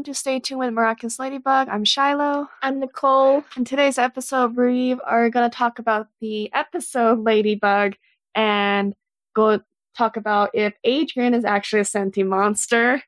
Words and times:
welcome 0.00 0.14
to 0.14 0.18
Stay 0.18 0.40
Tuned 0.40 0.60
with 0.60 0.72
Miraculous 0.72 1.18
Ladybug. 1.18 1.68
I'm 1.68 1.84
Shilo. 1.84 2.48
I'm 2.62 2.80
Nicole. 2.80 3.44
In 3.54 3.66
today's 3.66 3.98
episode, 3.98 4.56
we 4.56 4.94
are 4.94 5.28
going 5.28 5.50
to 5.50 5.54
talk 5.54 5.78
about 5.78 6.06
the 6.22 6.50
episode 6.54 7.18
Ladybug 7.18 7.96
and 8.34 8.94
go 9.36 9.60
talk 9.94 10.16
about 10.16 10.52
if 10.54 10.72
Adrien 10.86 11.34
is 11.34 11.44
actually 11.44 11.80
a 11.80 11.84
sentient 11.84 12.30
monster. 12.30 13.02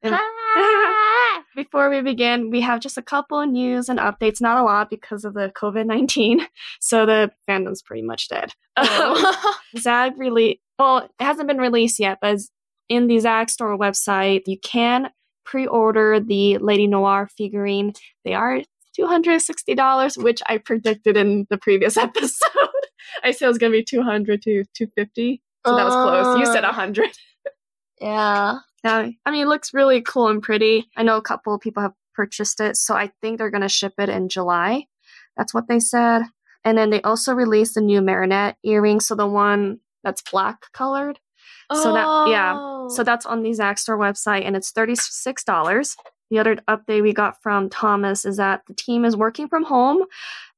Before 1.56 1.90
we 1.90 2.00
begin, 2.02 2.50
we 2.50 2.60
have 2.60 2.78
just 2.78 2.96
a 2.96 3.02
couple 3.02 3.40
of 3.40 3.48
news 3.48 3.88
and 3.88 3.98
updates, 3.98 4.40
not 4.40 4.58
a 4.58 4.62
lot 4.62 4.90
because 4.90 5.24
of 5.24 5.34
the 5.34 5.50
COVID 5.56 5.86
19. 5.86 6.46
So 6.80 7.04
the 7.04 7.32
fandom's 7.48 7.82
pretty 7.82 8.02
much 8.02 8.28
dead. 8.28 8.52
Oh. 8.76 9.56
Zag 9.76 10.16
release, 10.16 10.58
well, 10.78 10.98
it 10.98 11.10
hasn't 11.18 11.48
been 11.48 11.58
released 11.58 11.98
yet, 11.98 12.18
but 12.22 12.38
in 12.88 13.08
the 13.08 13.18
Zag 13.18 13.50
store 13.50 13.76
website, 13.76 14.42
you 14.46 14.60
can 14.60 15.10
pre 15.44 15.66
order 15.66 16.20
the 16.20 16.58
Lady 16.58 16.86
Noir 16.86 17.28
figurine. 17.36 17.92
They 18.24 18.34
are 18.34 18.62
$260, 18.98 20.22
which 20.22 20.42
I 20.46 20.58
predicted 20.58 21.16
in 21.16 21.46
the 21.50 21.58
previous 21.58 21.96
episode. 22.08 22.48
I 23.24 23.30
said 23.32 23.46
it 23.46 23.48
was 23.48 23.58
going 23.58 23.72
to 23.72 23.78
be 23.78 23.84
200 23.84 24.42
to 24.42 24.64
250 24.74 25.42
So 25.66 25.76
that 25.76 25.84
was 25.84 25.94
close. 25.94 26.38
You 26.38 26.46
said 26.46 26.64
Uh. 26.64 26.68
100 26.68 27.10
yeah. 28.00 28.58
Yeah, 28.84 29.08
I 29.24 29.30
mean, 29.30 29.42
it 29.42 29.48
looks 29.48 29.72
really 29.72 30.00
cool 30.00 30.26
and 30.26 30.42
pretty. 30.42 30.88
I 30.96 31.04
know 31.04 31.16
a 31.16 31.22
couple 31.22 31.54
of 31.54 31.60
people 31.60 31.82
have 31.84 31.92
purchased 32.14 32.60
it, 32.60 32.76
so 32.76 32.96
I 32.96 33.12
think 33.20 33.38
they're 33.38 33.50
going 33.50 33.62
to 33.62 33.68
ship 33.68 33.94
it 33.98 34.08
in 34.08 34.28
July. 34.28 34.86
That's 35.36 35.54
what 35.54 35.68
they 35.68 35.78
said. 35.78 36.22
And 36.64 36.76
then 36.76 36.90
they 36.90 37.00
also 37.02 37.32
released 37.32 37.74
the 37.74 37.80
new 37.80 38.02
Marinette 38.02 38.56
earring, 38.64 38.98
so 38.98 39.14
the 39.14 39.26
one 39.26 39.78
that's 40.02 40.22
black 40.22 40.72
colored. 40.72 41.20
So 41.72 41.92
that- 41.92 42.28
yeah. 42.28 42.54
Oh. 42.56 42.88
So 42.88 43.04
that's 43.04 43.26
on 43.26 43.42
the 43.42 43.52
Zag 43.52 43.78
Store 43.78 43.98
website, 43.98 44.44
and 44.44 44.56
it's 44.56 44.72
$36. 44.72 45.96
The 46.30 46.38
other 46.38 46.56
update 46.68 47.02
we 47.02 47.12
got 47.12 47.42
from 47.42 47.68
Thomas 47.70 48.24
is 48.24 48.38
that 48.38 48.62
the 48.66 48.74
team 48.74 49.04
is 49.04 49.16
working 49.16 49.48
from 49.48 49.64
home, 49.64 50.04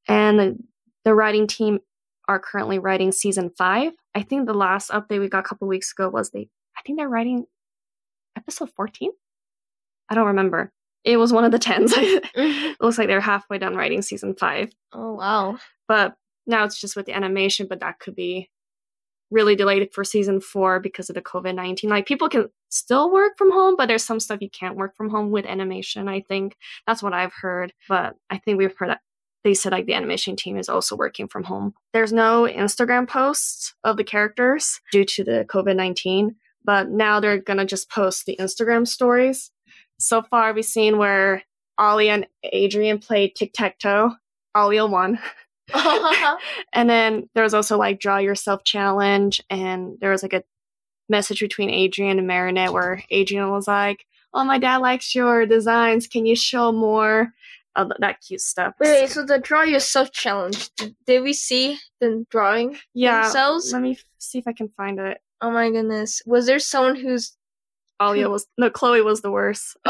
and 0.09 0.39
the, 0.39 0.59
the 1.05 1.15
writing 1.15 1.47
team 1.47 1.81
are 2.29 2.39
currently 2.39 2.79
writing 2.79 3.13
season 3.13 3.51
five. 3.59 3.93
I 4.15 4.23
think 4.23 4.47
the 4.47 4.55
last 4.55 4.91
update 4.91 5.21
we 5.21 5.29
got 5.29 5.41
a 5.41 5.49
couple 5.49 5.69
weeks 5.69 5.93
ago 5.93 6.09
was 6.09 6.31
they, 6.31 6.49
I 6.77 6.83
think 6.87 6.99
they're 6.99 7.09
writing 7.09 7.45
episode 8.37 8.71
14? 8.77 9.11
I 10.09 10.15
don't 10.15 10.27
remember. 10.29 10.73
It 11.05 11.17
was 11.19 11.33
one 11.33 11.45
of 11.45 11.53
the 11.53 11.59
tens. 11.59 11.93
it 11.97 12.25
looks 12.81 12.97
like 12.97 13.09
they're 13.09 13.21
halfway 13.21 13.59
done 13.59 13.75
writing 13.77 14.01
season 14.03 14.35
five. 14.35 14.73
oh 14.93 15.15
wow. 15.15 15.59
But 15.89 16.15
now 16.47 16.65
it's 16.65 16.81
just 16.81 16.97
with 16.97 17.07
the 17.07 17.13
animation, 17.15 17.67
but 17.69 17.81
that 17.81 17.99
could 17.99 18.15
be 18.15 18.49
really 19.31 19.57
delayed 19.57 19.93
for 19.93 20.05
season 20.05 20.41
four 20.41 20.81
because 20.81 21.09
of 21.09 21.15
the 21.15 21.23
COVID 21.23 21.55
19. 21.55 21.91
Like 21.91 22.07
people 22.07 22.29
can 22.29 22.49
still 22.69 23.13
work 23.13 23.37
from 23.39 23.51
home, 23.51 23.75
but 23.77 23.87
there's 23.87 24.05
some 24.05 24.21
stuff 24.21 24.41
you 24.41 24.51
can't 24.51 24.77
work 24.77 24.97
from 24.97 25.11
home 25.11 25.31
with 25.31 25.47
animation, 25.47 26.09
I 26.09 26.21
think. 26.21 26.57
That's 26.87 27.03
what 27.03 27.13
I've 27.13 27.33
heard. 27.33 27.73
But 27.89 28.15
I 28.31 28.39
think 28.39 28.59
we've 28.59 28.77
heard 28.77 28.91
that 28.91 29.01
they 29.45 29.55
said 29.55 29.73
like 29.73 29.87
the 29.87 29.95
animation 29.95 30.37
team 30.37 30.57
is 30.57 30.69
also 30.69 30.97
working 30.97 31.29
from 31.29 31.45
home. 31.45 31.75
There's 31.93 32.13
no 32.13 32.49
Instagram 32.51 33.07
posts 33.07 33.75
of 33.85 33.97
the 33.97 34.05
characters 34.05 34.81
due 34.91 35.05
to 35.05 35.25
the 35.25 35.47
COVID 35.49 35.77
19, 35.77 36.35
but 36.65 36.89
now 36.89 37.21
they're 37.21 37.39
gonna 37.39 37.67
just 37.67 37.91
post 37.91 38.27
the 38.27 38.37
Instagram 38.41 38.89
stories. 38.89 39.51
So 39.99 40.23
far, 40.23 40.53
we've 40.53 40.65
seen 40.65 40.99
where 40.99 41.43
Alya 41.79 42.09
and 42.09 42.27
Adrien 42.53 42.99
played 42.99 43.35
tic 43.37 43.53
tac 43.53 43.79
toe. 43.79 44.13
Alya 44.57 44.89
won. 44.89 45.19
Uh-huh. 45.73 46.39
And 46.73 46.91
then 46.91 47.29
there 47.35 47.45
was 47.45 47.55
also 47.55 47.79
like 47.79 48.01
draw 48.01 48.19
yourself 48.19 48.65
challenge, 48.65 49.41
and 49.49 49.97
there 50.01 50.11
was 50.11 50.23
like 50.23 50.33
a 50.33 50.45
message 51.09 51.41
between 51.41 51.71
Adrien 51.71 52.19
and 52.19 52.27
Marinette 52.27 52.73
where 52.73 53.03
Adrien 53.13 53.51
was 53.51 53.69
like, 53.69 54.05
"Oh, 54.33 54.45
my 54.45 54.59
dad 54.59 54.79
likes 54.79 55.15
your 55.15 55.47
designs. 55.47 56.07
Can 56.07 56.27
you 56.27 56.37
show 56.37 56.73
more?" 56.73 57.33
of 57.77 57.91
that 57.99 58.21
cute 58.21 58.41
stuff. 58.41 58.75
Wait, 58.81 59.11
so 59.11 59.25
the 59.25 59.39
draw 59.39 59.63
yourself 59.63 60.13
challenge. 60.13 60.71
Did, 61.07 61.23
we 61.23 61.33
see 61.33 61.79
the 62.01 62.25
drawing 62.31 62.79
yeah. 62.95 63.23
themselves? 63.23 63.73
Let 63.73 63.83
me 63.83 63.93
f- 63.93 64.05
see 64.19 64.39
if 64.39 64.47
I 64.47 64.53
can 64.53 64.69
find 64.77 64.99
it. 64.99 65.19
Oh 65.41 65.51
my 65.51 65.71
goodness. 65.71 66.23
Was 66.27 66.47
there 66.47 66.59
someone 66.59 66.97
who's 66.97 67.37
Alya 68.01 68.31
was 68.31 68.47
no, 68.59 68.71
Chloe 68.71 69.03
was 69.03 69.23
the 69.23 69.31
worst. 69.31 69.77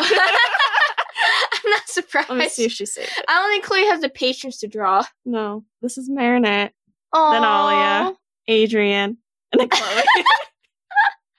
I'm 1.75 1.79
not 1.81 1.89
surprised. 1.89 2.29
Let 2.31 2.39
me 2.39 2.49
see 2.49 2.65
if 2.65 2.73
she 2.73 2.87
saved 2.87 3.09
it. 3.19 3.25
I 3.29 3.35
don't 3.41 3.51
think 3.51 3.65
Chloe 3.65 3.87
has 3.87 4.01
the 4.01 4.09
patience 4.09 4.59
to 4.61 4.69
draw. 4.69 5.05
No, 5.25 5.65
this 5.83 5.99
is 5.99 6.09
Marinette, 6.09 6.73
Oh. 7.13 7.33
then 7.33 7.43
Alya, 7.43 8.17
Adrien, 8.49 9.19
and 9.53 9.61
then 9.61 9.69
Chloe. 9.69 10.03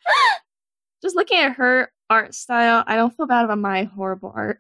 Just 1.02 1.16
looking 1.16 1.38
at 1.40 1.54
her 1.54 1.92
art 2.10 2.34
style, 2.34 2.84
I 2.88 2.96
don't 2.96 3.16
feel 3.16 3.28
bad 3.28 3.46
about 3.46 3.60
my 3.60 3.84
horrible 3.84 4.32
art. 4.36 4.60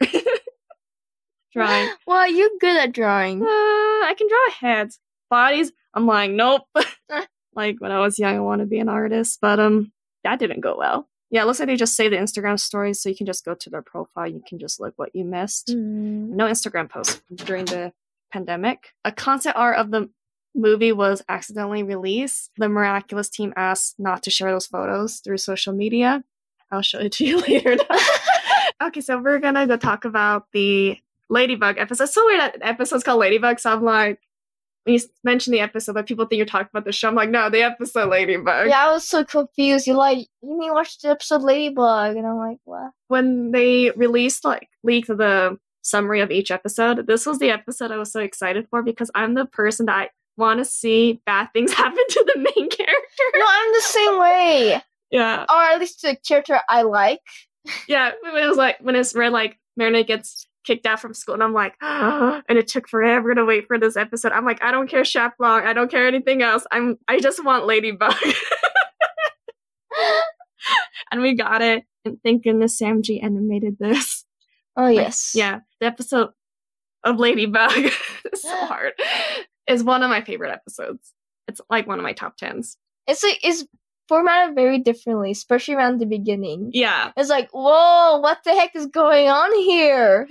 Drawing. 1.53 1.89
Well, 2.05 2.29
you're 2.29 2.49
good 2.59 2.75
at 2.77 2.91
drawing. 2.91 3.41
Uh, 3.41 3.45
I 3.45 4.13
can 4.17 4.27
draw 4.27 4.49
heads. 4.69 4.99
Bodies, 5.29 5.71
I'm 5.93 6.05
like, 6.05 6.31
nope. 6.31 6.63
like 7.55 7.77
when 7.79 7.91
I 7.91 7.99
was 7.99 8.19
young, 8.19 8.35
I 8.35 8.41
want 8.41 8.59
to 8.59 8.65
be 8.65 8.79
an 8.79 8.89
artist, 8.89 9.39
but 9.41 9.59
um, 9.59 9.91
that 10.23 10.37
didn't 10.39 10.59
go 10.61 10.77
well. 10.77 11.07
Yeah, 11.35 11.41
it 11.41 11.47
looks 11.47 11.59
like 11.59 11.67
they 11.67 11.75
just 11.75 11.97
saved 11.97 12.13
the 12.13 12.17
Instagram 12.17 12.57
stories, 12.57 13.01
so 13.01 13.09
you 13.09 13.15
can 13.15 13.25
just 13.25 13.43
go 13.43 13.53
to 13.55 13.69
their 13.69 13.81
profile. 13.81 14.25
You 14.25 14.41
can 14.47 14.57
just 14.57 14.79
look 14.79 14.93
what 14.95 15.13
you 15.13 15.25
missed. 15.25 15.67
Mm. 15.67 16.29
No 16.29 16.45
Instagram 16.45 16.89
posts 16.89 17.21
during 17.33 17.65
the 17.65 17.91
pandemic. 18.31 18.93
A 19.03 19.11
concept 19.11 19.57
art 19.57 19.75
of 19.75 19.91
the 19.91 20.09
movie 20.55 20.93
was 20.93 21.21
accidentally 21.27 21.83
released. 21.83 22.51
The 22.57 22.69
miraculous 22.69 23.27
team 23.27 23.51
asked 23.57 23.95
not 23.99 24.23
to 24.23 24.29
share 24.29 24.49
those 24.49 24.65
photos 24.65 25.19
through 25.19 25.39
social 25.39 25.73
media. 25.73 26.23
I'll 26.71 26.81
show 26.81 26.99
it 26.99 27.11
to 27.11 27.25
you 27.25 27.41
later. 27.49 27.75
okay, 28.81 29.01
so 29.01 29.21
we're 29.21 29.39
gonna 29.39 29.67
go 29.67 29.75
talk 29.75 30.05
about 30.05 30.45
the 30.53 30.97
Ladybug 31.29 31.77
episode. 31.77 32.05
It's 32.05 32.13
so 32.13 32.25
weird 32.25 32.39
that 32.39 32.59
episode's 32.61 33.03
called 33.03 33.19
Ladybug, 33.19 33.59
so 33.59 33.73
I'm 33.73 33.83
like, 33.83 34.21
when 34.85 34.95
you 34.95 35.01
mention 35.23 35.51
the 35.51 35.59
episode, 35.59 35.93
but 35.93 36.07
people 36.07 36.25
think 36.25 36.37
you're 36.37 36.45
talking 36.45 36.69
about 36.71 36.85
the 36.85 36.91
show. 36.91 37.07
I'm 37.09 37.15
like, 37.15 37.29
no, 37.29 37.49
the 37.49 37.61
episode 37.63 38.09
Ladybug. 38.09 38.67
Yeah, 38.69 38.87
I 38.87 38.91
was 38.91 39.05
so 39.05 39.23
confused. 39.25 39.87
You're 39.87 39.95
like, 39.97 40.19
you 40.41 40.57
mean 40.57 40.71
watch 40.73 40.99
the 40.99 41.09
episode 41.09 41.41
Ladybug? 41.41 42.15
And 42.15 42.25
I'm 42.25 42.37
like, 42.37 42.59
what? 42.63 42.91
When 43.07 43.51
they 43.51 43.91
released 43.91 44.45
like 44.45 44.69
leaked 44.83 45.07
the 45.07 45.57
summary 45.81 46.21
of 46.21 46.31
each 46.31 46.51
episode, 46.51 47.07
this 47.07 47.25
was 47.25 47.39
the 47.39 47.49
episode 47.49 47.91
I 47.91 47.97
was 47.97 48.11
so 48.11 48.19
excited 48.21 48.67
for 48.69 48.81
because 48.81 49.11
I'm 49.13 49.33
the 49.33 49.45
person 49.45 49.87
that 49.87 49.95
I 49.97 50.09
want 50.37 50.59
to 50.59 50.65
see 50.65 51.19
bad 51.25 51.49
things 51.53 51.73
happen 51.73 51.97
to 52.07 52.31
the 52.33 52.39
main 52.39 52.69
character. 52.69 53.23
No, 53.35 53.45
I'm 53.47 53.73
the 53.73 53.81
same 53.81 54.19
way. 54.19 54.81
Yeah, 55.11 55.45
Or 55.49 55.61
at 55.63 55.79
least 55.79 56.01
the 56.01 56.15
character 56.27 56.59
I 56.69 56.81
like. 56.83 57.21
yeah. 57.87 58.11
When 58.21 58.35
it 58.43 58.47
was 58.47 58.57
like 58.57 58.77
when 58.81 58.95
it's 58.95 59.15
read 59.15 59.31
like 59.31 59.57
Marinette 59.77 60.07
gets 60.07 60.45
kicked 60.65 60.85
out 60.85 60.99
from 60.99 61.13
school, 61.13 61.35
and 61.35 61.43
I'm 61.43 61.53
like, 61.53 61.75
and 61.81 62.57
it 62.57 62.67
took 62.67 62.87
forever 62.89 63.33
to 63.35 63.45
wait 63.45 63.67
for 63.67 63.77
this 63.79 63.95
episode. 63.95 64.31
I'm 64.31 64.45
like, 64.45 64.63
I 64.63 64.71
don't 64.71 64.89
care 64.89 65.03
Chat 65.03 65.33
Blanc, 65.37 65.65
I 65.65 65.73
don't 65.73 65.91
care 65.91 66.07
anything 66.07 66.41
else. 66.41 66.65
I'm 66.71 66.97
I 67.07 67.19
just 67.19 67.43
want 67.43 67.65
Ladybug, 67.65 68.13
and 71.11 71.21
we 71.21 71.35
got 71.35 71.61
it. 71.61 71.83
And 72.03 72.19
thank 72.23 72.43
goodness 72.43 72.77
Sam 72.77 73.01
G 73.01 73.19
animated 73.21 73.77
this. 73.79 74.25
Oh, 74.77 74.83
Like, 74.83 74.95
yes. 74.97 75.31
yeah, 75.35 75.59
the 75.79 75.87
episode 75.87 76.29
of 77.03 77.19
Ladybug 77.19 77.71
is 78.33 78.41
so 78.41 78.55
hard. 78.65 78.93
Is 79.67 79.83
one 79.83 80.03
of 80.03 80.09
my 80.09 80.21
favorite 80.21 80.51
episodes. 80.51 81.13
It's 81.47 81.61
like 81.69 81.87
one 81.87 81.99
of 81.99 82.03
my 82.03 82.13
top 82.13 82.37
tens. 82.37 82.77
It's 83.07 83.23
like, 83.23 83.39
it's 83.43 83.65
formatted 84.07 84.55
very 84.55 84.79
differently, 84.79 85.31
especially 85.31 85.75
around 85.75 85.99
the 85.99 86.05
beginning. 86.05 86.69
Yeah, 86.73 87.11
It's 87.17 87.29
like, 87.29 87.49
whoa, 87.51 88.19
what 88.19 88.39
the 88.43 88.51
heck 88.51 88.75
is 88.75 88.85
going 88.87 89.27
on 89.29 89.53
here? 89.61 90.27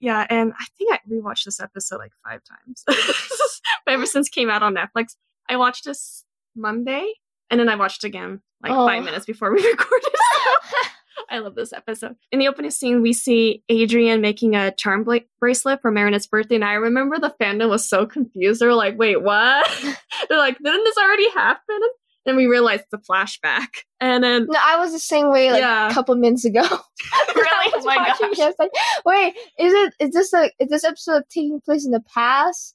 Yeah, 0.00 0.26
and 0.28 0.52
I 0.58 0.64
think 0.76 0.92
I 0.92 1.00
rewatched 1.10 1.44
this 1.44 1.60
episode 1.60 1.98
like 1.98 2.12
five 2.24 2.40
times. 2.44 2.84
but 3.86 3.94
ever 3.94 4.06
since 4.06 4.28
it 4.28 4.32
came 4.32 4.50
out 4.50 4.62
on 4.62 4.74
Netflix, 4.74 5.16
I 5.48 5.56
watched 5.56 5.84
this 5.84 6.24
Monday, 6.54 7.12
and 7.50 7.58
then 7.60 7.68
I 7.68 7.76
watched 7.76 8.04
it 8.04 8.08
again 8.08 8.40
like 8.62 8.72
Oh. 8.72 8.86
five 8.86 9.04
minutes 9.04 9.26
before 9.26 9.52
we 9.52 9.62
recorded. 9.70 10.08
I 11.30 11.38
love 11.38 11.54
this 11.54 11.72
episode. 11.72 12.14
In 12.30 12.38
the 12.38 12.46
opening 12.48 12.70
scene, 12.70 13.00
we 13.02 13.12
see 13.12 13.62
Adrien 13.70 14.20
making 14.20 14.54
a 14.54 14.70
charm 14.72 15.02
bla- 15.02 15.20
bracelet 15.40 15.80
for 15.82 15.90
Marinette's 15.90 16.26
birthday, 16.26 16.54
and 16.56 16.64
I 16.64 16.74
remember 16.74 17.18
the 17.18 17.34
fandom 17.40 17.70
was 17.70 17.88
so 17.88 18.06
confused. 18.06 18.60
They're 18.60 18.74
like, 18.74 18.98
"Wait, 18.98 19.22
what?" 19.22 19.66
They're 20.28 20.38
like, 20.38 20.58
"Didn't 20.58 20.84
this 20.84 20.96
already 20.98 21.28
happen?" 21.30 21.80
And 22.26 22.36
we 22.36 22.46
realized 22.46 22.84
it's 22.90 22.92
a 22.92 23.12
flashback. 23.12 23.68
And 24.00 24.22
then, 24.24 24.46
No, 24.50 24.58
I 24.60 24.78
was 24.78 24.92
the 24.92 24.98
same 24.98 25.30
way 25.30 25.50
like 25.52 25.60
Yeah. 25.60 25.88
a 25.88 25.94
couple 25.94 26.14
minutes 26.16 26.44
ago. 26.44 26.62
Really? 27.34 27.72
Oh 27.74 27.82
my 27.84 27.96
watching 27.96 28.28
gosh. 28.30 28.38
it, 28.38 28.42
I 28.42 28.46
was 28.46 28.54
like, 28.58 28.70
wait, 29.04 29.34
is 29.58 29.72
it 29.72 29.94
is 30.00 30.10
this 30.10 30.32
a 30.32 30.50
is 30.58 30.68
this 30.68 30.84
episode 30.84 31.22
taking 31.30 31.60
place 31.60 31.84
in 31.84 31.92
the 31.92 32.02
past? 32.12 32.74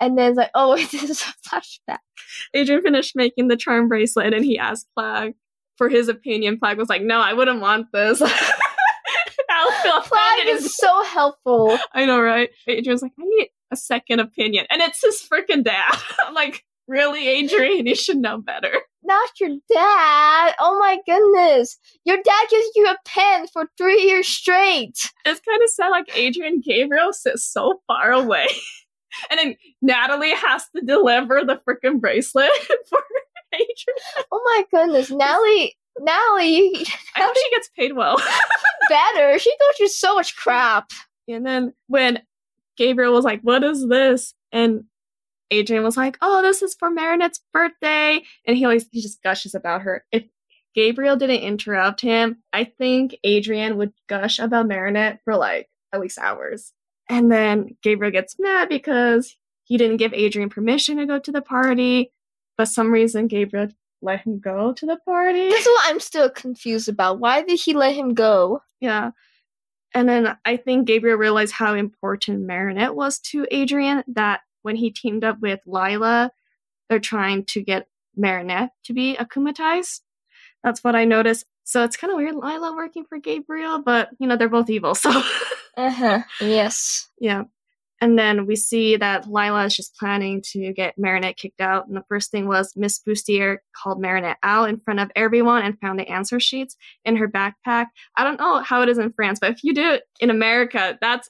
And 0.00 0.16
then 0.18 0.30
it's 0.30 0.36
like, 0.36 0.50
oh 0.54 0.74
wait, 0.74 0.90
this 0.92 1.02
is 1.04 1.22
a 1.22 1.48
flashback. 1.48 1.98
Adrien 2.56 2.82
finished 2.82 3.14
making 3.16 3.48
the 3.48 3.56
charm 3.56 3.88
bracelet, 3.88 4.34
and 4.34 4.44
he 4.44 4.58
asked 4.58 4.86
Plagg 4.98 5.34
for 5.76 5.88
his 5.88 6.08
opinion. 6.08 6.58
Plagg 6.58 6.76
was 6.76 6.88
like, 6.88 7.02
"No, 7.02 7.20
I 7.20 7.32
wouldn't 7.32 7.60
want 7.60 7.86
this." 7.92 8.20
Plagg 10.04 10.46
is 10.46 10.76
so 10.76 11.02
helpful. 11.04 11.76
I 11.92 12.06
know, 12.06 12.20
right? 12.20 12.50
Adrien's 12.68 13.02
like, 13.02 13.12
I 13.18 13.24
need 13.24 13.48
a 13.70 13.76
second 13.76 14.20
opinion. 14.20 14.66
And 14.70 14.80
it's 14.82 15.02
his 15.02 15.22
freaking 15.30 15.64
dad. 15.64 15.96
I'm 16.26 16.34
like, 16.34 16.64
really, 16.88 17.44
Adrien? 17.44 17.86
You 17.86 17.94
should 17.94 18.16
know 18.18 18.38
better. 18.38 18.72
Not 19.10 19.40
your 19.40 19.56
dad. 19.68 20.54
Oh 20.60 20.78
my 20.78 20.98
goodness. 21.04 21.76
Your 22.04 22.18
dad 22.18 22.46
gives 22.48 22.68
you 22.76 22.86
a 22.86 22.96
pen 23.04 23.48
for 23.48 23.68
three 23.76 24.02
years 24.02 24.28
straight. 24.28 24.96
It's 25.24 25.40
kind 25.40 25.60
of 25.60 25.68
sad, 25.68 25.88
like 25.88 26.16
Adrien 26.16 26.60
Gabriel 26.60 27.12
sits 27.12 27.42
so 27.44 27.82
far 27.88 28.12
away. 28.12 28.46
and 29.30 29.40
then 29.40 29.56
Natalie 29.82 30.36
has 30.36 30.64
to 30.76 30.82
deliver 30.82 31.42
the 31.44 31.60
freaking 31.68 32.00
bracelet 32.00 32.50
for 32.88 33.00
Adrien. 33.52 34.24
Oh 34.30 34.40
my 34.44 34.64
goodness. 34.70 35.10
Natalie, 35.10 35.76
Natalie, 35.98 36.86
I 37.16 37.22
hope 37.22 37.36
she 37.36 37.50
gets 37.50 37.68
paid 37.76 37.96
well. 37.96 38.16
better. 38.88 39.40
She 39.40 39.52
thought 39.58 39.80
you 39.80 39.88
so 39.88 40.14
much 40.14 40.36
crap. 40.36 40.92
And 41.26 41.44
then 41.44 41.74
when 41.88 42.22
Gabriel 42.76 43.12
was 43.12 43.24
like, 43.24 43.40
What 43.40 43.64
is 43.64 43.88
this? 43.88 44.34
And 44.52 44.84
Adrien 45.52 45.82
was 45.82 45.96
like, 45.96 46.18
Oh, 46.20 46.42
this 46.42 46.62
is 46.62 46.74
for 46.74 46.90
Marinette's 46.90 47.40
birthday. 47.52 48.22
And 48.46 48.56
he 48.56 48.64
always 48.64 48.86
he 48.90 49.00
just 49.00 49.22
gushes 49.22 49.54
about 49.54 49.82
her. 49.82 50.04
If 50.12 50.24
Gabriel 50.74 51.16
didn't 51.16 51.42
interrupt 51.42 52.00
him, 52.00 52.42
I 52.52 52.64
think 52.64 53.16
Adrien 53.26 53.76
would 53.76 53.92
gush 54.08 54.38
about 54.38 54.68
Marinette 54.68 55.20
for 55.24 55.36
like 55.36 55.68
at 55.92 56.00
least 56.00 56.18
hours. 56.18 56.72
And 57.08 57.30
then 57.30 57.76
Gabriel 57.82 58.12
gets 58.12 58.36
mad 58.38 58.68
because 58.68 59.36
he 59.64 59.76
didn't 59.76 59.96
give 59.96 60.12
Adrien 60.12 60.48
permission 60.48 60.98
to 60.98 61.06
go 61.06 61.18
to 61.18 61.32
the 61.32 61.42
party. 61.42 62.12
But 62.56 62.68
some 62.68 62.92
reason 62.92 63.26
Gabriel 63.26 63.68
let 64.02 64.20
him 64.20 64.38
go 64.38 64.72
to 64.72 64.86
the 64.86 64.98
party. 65.04 65.50
That's 65.50 65.66
what 65.66 65.90
I'm 65.90 66.00
still 66.00 66.30
confused 66.30 66.88
about. 66.88 67.18
Why 67.18 67.42
did 67.42 67.58
he 67.58 67.74
let 67.74 67.94
him 67.94 68.14
go? 68.14 68.62
Yeah. 68.80 69.10
And 69.92 70.08
then 70.08 70.36
I 70.44 70.56
think 70.56 70.86
Gabriel 70.86 71.18
realized 71.18 71.52
how 71.52 71.74
important 71.74 72.46
Marinette 72.46 72.94
was 72.94 73.18
to 73.20 73.46
Adrien 73.52 74.04
that 74.08 74.40
when 74.62 74.76
he 74.76 74.90
teamed 74.90 75.24
up 75.24 75.38
with 75.40 75.60
Lila, 75.66 76.30
they're 76.88 76.98
trying 76.98 77.44
to 77.46 77.62
get 77.62 77.86
Marinette 78.16 78.70
to 78.84 78.92
be 78.92 79.16
akumatized. 79.16 80.00
That's 80.62 80.82
what 80.84 80.94
I 80.96 81.04
noticed. 81.04 81.46
So 81.64 81.84
it's 81.84 81.96
kind 81.96 82.12
of 82.12 82.16
weird, 82.16 82.34
Lila 82.34 82.74
working 82.74 83.04
for 83.04 83.18
Gabriel, 83.18 83.80
but 83.82 84.10
you 84.18 84.26
know, 84.26 84.36
they're 84.36 84.48
both 84.48 84.68
evil. 84.70 84.94
So, 84.94 85.10
uh 85.76 85.90
huh. 85.90 86.22
Yes. 86.40 87.08
Yeah. 87.20 87.44
And 88.02 88.18
then 88.18 88.46
we 88.46 88.56
see 88.56 88.96
that 88.96 89.26
Lila 89.30 89.66
is 89.66 89.76
just 89.76 89.94
planning 89.96 90.42
to 90.52 90.72
get 90.72 90.96
Marinette 90.98 91.36
kicked 91.36 91.60
out. 91.60 91.86
And 91.86 91.94
the 91.94 92.04
first 92.08 92.30
thing 92.30 92.48
was 92.48 92.72
Miss 92.74 92.98
Bustier 92.98 93.58
called 93.76 94.00
Marinette 94.00 94.38
out 94.42 94.70
in 94.70 94.80
front 94.80 95.00
of 95.00 95.10
everyone 95.14 95.62
and 95.62 95.78
found 95.80 95.98
the 96.00 96.08
answer 96.08 96.40
sheets 96.40 96.76
in 97.04 97.16
her 97.16 97.28
backpack. 97.28 97.86
I 98.16 98.24
don't 98.24 98.40
know 98.40 98.60
how 98.60 98.80
it 98.82 98.88
is 98.88 98.96
in 98.96 99.12
France, 99.12 99.38
but 99.38 99.50
if 99.50 99.62
you 99.62 99.74
do 99.74 99.92
it 99.92 100.04
in 100.18 100.30
America, 100.30 100.96
that's 101.00 101.28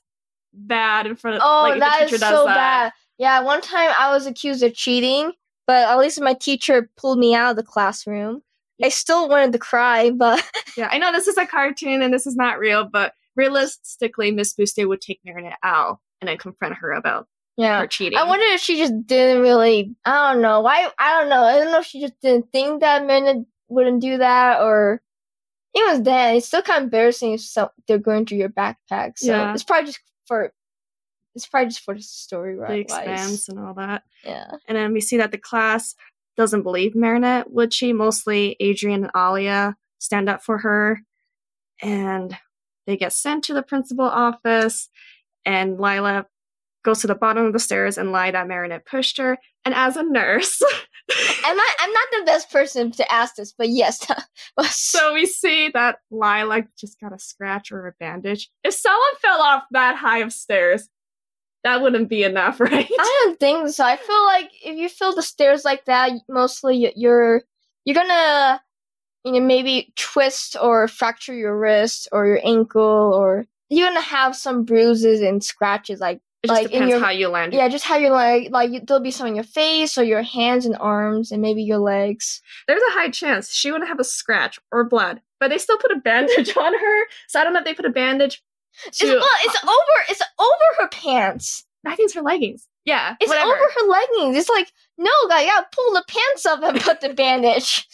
bad 0.55 1.07
in 1.07 1.17
front 1.17 1.37
of 1.39 1.43
Oh, 1.45 1.63
like, 1.63 1.81
that 1.81 1.99
the 1.99 2.05
is 2.05 2.11
teacher 2.13 2.21
does 2.21 2.35
so 2.39 2.45
that. 2.45 2.55
bad. 2.55 2.93
Yeah, 3.21 3.41
one 3.41 3.61
time 3.61 3.91
I 3.99 4.11
was 4.11 4.25
accused 4.25 4.63
of 4.63 4.73
cheating, 4.73 5.33
but 5.67 5.87
at 5.91 5.99
least 5.99 6.23
my 6.23 6.33
teacher 6.33 6.91
pulled 6.97 7.19
me 7.19 7.35
out 7.35 7.51
of 7.51 7.57
the 7.57 7.63
classroom. 7.63 8.41
I 8.83 8.89
still 8.89 9.29
wanted 9.29 9.53
to 9.53 9.59
cry, 9.59 10.09
but 10.17 10.43
Yeah, 10.75 10.89
I 10.91 10.97
know 10.97 11.13
this 11.13 11.29
is 11.29 11.37
a 11.37 11.47
cartoon 11.47 12.01
and 12.01 12.15
this 12.15 12.27
is 12.27 12.35
not 12.35 12.59
real, 12.59 12.89
but 12.91 13.13
realistically, 13.37 14.31
Miss 14.31 14.55
Bustier 14.55 14.89
would 14.89 15.03
take 15.03 15.21
Marinette 15.23 15.59
out 15.63 15.99
and 16.23 16.29
then 16.29 16.39
confront 16.39 16.77
her 16.77 16.93
about 16.93 17.29
yeah. 17.59 17.81
her 17.81 17.87
cheating. 17.87 18.17
I 18.19 18.25
wonder 18.25 18.45
if 18.47 18.61
she 18.63 18.79
just 18.79 19.07
didn't 19.07 19.43
really. 19.43 19.95
I 20.07 20.33
don't 20.33 20.41
know. 20.41 20.61
Why? 20.61 20.91
I 20.99 21.21
don't 21.21 21.29
know. 21.29 21.43
I 21.43 21.59
don't 21.59 21.73
know 21.73 21.81
if 21.81 21.87
she 21.87 22.01
just 22.01 22.19
didn't 22.23 22.51
think 22.53 22.81
that 22.81 23.07
men 23.07 23.45
wouldn't 23.69 24.01
do 24.01 24.17
that, 24.17 24.63
or 24.63 25.03
it 25.75 25.91
was 25.91 26.03
then. 26.03 26.37
It's 26.37 26.47
still 26.47 26.63
kind 26.63 26.79
of 26.79 26.85
embarrassing 26.85 27.35
if 27.35 27.55
they're 27.87 27.99
going 27.99 28.25
through 28.25 28.39
your 28.39 28.49
backpack. 28.49 29.19
So 29.19 29.33
Yeah. 29.33 29.53
it's 29.53 29.63
probably 29.63 29.89
just 29.89 30.01
for. 30.27 30.55
It's 31.35 31.47
probably 31.47 31.69
just 31.69 31.85
for 31.85 31.95
the 31.95 32.03
story, 32.03 32.57
right? 32.57 32.89
the 32.89 32.95
right? 32.95 33.09
expense 33.09 33.49
and 33.49 33.59
all 33.59 33.75
that. 33.75 34.03
Yeah. 34.25 34.51
And 34.67 34.77
then 34.77 34.93
we 34.93 35.01
see 35.01 35.17
that 35.19 35.33
the 35.33 35.39
class 35.39 35.95
doesn't 36.37 36.63
believe 36.63 36.95
Marinette, 36.95 37.51
would 37.51 37.73
she? 37.73 37.93
Mostly 37.93 38.57
Adrien 38.61 39.05
and 39.05 39.13
Alya 39.13 39.75
stand 39.99 40.29
up 40.29 40.43
for 40.43 40.59
her. 40.59 41.01
And 41.83 42.37
they 42.87 42.97
get 42.97 43.13
sent 43.13 43.45
to 43.45 43.55
the 43.55 43.63
principal 43.63 44.07
office. 44.07 44.89
And 45.45 45.79
Lila 45.79 46.27
goes 46.83 47.01
to 47.01 47.07
the 47.07 47.15
bottom 47.15 47.45
of 47.45 47.53
the 47.53 47.59
stairs 47.59 47.99
and 47.99 48.13
lied 48.13 48.35
that 48.35 48.49
Marinette 48.49 48.87
pushed 48.87 49.19
her. 49.19 49.39
And 49.65 49.75
as 49.75 49.97
a 49.97 50.03
nurse, 50.03 50.61
I'm 51.45 51.57
not. 51.57 51.75
I'm 51.81 51.93
not 51.93 52.09
the 52.13 52.25
best 52.25 52.51
person 52.51 52.91
to 52.93 53.13
ask 53.13 53.35
this, 53.35 53.53
but 53.53 53.69
yes. 53.69 54.07
so 54.71 55.15
we 55.15 55.27
see 55.27 55.71
that 55.75 55.99
Lila 56.11 56.63
just 56.79 57.01
got 57.01 57.13
a 57.13 57.19
scratch 57.19 57.73
or 57.73 57.87
a 57.87 57.93
bandage. 57.99 58.51
If 58.65 58.75
someone 58.75 59.17
fell 59.21 59.43
off 59.43 59.65
that 59.73 59.97
high 59.97 60.19
of 60.19 60.33
stairs, 60.33 60.89
that 61.65 61.83
wouldn't 61.83 62.09
be 62.09 62.23
enough, 62.23 62.59
right? 62.61 62.89
I 62.91 63.21
don't 63.25 63.39
think 63.41 63.69
so. 63.71 63.85
I 63.85 63.97
feel 63.97 64.25
like 64.25 64.51
if 64.65 64.77
you 64.77 64.89
feel 64.89 65.15
the 65.15 65.23
stairs 65.23 65.65
like 65.65 65.85
that, 65.87 66.13
mostly 66.29 66.93
you're 66.97 67.43
you're 67.85 67.95
gonna 67.95 68.63
you 69.25 69.33
know 69.33 69.41
maybe 69.41 69.93
twist 69.97 70.57
or 70.61 70.89
fracture 70.89 71.35
your 71.35 71.59
wrist 71.59 72.09
or 72.13 72.27
your 72.27 72.41
ankle 72.45 73.13
or 73.15 73.47
you're 73.69 73.87
gonna 73.89 74.01
have 74.01 74.35
some 74.35 74.65
bruises 74.65 75.21
and 75.21 75.45
scratches 75.45 76.01
like 76.01 76.21
It 76.43 76.49
just 76.49 76.63
like, 76.63 76.67
in 76.73 76.73
depends 76.73 76.91
your- 76.93 77.01
how 77.01 77.11
you 77.11 77.29
land. 77.29 77.53
yeah 77.53 77.69
just 77.69 77.85
how 77.85 77.97
you're 77.99 78.11
like 78.11 78.49
like 78.51 78.71
you, 78.71 78.81
there'll 78.81 79.03
be 79.03 79.11
some 79.11 79.27
on 79.27 79.35
your 79.35 79.45
face 79.45 79.99
or 79.99 80.05
your 80.05 80.23
hands 80.23 80.65
and 80.67 80.77
arms 80.81 81.31
and 81.33 81.43
maybe 81.43 81.63
your 81.63 81.79
legs 81.79 82.41
there's 82.67 82.83
a 82.83 82.93
high 82.93 83.11
chance 83.11 83.53
she 83.53 83.71
wouldn't 83.71 83.89
have 83.89 84.01
a 84.01 84.05
scratch 84.05 84.59
or 84.73 84.85
blood, 84.85 85.21
but 85.39 85.49
they 85.51 85.59
still 85.59 85.77
put 85.79 85.93
a 85.93 85.97
bandage 86.01 86.57
on 86.57 86.73
her. 86.73 87.05
So 87.29 87.41
I 87.41 87.45
don't 87.45 87.53
know 87.53 87.59
if 87.61 87.65
they 87.67 87.75
put 87.75 87.85
a 87.87 87.91
bandage. 87.91 88.43
It's, 88.87 89.03
well, 89.03 89.21
it's 89.45 89.65
over 89.65 90.05
it's 90.09 90.23
over 90.39 90.83
her 90.83 90.89
pants 90.89 91.65
I 91.87 91.97
think 91.97 92.07
it's 92.09 92.15
her 92.15 92.23
leggings. 92.23 92.67
Yeah, 92.85 93.15
it's 93.21 93.29
whatever. 93.29 93.51
over 93.53 93.65
her 93.65 93.87
leggings 93.89 94.37
it's 94.37 94.49
like 94.49 94.71
no 94.99 95.11
guy 95.29 95.45
gotta 95.45 95.67
pull 95.73 95.93
the 95.93 96.05
pants 96.09 96.47
up 96.47 96.63
and 96.63 96.81
put 96.81 97.01
the 97.01 97.13
bandage 97.15 97.87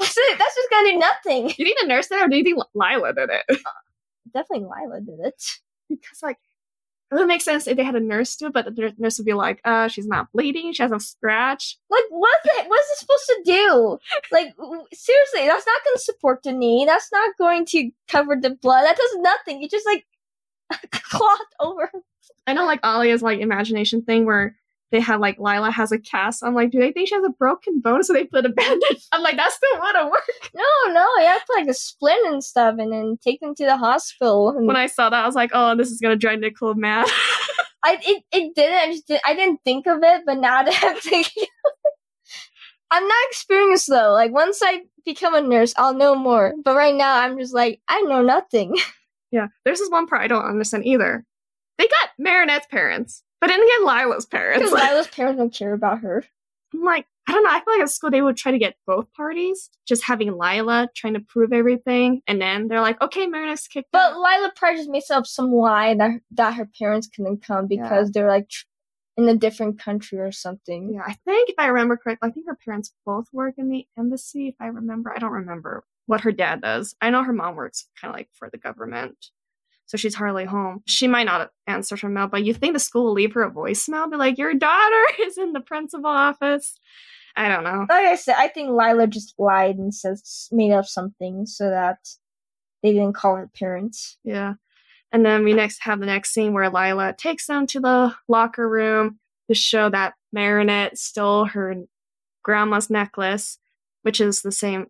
that's 0.00 0.16
it 0.16 0.38
that's 0.38 0.54
just 0.54 0.70
gonna 0.70 0.90
do 0.92 0.98
nothing 0.98 1.52
You 1.58 1.64
need 1.64 1.76
a 1.82 1.86
nurse 1.86 2.08
there, 2.08 2.24
or 2.24 2.28
do 2.28 2.36
you 2.36 2.44
think 2.44 2.58
Lila 2.74 3.12
did 3.14 3.30
it? 3.30 3.58
definitely 4.34 4.66
Lila 4.66 5.00
did 5.00 5.20
it. 5.24 5.42
because 5.88 6.22
like 6.22 6.38
it 7.10 7.14
would 7.14 7.26
make 7.26 7.40
sense 7.40 7.66
if 7.66 7.76
they 7.76 7.84
had 7.84 7.96
a 7.96 8.00
nurse 8.00 8.36
do 8.36 8.46
it, 8.46 8.52
but 8.52 8.74
the 8.76 8.94
nurse 8.98 9.18
would 9.18 9.24
be 9.24 9.32
like, 9.32 9.60
"Uh, 9.64 9.88
she's 9.88 10.06
not 10.06 10.30
bleeding. 10.32 10.72
She 10.72 10.82
has 10.82 10.92
a 10.92 11.00
scratch." 11.00 11.78
Like, 11.90 12.04
what 12.10 12.38
is 12.44 12.50
it? 12.58 12.68
What 12.68 12.80
is 12.80 12.90
it 12.90 12.98
supposed 12.98 13.26
to 13.26 13.42
do? 13.44 13.98
Like, 14.30 14.54
seriously, 14.92 15.46
that's 15.46 15.66
not 15.66 15.84
going 15.84 15.96
to 15.96 16.02
support 16.02 16.42
the 16.42 16.52
knee. 16.52 16.84
That's 16.86 17.10
not 17.10 17.36
going 17.38 17.64
to 17.66 17.90
cover 18.08 18.36
the 18.40 18.50
blood. 18.50 18.84
That 18.84 18.96
does 18.96 19.16
nothing. 19.20 19.62
You 19.62 19.68
just 19.68 19.86
like 19.86 20.06
cloth 20.90 21.38
over. 21.60 21.90
I 22.46 22.52
know 22.52 22.66
like 22.66 22.80
Alya's 22.82 23.22
like 23.22 23.40
imagination 23.40 24.02
thing 24.02 24.26
where 24.26 24.56
they 24.90 25.00
had 25.00 25.20
like 25.20 25.38
Lila 25.38 25.70
has 25.70 25.92
a 25.92 25.98
cast. 25.98 26.42
I'm 26.42 26.54
like, 26.54 26.70
do 26.70 26.78
they 26.78 26.92
think 26.92 27.08
she 27.08 27.14
has 27.14 27.24
a 27.24 27.30
broken 27.30 27.80
bone? 27.80 28.02
So 28.02 28.12
they 28.12 28.24
put 28.24 28.46
a 28.46 28.48
bandage. 28.48 29.06
I'm 29.12 29.22
like, 29.22 29.36
that 29.36 29.52
still 29.52 29.80
wouldn't 29.80 30.10
work. 30.10 30.22
No, 30.54 30.92
no, 30.92 31.06
you 31.18 31.26
have 31.26 31.44
to 31.44 31.52
like 31.56 31.68
a 31.68 31.74
splint 31.74 32.26
and 32.26 32.42
stuff, 32.42 32.76
and 32.78 32.92
then 32.92 33.18
take 33.22 33.40
them 33.40 33.54
to 33.54 33.64
the 33.64 33.76
hospital. 33.76 34.50
And 34.50 34.66
When 34.66 34.76
I 34.76 34.86
saw 34.86 35.10
that, 35.10 35.22
I 35.22 35.26
was 35.26 35.34
like, 35.34 35.50
oh, 35.52 35.76
this 35.76 35.90
is 35.90 36.00
gonna 36.00 36.16
drive 36.16 36.40
Nicole 36.40 36.74
mad. 36.74 37.06
I 37.84 37.98
it, 38.02 38.22
it 38.32 38.54
didn't. 38.54 38.78
I 38.78 38.86
just 38.92 39.06
did, 39.06 39.20
I 39.24 39.34
didn't 39.34 39.60
think 39.64 39.86
of 39.86 40.00
it, 40.02 40.22
but 40.26 40.38
now 40.38 40.62
that 40.64 40.82
I'm 40.82 41.00
thinking, 41.00 41.46
I'm 42.90 43.06
not 43.06 43.24
experienced 43.30 43.88
though. 43.88 44.12
Like 44.12 44.32
once 44.32 44.60
I 44.62 44.82
become 45.04 45.34
a 45.34 45.40
nurse, 45.40 45.74
I'll 45.76 45.94
know 45.94 46.14
more. 46.14 46.54
But 46.64 46.76
right 46.76 46.94
now, 46.94 47.18
I'm 47.18 47.38
just 47.38 47.54
like 47.54 47.80
I 47.88 48.00
know 48.02 48.22
nothing. 48.22 48.76
yeah, 49.30 49.48
there's 49.64 49.78
this 49.78 49.90
one 49.90 50.06
part 50.06 50.22
I 50.22 50.28
don't 50.28 50.44
understand 50.44 50.86
either. 50.86 51.24
They 51.78 51.86
got 51.86 52.10
Marinette's 52.18 52.66
parents, 52.66 53.22
but 53.40 53.48
didn't 53.48 53.68
get 53.68 53.86
Lila's 53.86 54.26
parents. 54.26 54.70
Because 54.70 54.72
Lila's 54.72 55.06
parents 55.14 55.38
don't 55.38 55.54
care 55.54 55.72
about 55.72 56.00
her. 56.00 56.24
I'm 56.74 56.84
like, 56.84 57.06
I 57.28 57.32
don't 57.32 57.44
know. 57.44 57.50
I 57.50 57.60
feel 57.60 57.74
like 57.74 57.82
at 57.82 57.90
school 57.90 58.10
they 58.10 58.22
would 58.22 58.36
try 58.36 58.52
to 58.52 58.58
get 58.58 58.76
both 58.86 59.12
parties, 59.12 59.70
just 59.86 60.04
having 60.04 60.36
Lila 60.38 60.88
trying 60.94 61.14
to 61.14 61.20
prove 61.20 61.52
everything, 61.52 62.22
and 62.26 62.40
then 62.40 62.68
they're 62.68 62.80
like, 62.80 63.00
okay, 63.02 63.26
Marinette's 63.26 63.68
kicked 63.68 63.90
But 63.92 64.12
out. 64.12 64.16
Lila 64.16 64.52
probably 64.56 64.78
just 64.78 64.90
makes 64.90 65.10
up 65.10 65.26
some 65.26 65.52
lie 65.52 65.94
that 65.94 66.20
that 66.32 66.54
her 66.54 66.68
parents 66.78 67.06
couldn't 67.06 67.42
come 67.42 67.66
because 67.66 68.10
they're 68.12 68.28
like 68.28 68.50
in 69.18 69.28
a 69.28 69.34
different 69.36 69.78
country 69.78 70.18
or 70.18 70.32
something. 70.32 70.92
Yeah, 70.94 71.02
I 71.06 71.16
think 71.24 71.50
if 71.50 71.56
I 71.58 71.66
remember 71.66 71.96
correctly, 71.96 72.28
I 72.28 72.32
think 72.32 72.46
her 72.46 72.58
parents 72.64 72.92
both 73.04 73.26
work 73.32 73.54
in 73.58 73.68
the 73.68 73.86
embassy. 73.98 74.48
If 74.48 74.54
I 74.60 74.66
remember, 74.66 75.12
I 75.14 75.18
don't 75.18 75.32
remember 75.32 75.84
what 76.06 76.22
her 76.22 76.32
dad 76.32 76.62
does. 76.62 76.94
I 77.02 77.10
know 77.10 77.22
her 77.24 77.32
mom 77.34 77.56
works 77.56 77.88
kind 78.00 78.10
of 78.10 78.16
like 78.16 78.30
for 78.32 78.48
the 78.50 78.58
government, 78.58 79.16
so 79.88 79.96
she's 79.96 80.14
hardly 80.14 80.44
home. 80.44 80.82
She 80.86 81.08
might 81.08 81.24
not 81.24 81.50
answer 81.66 81.96
her 81.96 82.10
mail, 82.10 82.28
but 82.28 82.44
you 82.44 82.52
think 82.52 82.74
the 82.74 82.78
school 82.78 83.06
will 83.06 83.12
leave 83.14 83.32
her 83.32 83.42
a 83.42 83.50
voicemail, 83.50 84.10
be 84.10 84.16
like, 84.16 84.38
"Your 84.38 84.54
daughter 84.54 85.04
is 85.20 85.36
in 85.38 85.54
the 85.54 85.60
principal 85.60 86.10
office." 86.10 86.78
I 87.34 87.48
don't 87.48 87.64
know. 87.64 87.86
Like 87.88 88.06
I 88.06 88.16
said, 88.16 88.36
I 88.36 88.48
think 88.48 88.70
Lila 88.70 89.06
just 89.06 89.34
lied 89.38 89.76
and 89.76 89.94
says 89.94 90.48
made 90.52 90.72
up 90.72 90.86
something 90.86 91.46
so 91.46 91.70
that 91.70 91.98
they 92.82 92.92
didn't 92.92 93.14
call 93.14 93.36
her 93.36 93.50
parents. 93.58 94.18
Yeah. 94.24 94.54
And 95.10 95.24
then 95.24 95.42
we 95.42 95.54
next 95.54 95.78
have 95.84 96.00
the 96.00 96.06
next 96.06 96.34
scene 96.34 96.52
where 96.52 96.68
Lila 96.68 97.14
takes 97.16 97.46
them 97.46 97.66
to 97.68 97.80
the 97.80 98.14
locker 98.28 98.68
room 98.68 99.20
to 99.48 99.54
show 99.54 99.88
that 99.88 100.14
Marinette 100.32 100.98
stole 100.98 101.46
her 101.46 101.74
grandma's 102.42 102.90
necklace, 102.90 103.58
which 104.02 104.20
is 104.20 104.42
the 104.42 104.52
same 104.52 104.88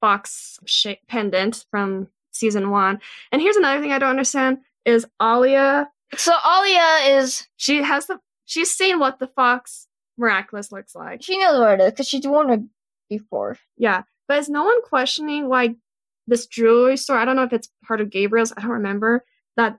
box 0.00 0.58
shape 0.64 1.00
pendant 1.08 1.64
from 1.70 2.08
season 2.32 2.70
one. 2.70 3.00
And 3.30 3.40
here's 3.40 3.56
another 3.56 3.80
thing 3.80 3.92
I 3.92 3.98
don't 3.98 4.10
understand 4.10 4.58
is 4.84 5.06
Alya, 5.20 5.86
So 6.16 6.32
Alya 6.32 7.18
is 7.18 7.46
she 7.56 7.82
has 7.82 8.06
the 8.06 8.18
she's 8.44 8.72
seen 8.72 8.98
what 8.98 9.18
the 9.18 9.28
fox 9.28 9.86
miraculous 10.18 10.72
looks 10.72 10.94
like. 10.94 11.22
she 11.22 11.38
knows 11.38 11.58
what 11.58 11.80
it 11.80 11.84
is 11.84 11.90
because 11.92 12.08
she's 12.08 12.26
worn 12.26 12.50
it 12.50 12.60
before. 13.08 13.56
Yeah. 13.76 14.02
But 14.28 14.38
is 14.38 14.48
no 14.48 14.64
one 14.64 14.82
questioning 14.82 15.48
why 15.48 15.76
this 16.26 16.46
jewelry 16.46 16.96
store, 16.96 17.16
I 17.16 17.24
don't 17.24 17.36
know 17.36 17.42
if 17.44 17.52
it's 17.52 17.68
part 17.86 18.00
of 18.00 18.10
Gabriel's, 18.10 18.52
I 18.56 18.60
don't 18.60 18.70
remember, 18.70 19.24
that 19.56 19.78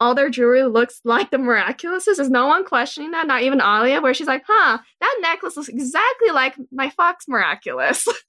all 0.00 0.14
their 0.14 0.30
jewelry 0.30 0.64
looks 0.64 1.00
like 1.04 1.30
the 1.30 1.36
miraculouses? 1.38 2.18
Is 2.18 2.30
no 2.30 2.46
one 2.46 2.64
questioning 2.64 3.12
that? 3.12 3.26
Not 3.26 3.42
even 3.42 3.58
Alya, 3.60 4.02
where 4.02 4.14
she's 4.14 4.26
like, 4.26 4.44
huh, 4.46 4.78
that 5.00 5.18
necklace 5.20 5.56
looks 5.56 5.68
exactly 5.68 6.30
like 6.30 6.56
my 6.72 6.90
Fox 6.90 7.26
Miraculous. 7.28 8.06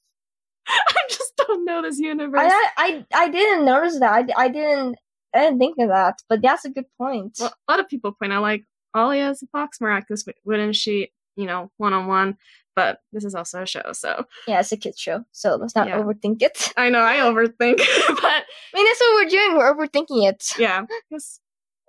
I 0.88 1.02
just 1.10 1.36
don't 1.38 1.66
know 1.66 1.82
this 1.82 2.00
universe. 2.00 2.40
I, 2.44 2.70
I 2.78 3.06
I 3.14 3.30
didn't 3.30 3.66
notice 3.66 4.00
that. 4.00 4.30
I, 4.38 4.44
I 4.46 4.48
didn't 4.50 4.96
I 5.34 5.40
didn't 5.42 5.60
think 5.60 5.76
of 5.80 5.90
that, 5.90 6.16
but 6.30 6.42
that's 6.42 6.66
a 6.66 6.70
good 6.70 6.86
point. 6.98 7.38
well, 7.40 7.54
a 7.68 7.72
lot 7.72 7.80
of 7.80 7.88
people 7.88 8.12
point 8.12 8.34
out, 8.34 8.42
like, 8.42 8.64
Alya 8.96 9.32
is 9.32 9.44
a 9.44 9.48
Fox 9.48 9.80
Miraculous, 9.80 10.26
wouldn't 10.44 10.76
she, 10.76 11.12
you 11.36 11.46
know, 11.46 11.70
one 11.78 11.94
on 11.94 12.08
one? 12.08 12.38
But 12.76 13.00
this 13.12 13.26
is 13.26 13.36
also 13.36 13.64
a 13.64 13.66
show, 13.66 13.92
so 13.92 14.26
yeah, 14.48 14.60
it's 14.62 14.72
a 14.72 14.78
kids 14.78 15.00
show, 15.00 15.26
so 15.32 15.56
let's 15.56 15.76
not 15.76 15.88
Yeah. 15.88 15.98
overthink 16.00 16.42
it. 16.42 16.72
I 16.78 16.90
know 16.90 17.02
I 17.02 17.18
overthink, 17.18 17.78
but 18.08 18.24
I 18.24 18.44
mean, 18.74 18.86
that's 18.86 19.00
what 19.02 19.16
we're 19.16 19.30
doing. 19.30 19.58
We're 19.58 19.76
overthinking 19.76 20.30
it. 20.30 20.46
Yeah, 20.58 20.86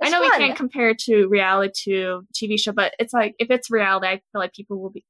I 0.02 0.08
know 0.08 0.20
we 0.20 0.30
can't 0.30 0.56
compare 0.56 0.90
it 0.90 0.98
to 1.00 1.28
reality 1.28 1.72
to 1.92 2.22
TV 2.34 2.58
show, 2.58 2.72
but 2.72 2.94
it's 2.98 3.12
like 3.12 3.34
if 3.38 3.50
it's 3.50 3.70
reality, 3.70 4.06
I 4.08 4.16
feel 4.32 4.40
like 4.40 4.52
people 4.54 4.80
will 4.80 4.90
be 4.90 5.04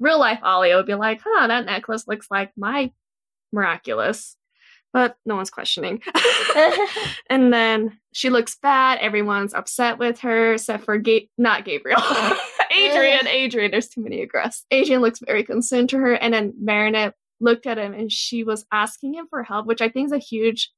real 0.00 0.18
life 0.18 0.40
Alya 0.42 0.76
would 0.76 0.86
be 0.86 0.94
like, 0.94 1.20
huh, 1.24 1.46
that 1.46 1.66
necklace 1.66 2.06
looks 2.06 2.26
like 2.30 2.52
my 2.56 2.92
miraculous. 3.52 4.36
But 4.92 5.16
no 5.26 5.36
one's 5.36 5.50
questioning. 5.50 6.02
and 7.30 7.52
then 7.52 7.98
she 8.12 8.30
looks 8.30 8.56
bad. 8.56 8.98
Everyone's 9.00 9.52
upset 9.52 9.98
with 9.98 10.20
her, 10.20 10.54
except 10.54 10.84
for 10.84 10.96
Ga- 10.96 11.28
not 11.36 11.66
Gabriel. 11.66 12.00
Adrien, 12.72 13.26
Adrien, 13.26 13.70
there's 13.70 13.88
too 13.88 14.02
many 14.02 14.26
aggress. 14.26 14.62
Adrien 14.72 15.00
looks 15.00 15.20
very 15.20 15.44
concerned 15.44 15.90
to 15.90 15.98
her, 15.98 16.14
and 16.14 16.32
then 16.32 16.54
Marinette 16.60 17.14
looked 17.40 17.66
at 17.66 17.78
him 17.78 17.92
and 17.92 18.10
she 18.10 18.42
was 18.42 18.66
asking 18.72 19.14
him 19.14 19.26
for 19.30 19.42
help, 19.42 19.66
which 19.66 19.80
I 19.80 19.88
think 19.88 20.06
is 20.06 20.12
a 20.12 20.18
huge 20.18 20.72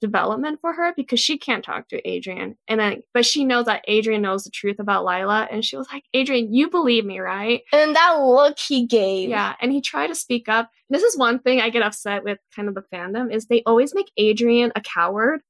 development 0.00 0.60
for 0.60 0.72
her 0.74 0.92
because 0.96 1.18
she 1.20 1.38
can't 1.38 1.64
talk 1.64 1.88
to 1.88 2.06
Adrien. 2.08 2.56
And 2.68 2.78
then 2.78 3.02
but 3.14 3.24
she 3.24 3.44
knows 3.44 3.64
that 3.66 3.84
Adrien 3.88 4.22
knows 4.22 4.44
the 4.44 4.50
truth 4.50 4.78
about 4.78 5.04
Lila 5.04 5.48
and 5.50 5.64
she 5.64 5.76
was 5.76 5.88
like, 5.92 6.04
Adrien, 6.14 6.52
you 6.52 6.68
believe 6.70 7.04
me, 7.04 7.18
right? 7.18 7.62
and 7.72 7.96
that 7.96 8.16
look 8.20 8.58
he 8.58 8.86
gave. 8.86 9.30
Yeah. 9.30 9.54
And 9.60 9.72
he 9.72 9.80
tried 9.80 10.08
to 10.08 10.14
speak 10.14 10.48
up. 10.48 10.70
This 10.90 11.02
is 11.02 11.16
one 11.16 11.38
thing 11.38 11.60
I 11.60 11.70
get 11.70 11.82
upset 11.82 12.24
with 12.24 12.38
kind 12.54 12.68
of 12.68 12.74
the 12.74 12.84
fandom 12.92 13.32
is 13.32 13.46
they 13.46 13.62
always 13.64 13.94
make 13.94 14.10
Adrien 14.20 14.70
a 14.76 14.80
coward. 14.80 15.40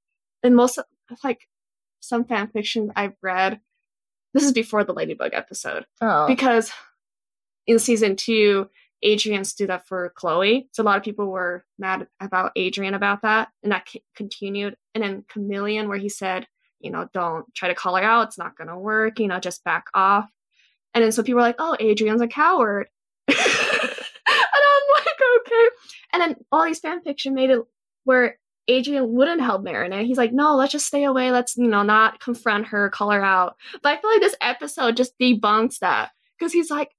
And 0.43 0.55
most 0.55 0.79
of 0.79 0.85
like 1.25 1.41
some 2.01 2.25
fan 2.25 2.47
fiction 2.49 2.93
I've 2.95 3.15
read, 3.23 3.61
this 4.33 4.45
is 4.45 4.53
before 4.53 4.85
the 4.85 4.93
Ladybug 4.93 5.33
episode 5.35 5.87
Oh. 6.01 6.27
because 6.29 6.71
in 7.67 7.79
season 7.81 8.15
two, 8.15 8.69
Adrien 9.05 9.45
stood 9.45 9.71
up 9.71 9.87
for 9.87 10.13
Chloe. 10.17 10.69
So 10.73 10.83
a 10.83 10.85
lot 10.85 10.97
of 10.97 11.05
people 11.05 11.27
were 11.27 11.65
mad 11.79 12.07
about 12.21 12.53
Adrien 12.59 12.95
about 12.95 13.23
that, 13.23 13.49
and 13.63 13.73
that 13.73 13.89
c- 13.89 14.05
continued. 14.15 14.77
And 14.95 15.05
then 15.05 15.25
Chameleon, 15.29 15.89
where 15.89 15.99
he 15.99 16.09
said, 16.09 16.47
you 16.81 16.91
know, 16.91 17.09
don't 17.13 17.53
try 17.55 17.69
to 17.69 17.75
call 17.75 17.97
her 17.97 18.03
out, 18.03 18.29
it's 18.29 18.39
not 18.39 18.57
going 18.57 18.69
to 18.69 18.79
work, 18.79 19.19
you 19.19 19.29
know, 19.29 19.41
just 19.41 19.65
back 19.65 19.87
off. 19.95 20.29
And 20.95 21.05
then 21.05 21.13
so 21.13 21.23
people 21.23 21.37
were 21.37 21.43
like, 21.43 21.57
oh, 21.59 21.77
Adrien's 21.79 22.23
a 22.23 22.29
coward. 22.29 22.89
and 23.29 23.37
I'm 23.37 24.83
like, 24.95 25.21
okay. 25.41 25.69
And 26.13 26.23
then 26.23 26.37
all 26.51 26.65
these 26.65 26.81
fan 26.81 27.03
fiction 27.03 27.35
made 27.35 27.51
it 27.51 27.61
where 28.05 28.39
Adrien 28.69 29.13
wouldn't 29.13 29.41
help 29.41 29.63
Marinette. 29.63 30.07
He's 30.07 30.17
like, 30.17 30.33
no, 30.33 30.57
let's 30.57 30.73
just 30.73 30.87
stay 30.87 31.05
away. 31.05 31.31
Let's, 31.31 31.57
you 31.57 31.69
know, 31.69 31.83
not 31.83 32.21
confront 32.21 32.69
her, 32.69 32.91
call 32.91 33.11
her 33.11 33.25
out. 33.25 33.57
But 33.83 33.91
I 33.97 34.01
feel 34.01 34.11
like 34.11 34.21
this 34.21 34.37
episode 34.41 34.97
just 34.97 35.19
debunks 35.19 35.79
that 35.81 36.11
because 36.39 36.53
he's 36.53 36.71
like, 36.71 36.91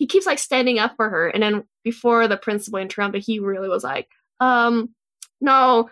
he 0.00 0.06
keeps 0.06 0.24
like 0.24 0.38
standing 0.38 0.78
up 0.78 0.94
for 0.96 1.10
her. 1.10 1.28
And 1.28 1.42
then 1.42 1.64
before 1.84 2.26
the 2.26 2.38
principal 2.38 2.80
interrupted, 2.80 3.22
he 3.22 3.38
really 3.38 3.68
was 3.68 3.84
like, 3.84 4.08
um, 4.40 4.88
no. 5.42 5.90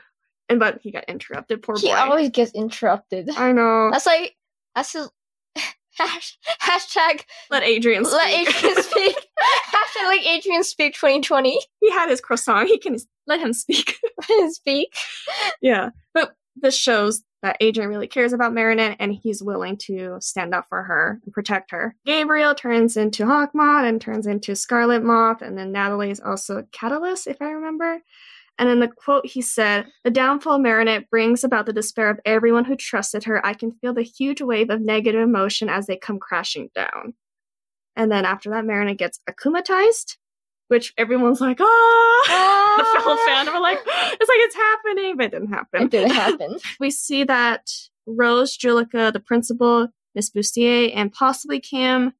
And 0.48 0.58
but 0.58 0.80
he 0.80 0.90
got 0.90 1.04
interrupted. 1.04 1.62
Poor 1.62 1.78
he 1.78 1.88
boy. 1.88 1.94
always 1.94 2.30
gets 2.30 2.52
interrupted. 2.54 3.28
I 3.36 3.52
know. 3.52 3.90
That's 3.92 4.06
like 4.06 4.34
that's 4.74 4.94
his 4.94 5.10
hash, 5.98 6.38
hashtag 6.62 7.20
Let 7.50 7.64
Adrien 7.64 8.06
speak. 8.06 8.14
let 8.18 8.48
Adrien 8.48 8.82
speak. 8.82 9.16
hashtag 9.74 10.04
like 10.06 10.26
Adrien 10.26 10.64
speak 10.64 10.94
2020 10.94 11.60
he 11.80 11.90
had 11.90 12.08
his 12.08 12.22
croissant. 12.22 12.66
He 12.68 12.78
can 12.78 12.96
let 13.26 13.40
him 13.40 13.52
speak. 13.52 13.98
speak. 14.48 14.88
yeah. 15.60 15.90
But 16.14 16.34
this 16.56 16.74
shows 16.74 17.22
that 17.42 17.56
Adrien 17.62 17.88
really 17.88 18.08
cares 18.08 18.32
about 18.32 18.52
Marinette 18.52 18.96
and 18.98 19.14
he's 19.14 19.42
willing 19.42 19.76
to 19.76 20.16
stand 20.20 20.54
up 20.54 20.66
for 20.68 20.82
her 20.82 21.20
and 21.24 21.32
protect 21.32 21.70
her. 21.70 21.94
Gabriel 22.04 22.54
turns 22.54 22.96
into 22.96 23.24
Hawkmoth 23.24 23.88
and 23.88 24.00
turns 24.00 24.26
into 24.26 24.56
Scarlet 24.56 25.04
Moth, 25.04 25.42
and 25.42 25.56
then 25.56 25.72
Natalie 25.72 26.10
is 26.10 26.20
also 26.20 26.64
Catalyst, 26.72 27.26
if 27.26 27.40
I 27.40 27.50
remember. 27.50 28.00
And 28.58 28.68
then 28.68 28.80
the 28.80 28.88
quote, 28.88 29.24
he 29.24 29.40
said, 29.40 29.86
The 30.02 30.10
downfall 30.10 30.56
of 30.56 30.62
Marinette 30.62 31.08
brings 31.10 31.44
about 31.44 31.66
the 31.66 31.72
despair 31.72 32.10
of 32.10 32.18
everyone 32.24 32.64
who 32.64 32.74
trusted 32.74 33.24
her. 33.24 33.44
I 33.46 33.54
can 33.54 33.72
feel 33.72 33.94
the 33.94 34.02
huge 34.02 34.42
wave 34.42 34.68
of 34.70 34.80
negative 34.80 35.22
emotion 35.22 35.68
as 35.68 35.86
they 35.86 35.96
come 35.96 36.18
crashing 36.18 36.70
down. 36.74 37.14
And 37.94 38.10
then 38.10 38.24
after 38.24 38.50
that, 38.50 38.64
Marinette 38.64 38.98
gets 38.98 39.20
akumatized, 39.30 40.17
which 40.68 40.94
everyone's 40.96 41.40
like, 41.40 41.58
ah! 41.60 42.74
the 42.78 43.00
fellow 43.00 43.16
fandom 43.28 43.54
were 43.54 43.60
like, 43.60 43.78
it's 43.86 44.28
like 44.28 44.38
it's 44.38 44.54
happening, 44.54 45.16
but 45.16 45.26
it 45.26 45.32
didn't 45.32 45.48
happen. 45.48 45.82
It 45.82 45.90
didn't 45.90 46.10
happen. 46.14 46.58
We 46.78 46.90
see 46.90 47.24
that 47.24 47.70
Rose, 48.06 48.56
Juleka, 48.56 49.12
the 49.12 49.20
principal, 49.20 49.88
Miss 50.14 50.30
Bustier, 50.30 50.92
and 50.94 51.12
possibly 51.12 51.60
Kim 51.60 52.12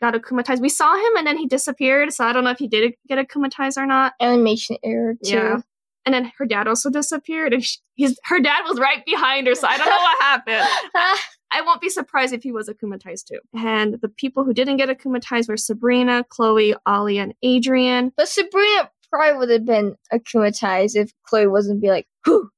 got 0.00 0.14
akumatized. 0.14 0.60
We 0.60 0.68
saw 0.68 0.94
him 0.94 1.16
and 1.16 1.26
then 1.26 1.36
he 1.36 1.46
disappeared, 1.46 2.12
so 2.12 2.24
I 2.24 2.32
don't 2.32 2.44
know 2.44 2.50
if 2.50 2.58
he 2.58 2.68
did 2.68 2.94
get 3.08 3.18
akumatized 3.18 3.76
or 3.76 3.86
not. 3.86 4.14
Animation 4.20 4.76
error 4.84 5.14
too. 5.24 5.34
Yeah. 5.34 5.58
And 6.04 6.14
then 6.14 6.32
her 6.38 6.46
dad 6.46 6.68
also 6.68 6.88
disappeared, 6.88 7.52
and 7.52 7.62
she, 7.62 7.76
he's 7.94 8.18
her 8.24 8.40
dad 8.40 8.62
was 8.66 8.78
right 8.78 9.04
behind 9.04 9.46
her, 9.46 9.54
so 9.54 9.68
I 9.68 9.76
don't 9.76 9.90
know 9.90 9.96
what 9.96 10.22
happened. 10.22 10.66
I 11.52 11.62
won't 11.62 11.80
be 11.80 11.88
surprised 11.88 12.34
if 12.34 12.42
he 12.42 12.52
was 12.52 12.68
akumatized 12.68 13.26
too. 13.26 13.40
And 13.54 13.94
the 14.00 14.08
people 14.08 14.44
who 14.44 14.52
didn't 14.52 14.76
get 14.76 14.88
akumatized 14.88 15.48
were 15.48 15.56
Sabrina, 15.56 16.24
Chloe, 16.28 16.74
Alya, 16.86 17.22
and 17.22 17.34
Adrien. 17.44 18.12
but 18.16 18.28
Sabrina 18.28 18.90
probably 19.10 19.38
would 19.38 19.50
have 19.50 19.64
been 19.64 19.96
akumatized 20.12 20.96
if 20.96 21.12
Chloe 21.24 21.46
wasn't 21.46 21.80
be 21.80 21.88
like, 21.88 22.06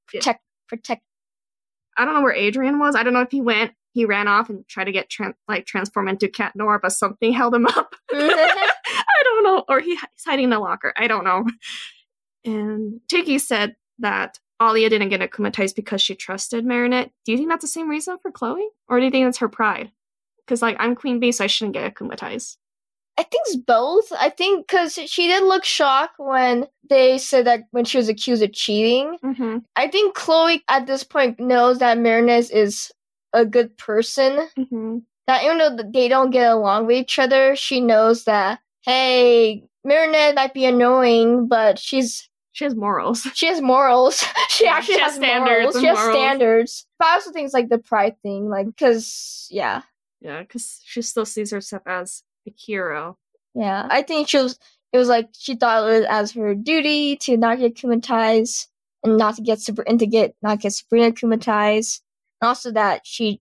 protect, 0.09 0.43
protect. 0.69 1.03
I 1.97 2.05
don't 2.05 2.15
know 2.15 2.23
where 2.23 2.35
Adrien 2.35 2.79
was. 2.79 2.97
I 2.97 3.03
don't 3.03 3.13
know 3.13 3.21
if 3.21 3.31
he 3.31 3.41
went, 3.41 3.73
he 3.93 4.05
ran 4.05 4.29
off 4.29 4.49
and 4.49 4.67
tried 4.69 4.85
to 4.85 4.93
get 4.93 5.09
tran- 5.09 5.35
like 5.49 5.67
transform 5.67 6.09
into 6.09 6.29
Cat 6.29 6.55
Noir, 6.55 6.79
but 6.83 6.93
something 6.93 7.33
held 7.33 7.55
him 7.55 7.67
up. 7.67 7.95
I 8.13 9.23
don't 9.25 9.45
know, 9.45 9.65
or 9.69 9.81
he, 9.81 9.91
he's 9.91 10.25
hiding 10.27 10.45
in 10.45 10.51
the 10.51 10.59
locker. 10.59 10.93
I 10.97 11.07
don't 11.07 11.25
know. 11.25 11.45
And 12.45 13.01
Tiki 13.09 13.39
said 13.39 13.77
that 13.99 14.39
Alya 14.61 14.91
didn't 14.91 15.09
get 15.09 15.21
akumatized 15.21 15.75
because 15.75 16.03
she 16.03 16.15
trusted 16.15 16.65
Marinette. 16.65 17.11
Do 17.25 17.33
you 17.33 17.39
think 17.39 17.49
that's 17.49 17.63
the 17.63 17.69
same 17.69 17.89
reason 17.89 18.19
for 18.21 18.31
Chloe, 18.31 18.69
or 18.89 18.99
do 18.99 19.05
you 19.05 19.11
think 19.11 19.27
it's 19.27 19.39
her 19.39 19.49
pride? 19.49 19.91
Because 20.45 20.63
like 20.63 20.77
I'm 20.79 20.95
Queen 20.95 21.19
Bee, 21.21 21.33
so 21.33 21.45
I 21.45 21.47
shouldn't 21.47 21.75
get 21.75 21.95
akumatized. 21.95 22.57
I 23.19 23.23
think 23.25 23.43
it's 23.47 23.57
both. 23.57 24.11
I 24.19 24.31
think 24.31 24.67
because 24.67 24.95
she 24.95 25.27
did 25.27 25.45
look 25.45 25.65
shocked 25.65 26.15
when 26.19 26.67
they 26.89 27.19
said 27.19 27.47
that 27.47 27.65
when 27.71 27.85
she 27.85 27.99
was 27.99 28.09
accused 28.09 28.43
of 28.43 28.53
cheating. 28.53 29.19
Mm-hmm. 29.23 29.59
I 29.77 29.89
think 29.89 30.15
Chloe 30.15 30.63
at 30.69 30.87
this 30.87 31.05
point 31.05 31.39
knows 31.39 31.79
that 31.81 31.99
Marinette 31.99 32.51
is 32.51 32.91
a 33.33 33.45
good 33.45 33.77
person. 33.77 34.49
Mm-hmm. 34.59 34.99
That 35.27 35.45
even 35.45 35.59
though 35.59 35.79
they 35.93 36.09
don't 36.09 36.31
get 36.31 36.51
along 36.51 36.87
with 36.87 36.97
each 36.97 37.19
other, 37.19 37.55
she 37.57 37.81
knows 37.81 38.25
that 38.25 38.61
hey, 38.83 39.65
Marinette 39.85 40.35
might 40.35 40.55
be 40.55 40.65
annoying, 40.65 41.47
but 41.47 41.79
she's 41.79 42.30
She 42.61 42.65
has 42.67 42.75
morals. 42.75 43.23
she 43.33 43.47
has 43.47 43.63
morals. 43.63 44.23
she 44.51 44.65
Yeah, 44.67 44.73
actually 44.75 44.97
she 44.97 45.01
has 45.01 45.13
has 45.13 45.17
standards 45.17 45.61
morals. 45.63 45.81
She 45.81 45.87
has 45.87 45.97
morals. 45.97 46.15
standards. 46.15 46.87
But 46.99 47.09
I 47.09 47.13
also 47.15 47.33
think 47.33 47.47
it's 47.47 47.55
like 47.55 47.71
the 47.71 47.79
pride 47.79 48.17
thing, 48.23 48.51
like 48.51 48.67
because 48.67 49.49
yeah, 49.51 49.81
Yeah, 50.21 50.43
because 50.43 50.79
she 50.85 51.01
still 51.01 51.25
sees 51.25 51.53
herself 51.53 51.83
as 51.87 52.23
a 52.47 52.53
hero. 52.55 53.17
yeah. 53.55 53.87
I 53.91 54.03
think 54.03 54.29
she 54.29 54.37
was. 54.37 54.59
It 54.93 54.99
was 54.99 55.09
like 55.09 55.31
she 55.39 55.55
thought 55.55 55.89
it 55.89 56.01
was 56.01 56.07
as 56.11 56.33
her 56.33 56.55
duty 56.55 57.17
to 57.25 57.39
not 57.39 57.59
get 57.61 57.77
kumatized 57.77 58.67
and 59.05 59.17
not 59.17 59.37
to 59.37 59.43
get 59.43 59.59
Sabr- 59.61 59.85
and 59.87 59.99
to 60.01 60.07
get 60.07 60.35
not 60.43 60.61
get 60.61 60.73
Sabrina 60.75 61.13
kumatized, 61.13 62.03
and 62.43 62.49
also 62.49 62.71
that 62.73 63.07
she. 63.07 63.41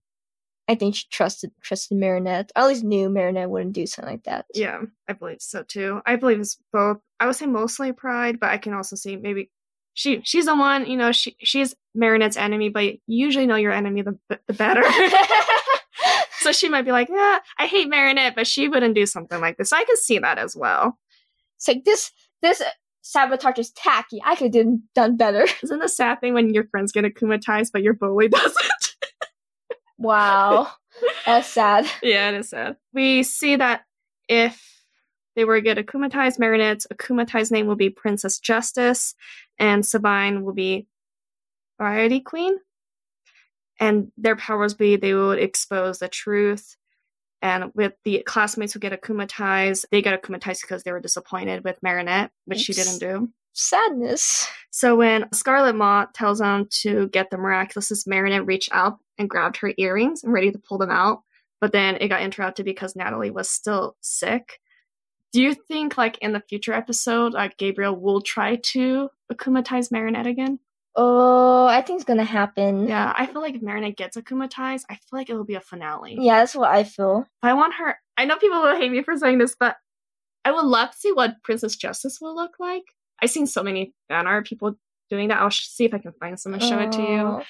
I 0.70 0.76
think 0.76 0.94
she 0.94 1.04
trusted 1.10 1.50
trusted 1.60 1.98
Marinette. 1.98 2.52
At 2.54 2.68
least 2.68 2.84
knew 2.84 3.10
Marinette 3.10 3.50
wouldn't 3.50 3.72
do 3.72 3.88
something 3.88 4.14
like 4.14 4.22
that. 4.22 4.46
Yeah, 4.54 4.82
I 5.08 5.14
believe 5.14 5.42
so 5.42 5.64
too. 5.64 6.00
I 6.06 6.14
believe 6.14 6.38
it's 6.38 6.58
both. 6.72 6.98
I 7.18 7.26
would 7.26 7.34
say 7.34 7.46
mostly 7.46 7.90
pride, 7.92 8.38
but 8.38 8.50
I 8.50 8.58
can 8.58 8.72
also 8.72 8.94
see 8.94 9.16
maybe 9.16 9.50
she 9.94 10.20
she's 10.22 10.46
the 10.46 10.54
one. 10.54 10.86
You 10.86 10.96
know, 10.96 11.10
she 11.10 11.34
she's 11.40 11.74
Marinette's 11.96 12.36
enemy, 12.36 12.68
but 12.68 12.84
you 12.84 12.98
usually 13.08 13.46
know 13.46 13.56
your 13.56 13.72
enemy 13.72 14.02
the 14.02 14.16
the 14.46 14.52
better. 14.52 14.84
so 16.38 16.52
she 16.52 16.68
might 16.68 16.84
be 16.84 16.92
like, 16.92 17.08
yeah, 17.08 17.40
I 17.58 17.66
hate 17.66 17.88
Marinette, 17.88 18.36
but 18.36 18.46
she 18.46 18.68
wouldn't 18.68 18.94
do 18.94 19.06
something 19.06 19.40
like 19.40 19.56
this. 19.56 19.70
So 19.70 19.76
I 19.76 19.82
can 19.82 19.96
see 19.96 20.20
that 20.20 20.38
as 20.38 20.54
well. 20.54 20.96
it's 21.56 21.66
like 21.66 21.84
this 21.84 22.12
this 22.42 22.62
sabotage 23.02 23.58
is 23.58 23.72
tacky. 23.72 24.22
I 24.24 24.36
could 24.36 24.54
have 24.54 24.64
done, 24.64 24.82
done 24.94 25.16
better. 25.16 25.48
Isn't 25.64 25.80
the 25.80 25.88
sad 25.88 26.20
thing 26.20 26.32
when 26.34 26.54
your 26.54 26.68
friends 26.68 26.92
get 26.92 27.04
akumatized, 27.04 27.72
but 27.72 27.82
your 27.82 27.94
bully 27.94 28.28
doesn't? 28.38 28.89
Wow, 30.00 30.68
that's 31.26 31.48
sad. 31.48 31.86
yeah, 32.02 32.30
it 32.30 32.36
is 32.36 32.48
sad. 32.48 32.76
We 32.92 33.22
see 33.22 33.56
that 33.56 33.82
if 34.28 34.80
they 35.36 35.44
were 35.44 35.56
to 35.56 35.62
get 35.62 35.78
akumatized. 35.78 36.38
Marinette's 36.38 36.86
akumatized 36.92 37.50
name 37.52 37.66
will 37.66 37.76
be 37.76 37.90
Princess 37.90 38.38
Justice, 38.38 39.14
and 39.58 39.84
Sabine 39.84 40.42
will 40.42 40.54
be 40.54 40.86
Variety 41.78 42.20
Queen. 42.20 42.56
And 43.78 44.10
their 44.16 44.36
powers 44.36 44.74
be 44.74 44.96
they 44.96 45.14
would 45.14 45.38
expose 45.38 45.98
the 45.98 46.08
truth. 46.08 46.76
And 47.42 47.72
with 47.74 47.94
the 48.04 48.22
classmates 48.26 48.74
who 48.74 48.80
get 48.80 48.92
akumatized, 48.92 49.86
they 49.90 50.02
get 50.02 50.20
akumatized 50.20 50.60
because 50.60 50.82
they 50.82 50.92
were 50.92 51.00
disappointed 51.00 51.64
with 51.64 51.82
Marinette, 51.82 52.32
which 52.44 52.60
she 52.60 52.74
didn't 52.74 52.98
do. 52.98 53.30
Sadness. 53.52 54.46
So 54.70 54.96
when 54.96 55.26
Scarlet 55.32 55.74
Moth 55.74 56.12
tells 56.14 56.38
them 56.38 56.68
to 56.82 57.08
get 57.08 57.30
the 57.30 57.38
miraculous, 57.38 58.06
Marinette 58.06 58.46
reached 58.46 58.70
out 58.72 58.98
and 59.18 59.28
grabbed 59.28 59.56
her 59.58 59.72
earrings 59.76 60.24
and 60.24 60.32
ready 60.32 60.50
to 60.50 60.58
pull 60.58 60.78
them 60.78 60.90
out. 60.90 61.22
But 61.60 61.72
then 61.72 61.96
it 62.00 62.08
got 62.08 62.22
interrupted 62.22 62.64
because 62.64 62.96
Natalie 62.96 63.30
was 63.30 63.50
still 63.50 63.96
sick. 64.00 64.60
Do 65.32 65.42
you 65.42 65.54
think, 65.54 65.98
like 65.98 66.18
in 66.18 66.32
the 66.32 66.42
future 66.48 66.72
episode, 66.72 67.34
like 67.34 67.58
Gabriel 67.58 67.94
will 67.94 68.20
try 68.20 68.56
to 68.56 69.10
akumatize 69.30 69.92
Marinette 69.92 70.26
again? 70.26 70.58
Oh, 70.96 71.66
I 71.66 71.82
think 71.82 71.98
it's 72.00 72.08
gonna 72.08 72.24
happen. 72.24 72.88
Yeah, 72.88 73.12
I 73.16 73.26
feel 73.26 73.40
like 73.40 73.54
if 73.54 73.62
Marinette 73.62 73.96
gets 73.96 74.16
akumatized, 74.16 74.84
I 74.90 74.94
feel 74.94 75.18
like 75.18 75.30
it 75.30 75.34
will 75.34 75.44
be 75.44 75.54
a 75.54 75.60
finale. 75.60 76.16
Yeah, 76.18 76.40
that's 76.40 76.56
what 76.56 76.70
I 76.70 76.82
feel. 76.82 77.26
I 77.42 77.54
want 77.54 77.74
her. 77.74 77.96
I 78.16 78.24
know 78.24 78.36
people 78.38 78.60
will 78.60 78.74
hate 78.74 78.90
me 78.90 79.02
for 79.02 79.16
saying 79.16 79.38
this, 79.38 79.54
but 79.58 79.76
I 80.44 80.50
would 80.50 80.64
love 80.64 80.90
to 80.90 80.96
see 80.96 81.12
what 81.12 81.42
Princess 81.44 81.76
Justice 81.76 82.18
will 82.20 82.34
look 82.34 82.56
like. 82.58 82.84
I've 83.22 83.30
seen 83.30 83.46
so 83.46 83.62
many 83.62 83.92
fan 84.08 84.26
art 84.26 84.46
people 84.46 84.76
doing 85.10 85.28
that. 85.28 85.40
I'll 85.40 85.50
see 85.50 85.84
if 85.84 85.94
I 85.94 85.98
can 85.98 86.12
find 86.12 86.38
some 86.38 86.54
and 86.54 86.62
show 86.62 86.78
it 86.78 86.92
to 86.92 87.02
you. 87.02 87.42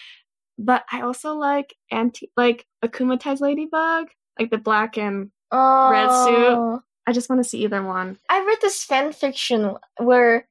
But 0.59 0.85
I 0.91 1.03
also 1.03 1.35
like 1.35 1.75
anti 1.91 2.31
like 2.37 2.67
akumatized 2.85 3.41
ladybug, 3.41 4.09
like 4.39 4.51
the 4.51 4.59
black 4.59 4.97
and 4.99 5.31
Oh. 5.53 5.91
Red 5.91 6.09
suit. 6.11 6.83
I 7.07 7.13
just 7.13 7.29
want 7.29 7.43
to 7.43 7.49
see 7.49 7.65
either 7.65 7.83
one. 7.83 8.19
I 8.29 8.45
read 8.45 8.59
this 8.61 8.85
fan 8.85 9.13
fiction 9.13 9.75
where 9.99 10.47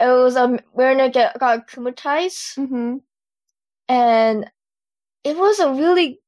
it 0.00 0.06
was 0.06 0.36
um 0.36 0.58
Werner 0.72 1.10
get 1.10 1.38
got 1.38 1.66
akumatized 1.68 2.56
Mm-hmm. 2.56 2.96
and 3.88 4.50
it 5.24 5.36
was 5.36 5.58
a 5.60 5.70
really 5.74 6.21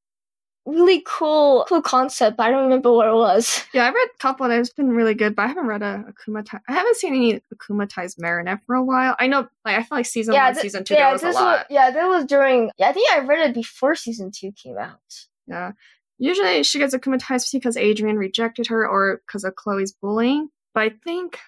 really 0.65 1.03
cool 1.05 1.65
cool 1.69 1.81
concept, 1.81 2.37
but 2.37 2.47
I 2.47 2.51
don't 2.51 2.63
remember 2.63 2.91
what 2.91 3.07
it 3.07 3.13
was. 3.13 3.63
Yeah, 3.73 3.85
I 3.85 3.89
read 3.89 4.07
a 4.13 4.17
couple 4.19 4.45
and 4.45 4.53
it's 4.53 4.69
been 4.69 4.89
really 4.89 5.13
good, 5.13 5.35
but 5.35 5.43
I 5.43 5.47
haven't 5.47 5.67
read 5.67 5.81
a 5.81 6.05
akumatized. 6.09 6.61
I 6.69 6.73
haven't 6.73 6.95
seen 6.97 7.13
any 7.13 7.41
akumatized 7.53 8.19
Marinette 8.19 8.61
for 8.65 8.75
a 8.75 8.83
while. 8.83 9.15
I 9.19 9.27
know, 9.27 9.47
like 9.65 9.77
I 9.77 9.83
feel 9.83 9.97
like 9.97 10.05
season 10.05 10.33
one, 10.33 10.53
th- 10.53 10.61
season 10.61 10.83
two, 10.83 10.93
yeah, 10.93 11.05
there 11.05 11.13
was 11.13 11.23
a 11.23 11.25
this 11.27 11.35
lot. 11.35 11.65
yeah, 11.69 11.91
that 11.91 12.07
was 12.07 12.25
during. 12.25 12.71
Yeah, 12.77 12.89
I 12.89 12.93
think 12.93 13.11
I 13.11 13.19
read 13.19 13.49
it 13.49 13.53
before 13.53 13.95
season 13.95 14.31
two 14.31 14.51
came 14.53 14.77
out. 14.77 14.99
Yeah. 15.47 15.73
Usually 16.17 16.63
she 16.63 16.79
gets 16.79 16.95
akumatized 16.95 17.51
because 17.51 17.75
Adrien 17.75 18.17
rejected 18.17 18.67
her 18.67 18.87
or 18.87 19.21
because 19.27 19.43
of 19.43 19.55
Chloe's 19.55 19.91
bullying. 19.91 20.49
But 20.73 20.83
I 20.83 20.91
think 21.03 21.39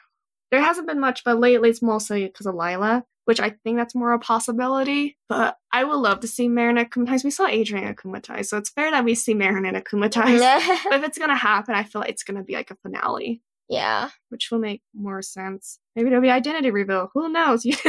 there 0.52 0.62
hasn't 0.62 0.88
been 0.88 1.00
much, 1.00 1.24
but 1.24 1.40
lately 1.40 1.70
it's 1.70 1.82
mostly 1.82 2.26
because 2.26 2.46
of 2.46 2.56
Lila, 2.56 3.06
which 3.28 3.42
I 3.42 3.50
think 3.50 3.78
that's 3.78 3.94
more 3.94 4.14
a 4.14 4.20
possibility. 4.20 5.18
But 5.28 5.58
I 5.74 5.84
would 5.84 5.98
love 5.98 6.22
to 6.22 6.30
see 6.30 6.48
Marinette 6.48 6.92
akumatized. 6.92 7.26
We 7.26 7.30
saw 7.30 7.46
Adrien 7.46 7.94
akumatized, 7.94 8.46
so 8.46 8.58
it's 8.58 8.70
fair 8.70 8.90
that 8.90 9.04
we 9.04 9.16
see 9.16 9.34
Marinette 9.34 9.84
akumatized. 9.84 10.40
but 10.86 11.00
if 11.00 11.04
it's 11.04 11.18
gonna 11.18 11.36
happen, 11.36 11.76
I 11.76 11.84
feel 11.84 12.00
like 12.00 12.10
it's 12.10 12.24
gonna 12.24 12.44
be 12.44 12.54
like 12.54 12.72
a 12.72 12.76
finale, 12.76 13.42
yeah. 13.68 14.12
which 14.30 14.50
will 14.50 14.60
make 14.60 14.82
more 14.96 15.22
sense. 15.22 15.78
Maybe 15.94 16.08
it'll 16.08 16.22
be 16.22 16.30
identity 16.30 16.72
reveal. 16.72 17.12
Who 17.14 17.28
knows? 17.28 17.64
do 17.64 17.80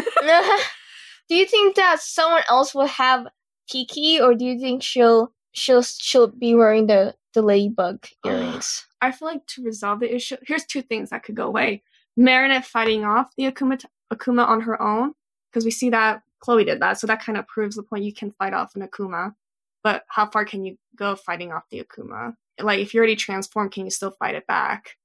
you 1.37 1.47
think 1.47 1.77
that 1.77 2.01
someone 2.01 2.43
else 2.49 2.75
will 2.75 2.87
have 2.87 3.29
Tikki, 3.71 4.21
or 4.21 4.35
do 4.35 4.45
you 4.45 4.59
think 4.59 4.83
she'll 4.83 5.33
she'll 5.53 5.85
she'll 5.85 6.27
be 6.27 6.57
wearing 6.57 6.89
the 6.89 7.15
the 7.33 7.43
ladybug 7.43 8.05
earrings? 8.27 8.89
I 9.01 9.13
feel 9.13 9.29
like 9.29 9.47
to 9.55 9.63
resolve 9.63 10.01
the 10.01 10.13
issue, 10.13 10.37
here's 10.45 10.65
two 10.65 10.83
things 10.83 11.11
that 11.11 11.23
could 11.23 11.37
go 11.37 11.47
away. 11.47 11.85
Marinette 12.17 12.67
fighting 12.67 13.05
off 13.05 13.29
the 13.37 13.45
Akuma, 13.45 13.85
Akuma 14.13 14.45
on 14.45 14.63
her 14.63 14.83
own, 14.83 15.13
because 15.59 15.65
we 15.65 15.71
see 15.73 15.91
that 15.91 16.23
Chloe 16.39 16.65
did 16.65 16.81
that, 16.81 17.01
so 17.01 17.09
that 17.09 17.21
kind 17.21 17.37
of 17.37 17.49
proves 17.49 17.75
the 17.77 17.83
point 17.83 18.05
you 18.05 18.15
can 18.15 18.31
fight 18.33 18.53
off 18.55 18.77
an 18.77 18.87
Akuma. 18.87 19.35
But 19.83 20.05
how 20.09 20.31
far 20.31 20.45
can 20.45 20.65
you 20.65 20.77
go 20.97 21.17
fighting 21.17 21.51
off 21.53 21.65
the 21.71 21.83
Akuma? 21.83 22.35
Like, 22.61 22.79
if 22.81 22.95
you're 22.95 23.01
already 23.03 23.17
transformed, 23.17 23.73
can 23.73 23.85
you 23.85 23.91
still 23.91 24.13
fight 24.13 24.35
it 24.37 24.47
back? 24.47 24.97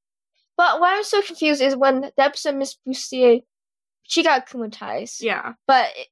But 0.57 0.79
what 0.79 0.95
I'm 0.95 1.03
so 1.03 1.21
confused 1.23 1.61
is 1.61 1.75
when 1.75 2.01
the 2.01 2.13
episode 2.19 2.55
Miss 2.55 2.77
Bustier, 2.87 3.41
she 4.03 4.21
got 4.23 4.45
akumatized. 4.45 5.21
Yeah, 5.21 5.53
But 5.67 5.89
it, 5.95 6.07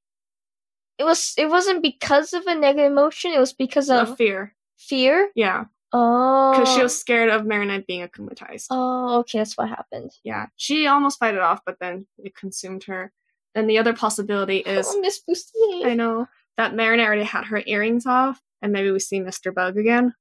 it 0.98 1.04
was 1.04 1.34
it 1.38 1.48
wasn't 1.48 1.82
because 1.82 2.32
of 2.32 2.44
a 2.46 2.54
negative 2.56 2.90
emotion. 2.90 3.32
It 3.32 3.38
was 3.40 3.52
because 3.52 3.90
of 3.90 4.10
of 4.10 4.16
fear. 4.16 4.54
fear. 4.76 5.30
Yeah, 5.36 5.64
Oh. 5.92 6.52
because 6.58 6.74
she 6.74 6.82
was 6.82 6.98
scared 6.98 7.28
of 7.30 7.46
Marinette 7.46 7.86
being 7.86 8.06
akumatized. 8.06 8.66
Oh, 8.70 9.18
okay, 9.20 9.38
that's 9.38 9.56
what 9.56 9.68
happened. 9.68 10.10
Yeah, 10.24 10.46
she 10.56 10.86
almost 10.88 11.18
fight 11.20 11.34
it 11.34 11.40
off, 11.40 11.60
but 11.64 11.78
then 11.80 12.06
it 12.18 12.34
consumed 12.34 12.84
her. 12.84 13.12
And 13.54 13.68
the 13.68 13.78
other 13.78 13.92
possibility 13.92 14.64
oh, 14.66 14.70
is 14.70 14.86
oh, 14.88 15.00
Miss 15.00 15.20
Bustier. 15.28 15.86
I 15.86 15.94
know 15.94 16.28
that 16.56 16.74
Marinette 16.74 17.06
already 17.06 17.24
had 17.24 17.46
her 17.46 17.62
earrings 17.66 18.06
off, 18.06 18.40
and 18.60 18.72
maybe 18.72 18.90
we 18.90 18.98
see 18.98 19.20
Mr. 19.20 19.54
Bug 19.54 19.76
again. 19.76 20.14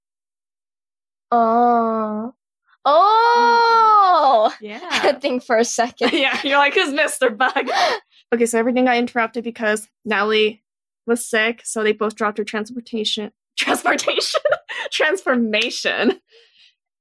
Oh. 1.32 2.34
Oh. 2.86 4.52
Mm-hmm. 4.54 4.65
Yeah. 4.65 4.80
I 4.84 5.13
think 5.13 5.44
for 5.44 5.58
a 5.58 5.65
second. 5.65 6.12
yeah, 6.13 6.39
you're 6.44 6.58
like, 6.58 6.74
who's 6.74 6.94
Mr. 6.94 7.36
Bug? 7.36 7.70
Okay, 8.34 8.46
so 8.46 8.60
everything 8.60 8.86
got 8.86 8.98
interrupted 8.98 9.44
because 9.44 9.88
Natalie 10.06 10.63
was 11.08 11.26
sick, 11.26 11.62
so 11.63 11.84
they 11.84 11.94
both 11.94 12.15
dropped 12.15 12.38
her 12.38 12.44
transportation 12.44 13.32
transportation 13.58 14.41
transformation. 14.91 16.20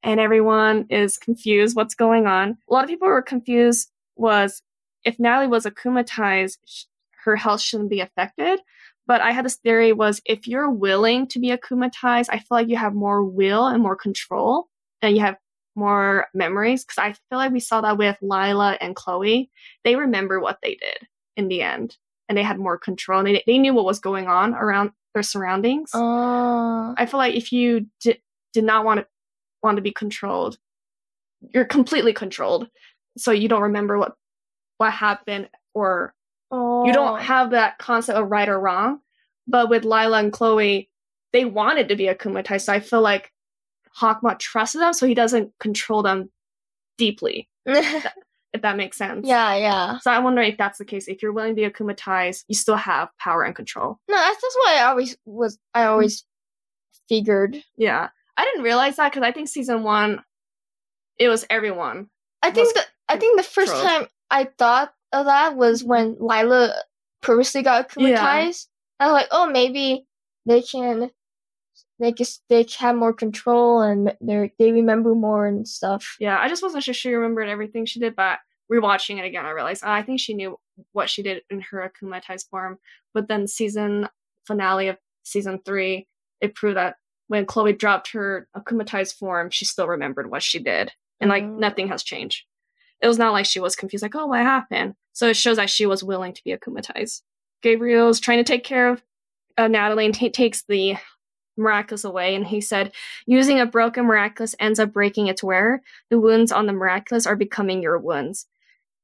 And 0.03 0.19
everyone 0.19 0.87
is 0.89 1.19
confused 1.19 1.77
what's 1.77 1.95
going 1.95 2.27
on. 2.27 2.57
A 2.69 2.73
lot 2.73 2.85
of 2.85 2.91
people 2.91 3.09
were 3.09 3.23
confused 3.23 3.91
was 4.17 4.63
if 5.05 5.19
Natalie 5.19 5.49
was 5.49 5.67
akumatized, 5.67 6.59
sh- 6.67 6.85
her 7.25 7.37
health 7.37 7.61
shouldn't 7.61 7.91
be 7.91 8.01
affected. 8.01 8.61
But 9.07 9.21
I 9.21 9.33
had 9.33 9.45
this 9.45 9.57
theory 9.57 9.93
was 9.93 10.21
if 10.25 10.47
you're 10.47 10.71
willing 10.71 11.27
to 11.29 11.41
be 11.41 11.49
akumatized, 11.49 12.29
I 12.31 12.39
feel 12.39 12.47
like 12.51 12.69
you 12.69 12.77
have 12.77 12.95
more 12.95 13.25
will 13.25 13.67
and 13.67 13.83
more 13.83 13.97
control 13.97 14.69
and 15.03 15.17
you 15.17 15.23
have 15.23 15.37
more 15.75 16.27
memories. 16.35 16.85
Cause 16.85 16.99
I 16.99 17.13
feel 17.13 17.39
like 17.39 17.53
we 17.53 17.61
saw 17.61 17.81
that 17.81 17.99
with 17.99 18.17
Lila 18.23 18.79
and 18.81 18.95
Chloe. 18.95 19.51
They 19.85 19.97
remember 19.97 20.41
what 20.41 20.59
they 20.63 20.77
did 20.77 21.09
in 21.37 21.49
the 21.49 21.63
end 21.63 21.97
and 22.29 22.39
they 22.39 22.43
had 22.43 22.59
more 22.59 22.79
control 22.79 23.19
and 23.19 23.29
they, 23.29 23.43
they 23.47 23.59
knew 23.59 23.75
what 23.75 23.85
was 23.85 23.99
going 23.99 24.29
on 24.29 24.55
around 24.55 24.93
their 25.15 25.23
surroundings. 25.23 25.91
Oh. 25.93 26.95
I 26.97 27.07
feel 27.07 27.19
like 27.19 27.35
if 27.35 27.51
you 27.51 27.87
di- 28.01 28.23
did 28.53 28.65
not 28.65 28.85
want 28.85 29.01
to 29.01 29.07
want 29.63 29.77
to 29.77 29.83
be 29.83 29.93
controlled, 29.93 30.57
you're 31.53 31.65
completely 31.65 32.13
controlled. 32.13 32.69
So 33.19 33.33
you 33.33 33.49
don't 33.49 33.63
remember 33.63 33.99
what 33.99 34.15
what 34.81 34.93
happened 34.93 35.49
or 35.75 36.15
Oh. 36.51 36.85
you 36.85 36.93
don't 36.93 37.13
oh. 37.13 37.23
have 37.23 37.51
that 37.51 37.79
concept 37.79 38.19
of 38.19 38.31
right 38.31 38.49
or 38.49 38.59
wrong. 38.59 39.01
But 39.47 39.69
with 39.69 39.85
Lila 39.85 40.19
and 40.19 40.33
Chloe, 40.33 40.89
they 41.33 41.45
wanted 41.45 41.89
to 41.89 41.97
be 41.97 42.05
akumatized. 42.05 42.63
So 42.63 42.73
I 42.73 42.81
feel 42.81 43.01
like 43.01 43.33
Hawkmoth 44.01 44.39
trusted 44.39 44.81
them, 44.81 44.93
so 44.93 45.07
he 45.07 45.15
doesn't 45.15 45.53
control 45.59 46.03
them 46.03 46.31
deeply, 46.99 47.49
if 47.67 48.63
that 48.63 48.77
makes 48.77 48.97
sense. 48.97 49.27
yeah, 49.27 49.55
yeah. 49.57 49.99
So 49.99 50.11
I 50.11 50.19
wonder 50.19 50.43
if 50.43 50.57
that's 50.57 50.79
the 50.79 50.85
case. 50.85 51.09
If 51.09 51.23
you're 51.23 51.33
willing 51.33 51.57
to 51.57 51.63
be 51.63 51.69
akumatized, 51.69 52.45
you 52.49 52.55
still 52.55 52.77
have 52.77 53.09
power 53.19 53.43
and 53.43 53.55
control. 53.55 53.99
No, 54.09 54.17
that's, 54.17 54.41
that's 54.41 54.57
what 54.57 54.69
I 54.77 54.83
always 54.83 55.17
was. 55.25 55.59
I 55.75 55.85
hmm. 55.85 55.91
always 55.91 56.25
figured. 57.09 57.63
Yeah. 57.77 58.09
I 58.37 58.45
didn't 58.45 58.63
realize 58.63 58.97
that 58.97 59.13
because 59.13 59.27
I 59.27 59.33
think 59.33 59.49
season 59.49 59.83
one, 59.83 60.23
it 61.19 61.29
was 61.29 61.45
everyone. 61.51 62.09
I 62.43 62.51
think 62.51 62.73
the 62.75 62.83
I 63.09 63.19
think 63.19 63.37
the 63.37 63.43
first 63.43 63.73
controlled. 63.73 64.01
time 64.01 64.09
I 64.31 64.45
thought 64.59 64.93
of 65.13 65.27
that 65.27 65.57
was 65.57 65.83
when 65.85 66.17
Lila 66.21 66.75
purposely 67.23 67.63
got 67.63 67.91
Yeah. 67.97 68.17
akumatized. 68.17 68.67
I 68.99 69.07
was 69.07 69.13
like, 69.15 69.29
oh, 69.31 69.49
maybe 69.51 70.07
they 70.47 70.63
can, 70.63 71.11
they 71.99 72.13
can, 72.13 72.27
they 72.49 72.65
can 72.65 72.87
have 72.87 72.97
more 72.97 73.13
control 73.13 73.81
and 73.83 74.15
they 74.21 74.53
they 74.59 74.73
remember 74.73 75.15
more 75.15 75.47
and 75.47 75.67
stuff. 75.67 76.17
Yeah, 76.21 76.39
I 76.39 76.49
just 76.49 76.63
wasn't 76.63 76.85
sure 76.85 76.95
she 76.95 77.13
remembered 77.15 77.49
everything 77.49 77.87
she 77.87 78.01
did, 78.01 78.15
but 78.17 78.39
rewatching 78.73 79.19
it 79.19 79.25
again, 79.25 79.45
I 79.47 79.51
realized 79.51 79.83
oh, 79.85 79.91
I 79.91 80.03
think 80.03 80.21
she 80.21 80.35
knew 80.35 80.59
what 80.93 81.11
she 81.11 81.23
did 81.23 81.43
in 81.51 81.61
her 81.71 81.91
akumatized 81.91 82.49
form. 82.51 82.79
But 83.15 83.27
then 83.29 83.47
season 83.49 84.09
finale 84.47 84.89
of 84.89 84.99
season 85.25 85.61
three, 85.65 86.07
it 86.41 86.55
proved 86.55 86.77
that 86.77 86.97
when 87.29 87.47
Chloe 87.47 87.73
dropped 87.73 88.13
her 88.13 88.49
akumatized 88.57 89.15
form, 89.17 89.51
she 89.51 89.65
still 89.65 89.87
remembered 89.89 90.31
what 90.31 90.43
she 90.43 90.59
did, 90.59 90.93
and 91.21 91.29
like 91.31 91.45
Mhm. 91.45 91.59
nothing 91.59 91.89
has 91.89 92.03
changed. 92.03 92.45
It 93.01 93.09
was 93.09 93.19
not 93.19 93.33
like 93.33 93.47
she 93.47 93.61
was 93.61 93.77
confused, 93.77 94.03
like 94.03 94.15
oh, 94.15 94.27
what 94.27 94.41
happened? 94.41 94.95
So 95.13 95.29
it 95.29 95.37
shows 95.37 95.57
that 95.57 95.71
she 95.71 95.87
was 95.87 96.05
willing 96.05 96.33
to 96.33 96.45
be 96.45 96.55
akumatized. 96.55 97.23
Gabriel's 97.63 98.21
trying 98.21 98.39
to 98.39 98.45
take 98.45 98.65
care 98.65 98.89
of 98.89 99.03
uh, 99.59 99.69
Natalie 99.69 100.07
and 100.07 100.17
he 100.17 100.31
takes 100.31 100.63
the 100.63 100.97
miraculous 101.57 102.05
away, 102.05 102.35
and 102.35 102.47
he 102.47 102.61
said, 102.61 102.93
"Using 103.27 103.61
a 103.61 103.67
broken 103.67 104.05
miraculous 104.05 104.55
ends 104.59 104.79
up 104.79 104.93
breaking 104.93 105.29
its 105.29 105.43
wearer." 105.43 105.83
the 106.11 106.21
wounds 106.21 106.53
on 106.53 106.67
the 106.67 106.73
miraculous 106.73 107.27
are 107.27 107.37
becoming 107.37 107.83
your 107.83 107.99
wounds. 107.99 108.47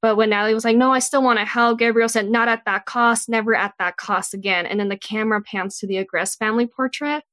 But 0.02 0.16
when 0.16 0.30
Natalie 0.30 0.54
was 0.54 0.64
like, 0.64 0.76
no, 0.76 0.92
I 0.92 0.98
still 0.98 1.22
want 1.22 1.38
to 1.38 1.44
help, 1.44 1.78
Gabriel 1.78 2.08
said, 2.08 2.30
not 2.30 2.48
at 2.48 2.64
that 2.66 2.84
cost, 2.84 3.28
never 3.28 3.54
at 3.54 3.74
that 3.78 3.96
cost 3.96 4.34
again. 4.34 4.66
And 4.66 4.78
then 4.78 4.88
the 4.88 4.96
camera 4.96 5.40
pans 5.42 5.78
to 5.78 5.86
the 5.86 5.96
Agrest 5.96 6.38
family 6.38 6.66
portrait, 6.66 7.24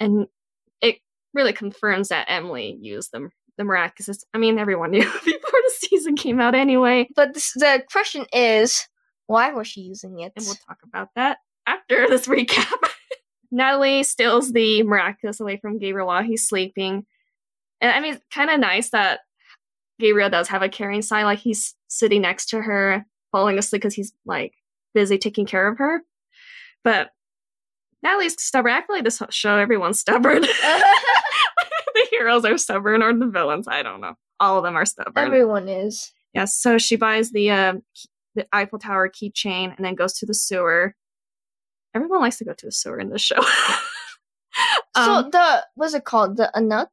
and 0.00 0.26
it 0.80 0.96
really 1.34 1.52
confirms 1.52 2.08
that 2.08 2.26
Emilie 2.28 2.78
used 2.80 3.12
the, 3.12 3.28
the 3.58 3.64
miraculous. 3.64 4.24
I 4.34 4.38
mean, 4.38 4.58
everyone 4.58 4.90
knew 4.90 5.08
before 5.56 5.62
the 5.64 5.86
season 5.88 6.16
came 6.16 6.40
out 6.40 6.54
anyway. 6.54 7.08
But 7.14 7.34
this, 7.34 7.52
the 7.54 7.82
question 7.90 8.26
is, 8.32 8.86
why 9.26 9.52
was 9.52 9.66
she 9.66 9.82
using 9.82 10.20
it? 10.20 10.32
And 10.36 10.44
we'll 10.44 10.56
talk 10.66 10.78
about 10.84 11.08
that 11.16 11.38
after 11.66 12.08
this 12.08 12.26
recap. 12.26 12.90
Natalie 13.50 14.02
steals 14.02 14.52
the 14.52 14.82
miraculous 14.82 15.40
away 15.40 15.56
from 15.56 15.78
Gabriel 15.78 16.08
while 16.08 16.22
he's 16.22 16.46
sleeping. 16.46 17.06
And 17.80 17.92
I 17.92 18.00
mean, 18.00 18.18
kind 18.32 18.50
of 18.50 18.60
nice 18.60 18.90
that 18.90 19.20
Gabriel 19.98 20.30
does 20.30 20.48
have 20.48 20.62
a 20.62 20.68
caring 20.68 21.02
side. 21.02 21.24
Like 21.24 21.38
he's 21.38 21.74
sitting 21.88 22.22
next 22.22 22.46
to 22.50 22.60
her, 22.60 23.04
falling 23.32 23.58
asleep 23.58 23.82
because 23.82 23.94
he's 23.94 24.12
like 24.24 24.54
busy 24.94 25.18
taking 25.18 25.46
care 25.46 25.68
of 25.68 25.78
her. 25.78 26.02
But 26.82 27.10
Natalie's 28.02 28.40
stubborn. 28.40 28.72
I 28.72 28.80
feel 28.82 28.96
like 28.96 29.04
this 29.04 29.22
show, 29.30 29.56
everyone's 29.56 30.00
stubborn. 30.00 30.42
the 30.42 32.06
heroes 32.10 32.44
are 32.44 32.58
stubborn, 32.58 33.02
or 33.02 33.12
the 33.16 33.26
villains. 33.26 33.66
I 33.68 33.82
don't 33.82 34.00
know. 34.00 34.14
All 34.40 34.58
of 34.58 34.64
them 34.64 34.76
are 34.76 34.84
stubborn. 34.84 35.24
Everyone 35.24 35.68
is. 35.68 36.12
Yes. 36.34 36.54
So 36.54 36.78
she 36.78 36.96
buys 36.96 37.30
the 37.30 37.50
uh, 37.50 37.74
the 38.34 38.46
Eiffel 38.52 38.78
Tower 38.78 39.08
keychain 39.08 39.74
and 39.76 39.84
then 39.84 39.94
goes 39.94 40.14
to 40.18 40.26
the 40.26 40.34
sewer. 40.34 40.94
Everyone 41.94 42.20
likes 42.20 42.36
to 42.38 42.44
go 42.44 42.52
to 42.52 42.66
the 42.66 42.72
sewer 42.72 43.00
in 43.00 43.08
this 43.08 43.22
show. 43.22 43.40
so 44.96 45.02
um, 45.02 45.30
the 45.30 45.64
what's 45.74 45.94
it 45.94 46.04
called? 46.04 46.36
The 46.36 46.50
Anuk? 46.54 46.88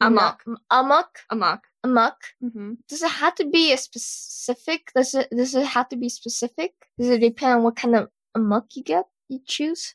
Amok. 0.00 0.42
Amok? 0.70 1.18
amok. 1.30 1.64
Amok? 1.84 2.16
hmm 2.40 2.74
Does 2.88 3.02
it 3.02 3.10
have 3.10 3.34
to 3.36 3.46
be 3.46 3.72
a 3.72 3.76
specific? 3.76 4.92
Does 4.94 5.14
it 5.14 5.28
does 5.30 5.54
it 5.54 5.66
have 5.66 5.88
to 5.90 5.96
be 5.96 6.08
specific? 6.08 6.72
Does 6.98 7.10
it 7.10 7.20
depend 7.20 7.54
on 7.54 7.62
what 7.62 7.76
kind 7.76 7.96
of 7.96 8.08
amok 8.34 8.76
you 8.76 8.82
get? 8.82 9.06
You 9.28 9.40
choose. 9.44 9.94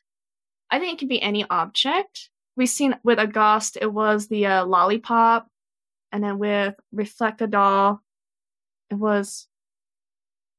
I 0.70 0.78
think 0.78 0.94
it 0.94 0.98
could 0.98 1.08
be 1.08 1.22
any 1.22 1.44
object. 1.48 2.30
We've 2.56 2.68
seen 2.68 2.96
with 3.04 3.18
August, 3.18 3.76
it 3.80 3.92
was 3.92 4.28
the 4.28 4.46
uh, 4.46 4.64
lollipop, 4.64 5.48
and 6.16 6.24
then 6.24 6.38
with 6.38 6.74
Reflekdoll, 6.94 8.00
it 8.88 8.94
was 8.94 9.48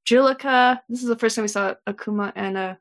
Juleka. 0.07 0.79
This 0.87 1.01
is 1.01 1.07
the 1.07 1.15
first 1.15 1.35
time 1.35 1.45
we 1.45 1.47
saw 1.47 1.73
Akuma 1.87 2.31
and 2.35 2.55
uh, 2.55 2.75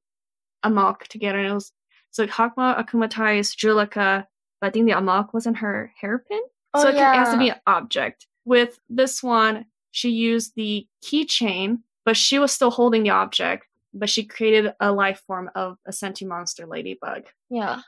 Amok 0.62 1.06
together. 1.08 1.38
And 1.38 1.48
it 1.48 1.54
was 1.54 1.72
so 2.10 2.26
Hawkmoth 2.26 2.78
akumatized 2.78 3.56
Juleka, 3.56 4.26
but 4.60 4.66
I 4.66 4.70
think 4.70 4.84
the 4.84 4.92
Amok 4.92 5.32
was 5.32 5.46
in 5.46 5.54
her 5.54 5.90
hairpin. 5.98 6.42
Oh, 6.74 6.82
so 6.82 6.88
it, 6.90 6.96
can, 6.96 7.14
it 7.14 7.18
has 7.18 7.32
to 7.32 7.38
be 7.38 7.48
an 7.48 7.60
object. 7.66 8.26
With 8.44 8.78
this 8.90 9.22
one, 9.22 9.64
she 9.92 10.10
used 10.10 10.52
the 10.54 10.86
keychain, 11.02 11.78
but 12.04 12.18
she 12.18 12.38
was 12.38 12.52
still 12.52 12.70
holding 12.70 13.04
the 13.04 13.10
object. 13.10 13.64
But 13.94 14.10
she 14.10 14.22
created 14.22 14.74
a 14.80 14.92
life 14.92 15.22
form 15.26 15.50
of 15.54 15.78
a 15.86 15.94
sentient 15.94 16.28
monster 16.28 16.66
ladybug. 16.66 17.22
Yeah. 17.48 17.80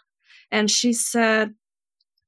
And 0.51 0.71
she 0.71 0.95
said, 0.95 1.53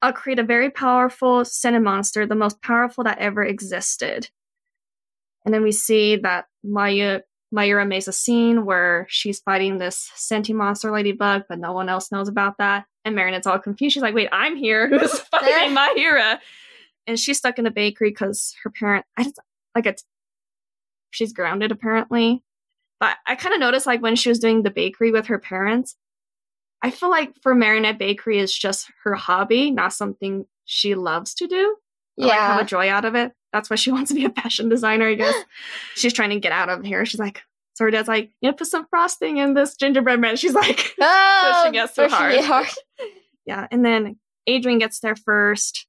I'll 0.03 0.13
create 0.13 0.39
a 0.39 0.45
very 0.45 0.71
powerful 0.71 1.45
sentient 1.45 1.85
monster, 1.85 2.27
the 2.27 2.35
most 2.35 2.63
powerful 2.63 3.05
that 3.05 3.19
ever 3.19 3.45
existed. 3.45 4.31
And 5.45 5.53
then 5.55 5.63
we 5.63 5.73
see 5.73 6.17
that 6.17 6.47
Maya 6.65 7.21
Mayura 7.55 7.87
makes 7.87 8.07
a 8.07 8.13
scene 8.13 8.65
where 8.65 9.07
she's 9.09 9.41
fighting 9.41 9.79
this 9.79 10.11
sentient 10.15 10.59
monster 10.59 10.91
ladybug, 10.91 11.43
but 11.49 11.59
no 11.59 11.73
one 11.73 11.89
else 11.89 12.13
knows 12.13 12.29
about 12.29 12.59
that. 12.59 12.85
And 13.05 13.17
Marinette's 13.17 13.47
all 13.47 13.59
confused. 13.59 13.95
She's 13.95 14.03
like, 14.03 14.15
wait, 14.15 14.29
I'm 14.31 14.57
here. 14.57 14.89
Who's 14.89 15.19
fighting 15.19 15.75
Mayura? 15.75 16.39
And 17.07 17.19
she's 17.19 17.39
stuck 17.39 17.59
in 17.59 17.67
a 17.67 17.71
bakery 17.71 18.11
because 18.11 18.55
her 18.63 18.71
parent, 18.71 19.05
I 19.17 19.25
just, 19.25 19.41
like, 19.75 19.87
a, 19.87 19.97
she's 21.11 21.33
grounded 21.33 21.73
apparently. 21.73 22.43
But 23.01 23.17
I 23.27 23.35
kind 23.35 23.55
of 23.55 23.61
noticed, 23.61 23.87
like, 23.87 24.03
when 24.03 24.15
she 24.15 24.29
was 24.29 24.39
doing 24.39 24.63
the 24.63 24.71
bakery 24.71 25.11
with 25.11 25.27
her 25.27 25.39
parents, 25.39 25.97
I 26.83 26.91
feel 26.91 27.11
like 27.11 27.35
for 27.43 27.55
Marinette, 27.55 27.99
bakery 27.99 28.39
is 28.39 28.57
just 28.57 28.91
her 29.05 29.15
hobby, 29.15 29.71
not 29.71 29.93
something 29.93 30.47
she 30.65 30.95
loves 30.95 31.35
to 31.35 31.47
do. 31.47 31.77
Or, 32.19 32.27
like, 32.27 32.39
have 32.39 32.59
Yeah. 32.59 32.63
a 32.63 32.67
joy 32.67 32.89
out 32.91 33.05
of 33.05 33.15
it. 33.15 33.33
That's 33.53 33.69
why 33.69 33.77
she 33.77 33.91
wants 33.93 34.11
to 34.11 34.15
be 34.15 34.25
a 34.25 34.31
fashion 34.31 34.69
designer, 34.69 35.07
I 35.09 35.15
guess. 35.15 35.35
She's 35.95 36.13
trying 36.13 36.31
to 36.31 36.41
get 36.41 36.53
out 36.53 36.69
of 36.69 36.85
here. 36.85 37.05
She's 37.05 37.21
like, 37.21 37.43
so 37.75 37.85
her 37.85 37.91
dad's 37.91 38.09
like, 38.09 38.31
you 38.41 38.51
know, 38.51 38.55
put 38.57 38.67
some 38.67 38.87
frosting 38.91 39.39
in 39.39 39.55
this 39.55 39.77
gingerbread 39.77 40.21
man. 40.21 40.37
She's 40.37 40.55
like, 40.55 40.95
Oh, 41.01 41.61
Pushing 41.65 41.81
us 41.81 41.95
so 41.95 42.05
it 42.05 42.11
hard. 42.45 42.67
yeah. 43.47 43.67
And 43.71 43.85
then 43.85 44.17
Adrien 44.49 44.79
gets 44.79 45.01
there 45.01 45.17
first. 45.17 45.87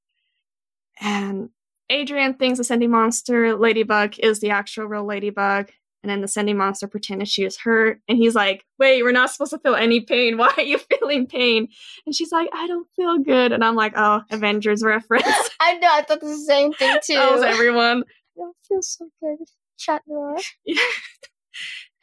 And 1.00 1.50
Adrien 1.92 2.36
thinks 2.36 2.58
the 2.60 2.64
sentimonster 2.64 3.60
ladybug 3.60 4.18
is 4.20 4.40
the 4.40 4.52
actual 4.52 4.86
real 4.86 5.06
ladybug. 5.06 5.72
And 6.04 6.10
then 6.10 6.22
the 6.22 6.28
sentimonster 6.28 6.90
pretended 6.90 7.28
she 7.28 7.44
is 7.44 7.58
hurt. 7.58 8.02
And 8.08 8.18
he's 8.18 8.34
like, 8.34 8.66
wait, 8.80 9.04
we're 9.04 9.12
not 9.12 9.30
supposed 9.30 9.52
to 9.52 9.60
feel 9.60 9.76
any 9.76 10.02
pain. 10.02 10.38
Why 10.38 10.52
are 10.58 10.64
you 10.64 10.78
feeling 10.78 11.28
pain? 11.28 11.68
And 12.06 12.16
she's 12.16 12.32
like, 12.32 12.50
I 12.54 12.68
don't 12.68 12.88
feel 12.96 13.20
good. 13.20 13.52
And 13.52 13.64
I'm 13.64 13.76
like, 13.76 13.94
oh, 13.96 14.22
Avengers 14.32 14.84
reference. 14.84 15.26
I 15.60 15.76
know. 15.76 15.90
I 15.92 16.02
thought 16.02 16.22
the 16.22 16.36
same 16.38 16.74
thing 16.74 16.98
too. 17.04 17.14
that 17.16 17.32
was 17.32 17.44
everyone. 17.44 18.04
I 18.38 18.40
don't 18.40 18.56
feel 18.68 18.82
so 18.82 19.10
good. 19.22 19.38
Chat 19.78 20.02
noir. 20.08 20.38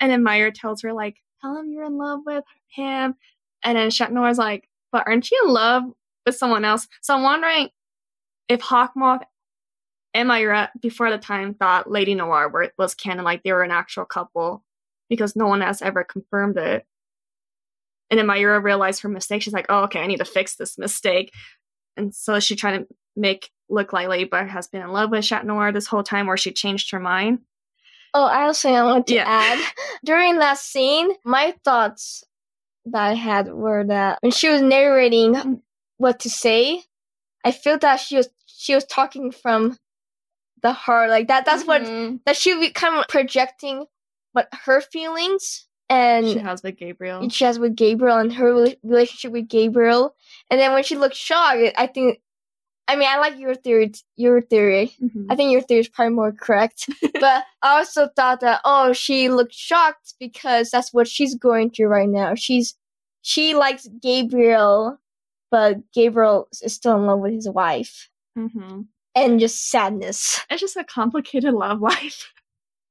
and 0.00 0.11
then 0.11 0.24
Mayura 0.24 0.52
tells 0.54 0.82
her, 0.82 0.92
like, 0.92 1.16
tell 1.40 1.56
him 1.56 1.70
you're 1.70 1.84
in 1.84 1.98
love 1.98 2.20
with 2.24 2.44
him. 2.68 3.14
And 3.64 3.76
then 3.76 3.90
Chat 3.90 4.12
Noir's 4.12 4.38
like, 4.38 4.68
but 4.92 5.04
aren't 5.06 5.30
you 5.30 5.40
in 5.44 5.52
love 5.52 5.82
with 6.24 6.37
someone 6.37 6.64
else? 6.64 6.87
So 7.02 7.14
I'm 7.14 7.22
wondering 7.22 7.68
if 8.48 8.61
Hawkmoth 8.61 9.22
Mayura 10.14 10.68
before 10.81 11.11
the 11.11 11.18
time 11.18 11.55
thought 11.55 11.90
Lady 11.90 12.14
Noir 12.14 12.49
were, 12.49 12.73
was 12.79 12.94
canon, 12.94 13.25
like 13.25 13.42
they 13.42 13.53
were 13.53 13.62
an 13.62 13.71
actual 13.71 14.05
couple, 14.05 14.64
because 15.09 15.37
no 15.37 15.47
one 15.47 15.61
has 15.61 15.83
ever 15.83 16.05
confirmed 16.05 16.57
it. 16.59 16.87
And 18.11 18.18
then 18.18 18.27
Mayura 18.27 18.62
realized 18.62 19.03
her 19.03 19.09
mistake. 19.09 19.42
She's 19.42 19.53
like, 19.53 19.66
oh, 19.68 19.85
okay, 19.85 20.01
I 20.01 20.07
need 20.07 20.18
to 20.18 20.25
fix 20.25 20.57
this 20.57 20.79
mistake. 20.79 21.33
And 21.97 22.14
so 22.14 22.40
she 22.40 22.57
tried 22.57 22.79
to 22.79 22.87
make 23.16 23.51
look 23.68 23.92
like 23.92 24.09
Lady, 24.09 24.25
Ladybug 24.25 24.49
has 24.49 24.66
been 24.66 24.81
in 24.83 24.92
love 24.92 25.11
with 25.11 25.25
Chat 25.25 25.44
Noir 25.44 25.73
this 25.73 25.87
whole 25.87 26.03
time, 26.03 26.27
where 26.27 26.37
she 26.38 26.53
changed 26.53 26.90
her 26.90 27.01
mind. 27.01 27.40
Oh, 28.14 28.25
I 28.25 28.44
also 28.44 28.71
want 28.71 29.07
to 29.09 29.14
Yeah. 29.14 29.25
add 29.27 29.59
during 30.05 30.38
that 30.38 30.57
scene, 30.59 31.11
my 31.25 31.55
thoughts 31.64 32.25
that 32.87 33.03
I 33.03 33.14
had 33.14 33.53
were 33.53 33.85
that 33.85 34.18
when 34.23 34.33
she 34.33 34.49
was 34.49 34.62
narrating 34.62 35.61
what 35.99 36.21
to 36.21 36.31
say, 36.31 36.85
I 37.44 37.53
feel 37.53 37.79
that 37.79 37.97
she 38.01 38.16
was 38.16 38.31
she 38.47 38.75
was 38.75 38.85
talking 38.87 39.31
from 39.31 39.77
the 40.62 40.73
heart, 40.73 41.11
like 41.11 41.29
that. 41.29 41.44
That's 41.44 41.64
what 41.66 41.83
Mhm. 41.83 42.21
that 42.27 42.37
she 42.37 42.55
was 42.55 42.71
kind 42.73 42.97
of 42.97 43.07
projecting 43.09 43.87
what 44.33 44.49
her 44.64 44.81
feelings 44.81 45.66
and 45.88 46.29
she 46.29 46.38
has 46.38 46.62
with 46.62 46.77
Gabriel. 46.77 47.29
she 47.31 47.44
has 47.44 47.59
with 47.59 47.75
Gabriel 47.77 48.18
and 48.18 48.33
her 48.35 48.53
relationship 48.83 49.33
with 49.33 49.49
Gabriel. 49.49 50.14
And 50.51 50.61
then 50.61 50.73
when 50.73 50.83
she 50.83 50.97
looks 50.97 51.16
shocked, 51.16 51.61
I 51.79 51.87
think, 51.87 52.21
I 52.87 52.97
mean, 52.97 53.09
I 53.09 53.18
like 53.18 53.38
your 53.38 53.55
theory. 53.55 53.92
Your 54.16 54.40
theory. 54.42 54.94
Mhm. 55.03 55.27
I 55.31 55.37
think 55.37 55.51
your 55.53 55.61
theory 55.62 55.81
is 55.81 55.88
probably 55.88 56.14
more 56.14 56.33
correct. 56.33 56.88
but 57.21 57.44
I 57.62 57.79
also 57.79 58.09
thought 58.14 58.40
that 58.40 58.61
oh, 58.64 58.92
she 58.92 59.29
looked 59.31 59.55
shocked 59.55 60.14
because 60.21 60.71
that's 60.71 60.92
what 60.92 61.09
she's 61.09 61.35
going 61.35 61.71
through 61.71 61.88
right 61.88 62.09
now. 62.09 62.35
She's 62.35 62.75
she 63.23 63.55
likes 63.55 63.88
Gabriel, 64.01 64.99
but 65.51 65.90
Gabriel 65.92 66.49
is 66.62 66.73
still 66.75 66.97
in 66.97 67.07
love 67.07 67.21
with 67.21 67.33
his 67.33 67.49
wife, 67.49 68.11
Mhm. 68.37 68.87
And 69.24 69.40
just 69.40 69.70
sadness. 69.70 70.40
It's 70.50 70.61
just 70.61 70.76
a 70.76 70.85
complicated 70.85 71.54
love 71.54 71.81
life. 71.83 72.33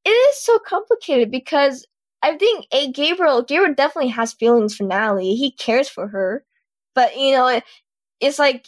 It 0.06 0.10
is 0.10 0.42
so 0.42 0.60
complicated 0.60 1.32
because 1.32 1.86
I 2.22 2.38
think 2.38 2.66
a 2.74 2.92
Gabriel 2.92 3.44
Gabriel 3.44 3.74
definitely 3.76 4.12
has 4.12 4.34
feelings 4.34 4.76
for 4.76 4.84
Natalie. 4.84 5.36
He 5.36 5.52
cares 5.52 5.90
for 5.90 6.08
her, 6.08 6.44
but 6.96 7.18
you 7.18 7.32
know, 7.32 7.48
it, 7.48 7.64
it's 8.20 8.40
like 8.40 8.68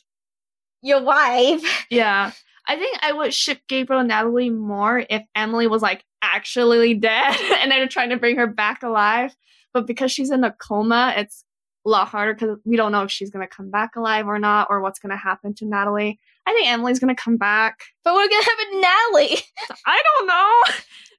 your 0.81 1.01
wife. 1.03 1.63
Yeah. 1.89 2.31
I 2.67 2.75
think 2.75 2.99
I 3.01 3.11
would 3.11 3.33
ship 3.33 3.61
Gabriel 3.67 4.01
and 4.01 4.09
Natalie 4.09 4.51
more 4.51 5.03
if 5.09 5.23
Emilie 5.35 5.65
was 5.65 5.81
like 5.81 6.05
actually 6.21 6.93
dead 6.93 7.35
and 7.59 7.71
they're 7.71 7.87
trying 7.87 8.09
to 8.09 8.17
bring 8.17 8.37
her 8.37 8.45
back 8.45 8.83
alive. 8.83 9.35
But 9.73 9.87
because 9.87 10.11
she's 10.11 10.29
in 10.29 10.43
a 10.43 10.51
coma, 10.51 11.15
it's 11.17 11.43
a 11.85 11.89
lot 11.89 12.07
harder 12.09 12.35
because 12.35 12.59
we 12.65 12.75
don't 12.75 12.91
know 12.91 13.03
if 13.03 13.11
she's 13.11 13.31
going 13.31 13.47
to 13.47 13.55
come 13.55 13.71
back 13.71 13.95
alive 13.95 14.27
or 14.27 14.37
not 14.37 14.67
or 14.69 14.81
what's 14.81 14.99
going 14.99 15.09
to 15.09 15.17
happen 15.17 15.55
to 15.55 15.65
Natalie. 15.65 16.19
I 16.49 16.53
think 16.53 16.67
Emilie's 16.67 16.99
to 16.99 17.13
come 17.15 17.37
back. 17.37 17.79
But 18.03 18.15
we're 18.15 18.27
gonna 18.27 18.43
have 18.43 18.59
a 18.59 18.81
Natalie. 18.81 19.37
I 19.85 20.01
don't 20.17 20.27
know. 20.27 20.53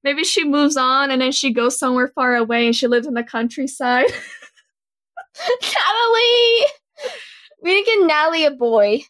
Maybe 0.02 0.24
she 0.24 0.42
moves 0.44 0.76
on 0.76 1.10
and 1.12 1.22
then 1.22 1.30
she 1.30 1.52
goes 1.52 1.78
somewhere 1.78 2.08
far 2.14 2.34
away 2.34 2.66
and 2.66 2.74
she 2.74 2.88
lives 2.88 3.06
in 3.06 3.14
the 3.14 3.22
countryside. 3.22 4.06
Natalie. 5.38 6.66
We 7.62 7.74
need 7.74 7.84
to 7.84 7.90
get 7.98 8.06
Natalie 8.06 8.44
a 8.44 8.50
boy. 8.50 9.02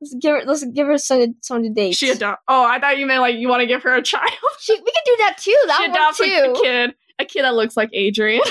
Let's 0.00 0.16
give 0.20 0.34
her. 0.34 0.42
Let's 0.44 0.64
give 0.64 0.86
her 0.88 0.98
some 0.98 1.36
some 1.42 1.62
to 1.62 1.70
date. 1.70 1.94
she 1.94 2.10
adopt. 2.10 2.42
Oh, 2.48 2.64
I 2.64 2.80
thought 2.80 2.98
you 2.98 3.06
meant 3.06 3.20
like 3.20 3.36
you 3.36 3.48
want 3.48 3.60
to 3.60 3.66
give 3.66 3.82
her 3.82 3.94
a 3.94 4.02
child. 4.02 4.30
She, 4.60 4.72
we 4.74 4.78
can 4.90 5.02
do 5.06 5.16
that 5.18 5.36
too. 5.38 5.52
she 5.52 5.66
That 5.68 5.80
one 5.82 5.90
adopts 5.90 6.20
a, 6.20 6.24
too. 6.24 6.52
a 6.56 6.60
kid, 6.62 6.94
a 7.20 7.24
kid 7.24 7.44
that 7.44 7.54
looks 7.54 7.76
like 7.76 7.90
Adrien. 7.96 8.42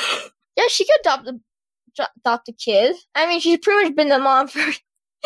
Yeah, 0.56 0.64
she 0.70 0.86
could 0.86 1.02
adopt 1.02 1.28
a 1.28 1.40
adopt 2.24 2.48
a 2.48 2.54
kid. 2.54 2.96
I 3.14 3.28
mean, 3.28 3.42
she's 3.42 3.58
pretty 3.58 3.84
much 3.90 3.96
been 3.96 4.08
the 4.08 4.20
mom 4.20 4.48
for 4.48 4.62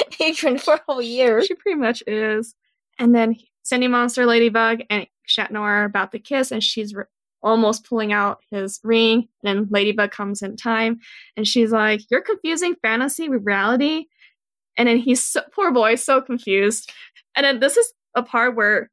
Adrien 0.21 0.57
for 0.57 0.75
a 0.75 0.81
whole 0.87 1.01
year. 1.01 1.41
She 1.43 1.53
pretty 1.55 1.79
much 1.79 2.03
is. 2.07 2.55
And 2.99 3.15
then 3.15 3.35
Sentimonster, 3.65 4.25
Ladybug, 4.25 4.81
and 4.89 5.07
are 5.55 5.85
about 5.85 6.11
to 6.11 6.19
kiss, 6.19 6.51
and 6.51 6.63
she's 6.63 6.93
re- 6.93 7.05
almost 7.41 7.87
pulling 7.87 8.11
out 8.11 8.39
his 8.51 8.79
ring. 8.83 9.27
And 9.43 9.57
then 9.57 9.67
Ladybug 9.69 10.11
comes 10.11 10.41
in 10.41 10.57
time, 10.57 10.99
and 11.37 11.47
she's 11.47 11.71
like, 11.71 12.01
"You're 12.09 12.21
confusing 12.21 12.75
fantasy 12.81 13.29
with 13.29 13.45
reality." 13.45 14.05
And 14.77 14.87
then 14.87 14.97
he's 14.97 15.23
so, 15.23 15.41
poor 15.53 15.71
boy, 15.71 15.95
so 15.95 16.21
confused. 16.21 16.91
And 17.35 17.45
then 17.45 17.59
this 17.59 17.77
is 17.77 17.93
a 18.15 18.23
part 18.23 18.55
where 18.55 18.89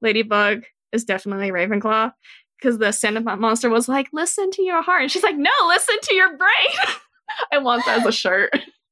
Ladybug 0.00 0.64
is 0.92 1.04
definitely 1.04 1.50
Ravenclaw 1.50 2.12
because 2.58 2.78
the 2.78 2.86
Sentimonster 2.86 3.70
was 3.70 3.88
like, 3.88 4.08
"Listen 4.12 4.50
to 4.52 4.62
your 4.62 4.82
heart," 4.82 5.02
and 5.02 5.10
she's 5.10 5.22
like, 5.22 5.36
"No, 5.36 5.50
listen 5.68 5.96
to 6.02 6.14
your 6.14 6.36
brain." 6.36 6.96
I 7.52 7.58
want 7.58 7.84
that 7.86 8.00
as 8.00 8.06
a 8.06 8.12
shirt. 8.12 8.50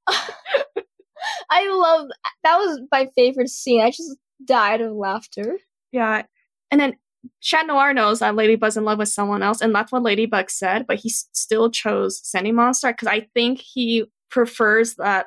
I 1.51 1.69
love 1.71 2.09
that 2.45 2.57
was 2.57 2.81
my 2.93 3.09
favorite 3.15 3.49
scene. 3.49 3.81
I 3.83 3.91
just 3.91 4.17
died 4.45 4.81
of 4.81 4.93
laughter. 4.93 5.59
Yeah, 5.93 6.23
and 6.71 6.81
then 6.81 6.97
Chat 7.41 7.67
Noir 7.67 7.93
knows 7.93 8.21
that 8.21 8.35
Ladybug's 8.35 8.77
in 8.77 8.85
love 8.85 8.99
with 8.99 9.09
someone 9.09 9.43
else, 9.43 9.61
and 9.61 9.75
that's 9.75 9.93
what 9.93 10.03
Ladybug 10.03 10.51
said, 10.51 10.87
but 10.87 10.99
he 10.99 11.09
still 11.11 11.71
chose 11.71 12.21
Sentimonster 12.23 12.91
because 12.91 13.09
I 13.09 13.29
think 13.35 13.61
he 13.61 14.07
prefers 14.31 14.95
that 14.97 15.27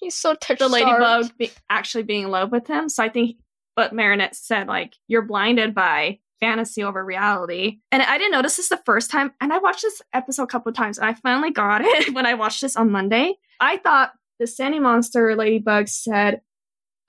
He's 0.00 0.14
so 0.14 0.34
touched. 0.34 0.58
the 0.60 0.68
Ladybug 0.68 1.36
be- 1.38 1.52
actually 1.70 2.02
being 2.02 2.24
in 2.24 2.30
love 2.30 2.50
with 2.52 2.66
him. 2.66 2.88
So 2.88 3.02
I 3.02 3.08
think 3.08 3.36
what 3.74 3.92
Marinette 3.92 4.34
said, 4.34 4.66
like, 4.68 4.94
you're 5.08 5.22
blinded 5.22 5.74
by 5.74 6.18
fantasy 6.40 6.82
over 6.84 7.04
reality. 7.04 7.78
And 7.90 8.02
I 8.02 8.18
didn't 8.18 8.32
notice 8.32 8.56
this 8.56 8.68
the 8.68 8.80
first 8.84 9.10
time, 9.10 9.32
and 9.40 9.52
I 9.52 9.58
watched 9.58 9.82
this 9.82 10.02
episode 10.12 10.42
a 10.44 10.48
couple 10.48 10.70
of 10.70 10.76
times, 10.76 10.98
and 10.98 11.06
I 11.08 11.14
finally 11.14 11.50
got 11.50 11.80
it 11.84 12.14
when 12.14 12.26
I 12.26 12.34
watched 12.34 12.60
this 12.60 12.76
on 12.76 12.90
Monday. 12.90 13.34
I 13.60 13.78
thought 13.78 14.12
the 14.38 14.46
Sentimonster 14.46 15.36
Ladybug 15.36 15.88
said, 15.88 16.40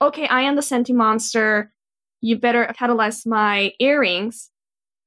Okay, 0.01 0.27
I 0.27 0.41
am 0.41 0.55
the 0.55 0.61
Sentimonster. 0.61 1.69
You 2.21 2.37
better 2.37 2.73
catalyze 2.77 3.25
my 3.25 3.71
earrings. 3.79 4.51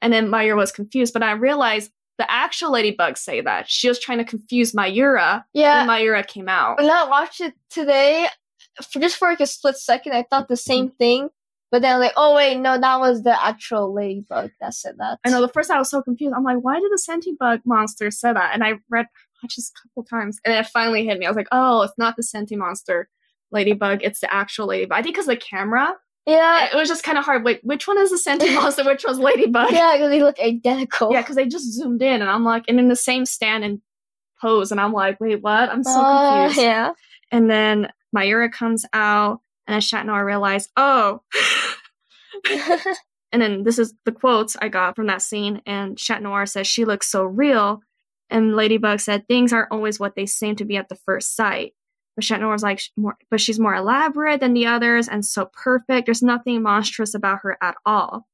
And 0.00 0.12
then 0.12 0.28
Mayura 0.28 0.56
was 0.56 0.72
confused, 0.72 1.12
but 1.12 1.22
I 1.22 1.32
realized 1.32 1.90
the 2.18 2.30
actual 2.30 2.72
Ladybug 2.72 3.16
say 3.16 3.40
that. 3.40 3.68
She 3.68 3.88
was 3.88 3.98
trying 3.98 4.18
to 4.18 4.24
confuse 4.24 4.72
Mayura 4.72 5.44
Yeah. 5.52 5.86
when 5.86 5.88
Mayura 5.88 6.26
came 6.26 6.48
out. 6.48 6.78
When 6.78 6.90
I 6.90 7.04
watched 7.04 7.40
it 7.40 7.54
today, 7.70 8.28
for 8.90 9.00
just 9.00 9.16
for 9.16 9.28
like 9.28 9.40
a 9.40 9.46
split 9.46 9.76
second, 9.76 10.12
I 10.12 10.24
thought 10.28 10.48
the 10.48 10.56
same 10.56 10.88
mm-hmm. 10.88 10.96
thing. 10.96 11.28
But 11.70 11.82
then, 11.82 12.00
like, 12.00 12.14
oh 12.16 12.34
wait, 12.34 12.58
no, 12.58 12.78
that 12.80 12.98
was 12.98 13.24
the 13.24 13.44
actual 13.44 13.92
ladybug 13.92 14.50
that 14.60 14.72
said 14.72 14.94
that. 14.98 15.18
I 15.24 15.28
know 15.28 15.42
the 15.42 15.48
first 15.48 15.68
time 15.68 15.76
I 15.76 15.80
was 15.80 15.90
so 15.90 16.00
confused. 16.00 16.32
I'm 16.34 16.42
like, 16.42 16.58
why 16.62 16.80
did 16.80 16.90
the 16.90 16.98
sentient 16.98 17.38
bug 17.38 17.60
monster 17.66 18.10
say 18.10 18.32
that? 18.32 18.54
And 18.54 18.64
I 18.64 18.74
read 18.88 19.06
watched 19.42 19.56
this 19.56 19.70
a 19.70 19.88
couple 19.88 20.04
times, 20.04 20.38
and 20.44 20.54
it 20.54 20.66
finally 20.66 21.04
hit 21.06 21.18
me. 21.18 21.26
I 21.26 21.30
was 21.30 21.36
like, 21.36 21.48
oh, 21.52 21.82
it's 21.82 21.94
not 21.98 22.16
the 22.16 22.22
sentient 22.22 22.60
monster 22.60 23.08
ladybug; 23.50 24.00
it's 24.02 24.20
the 24.20 24.32
actual 24.32 24.66
ladybug. 24.66 24.98
I 24.98 25.02
think 25.02 25.14
because 25.14 25.26
the 25.26 25.36
camera, 25.36 25.94
Yeah, 26.26 26.66
it 26.72 26.74
was 26.76 26.88
just 26.88 27.02
kind 27.04 27.18
of 27.18 27.24
hard. 27.24 27.44
Wait, 27.44 27.60
which 27.64 27.86
one 27.88 27.98
is 27.98 28.10
the 28.10 28.18
sentient 28.18 28.54
monster? 28.60 28.84
Which 28.84 29.04
one's 29.04 29.18
ladybug? 29.18 29.70
yeah, 29.72 29.94
because 29.94 30.10
they 30.10 30.22
look 30.22 30.38
identical. 30.40 31.12
Yeah, 31.12 31.22
because 31.22 31.36
they 31.36 31.46
just 31.46 31.72
zoomed 31.72 32.02
in, 32.02 32.20
and 32.20 32.30
I'm 32.30 32.44
like, 32.44 32.64
and 32.68 32.78
in 32.78 32.88
the 32.88 32.96
same 32.96 33.24
stand 33.26 33.64
and 33.64 33.80
pose, 34.40 34.70
and 34.72 34.80
I'm 34.80 34.92
like, 34.92 35.20
wait, 35.20 35.42
what? 35.42 35.68
I'm 35.70 35.82
so 35.84 35.90
Uh, 36.00 36.42
confused. 36.44 36.62
yeah. 36.64 36.92
And 37.32 37.50
then 37.50 37.88
Mayura 38.16 38.50
comes 38.52 38.84
out, 38.92 39.40
and 39.66 39.74
then 39.74 39.80
Chat 39.80 40.06
Noir 40.06 40.24
realized, 40.24 40.70
oh. 40.76 41.20
And 43.30 43.42
then 43.42 43.62
this 43.64 43.78
is 43.78 43.92
the 44.06 44.12
quotes 44.12 44.56
I 44.62 44.68
got 44.68 44.96
from 44.96 45.08
that 45.08 45.20
scene. 45.20 45.60
And 45.66 45.98
Chat 45.98 46.22
Noir 46.22 46.46
says, 46.46 46.66
She 46.66 46.86
looks 46.86 47.10
so 47.10 47.24
real. 47.24 47.82
And 48.30 48.56
Ladybug 48.56 49.00
said, 49.00 49.26
Things 49.26 49.52
aren't 49.52 49.72
always 49.72 49.98
what 49.98 50.14
they 50.14 50.26
seem 50.26 50.56
to 50.56 50.64
be 50.64 50.76
at 50.76 50.88
the 50.88 50.96
first 50.96 51.36
sight. 51.36 51.74
But 52.16 52.24
Chat 52.24 52.42
was 52.42 52.62
like, 52.62 52.80
But 53.30 53.40
she's 53.40 53.60
more 53.60 53.74
elaborate 53.74 54.40
than 54.40 54.54
the 54.54 54.66
others 54.66 55.08
and 55.08 55.24
so 55.24 55.50
perfect. 55.52 56.06
There's 56.06 56.22
nothing 56.22 56.62
monstrous 56.62 57.14
about 57.14 57.40
her 57.42 57.56
at 57.62 57.76
all. 57.86 58.26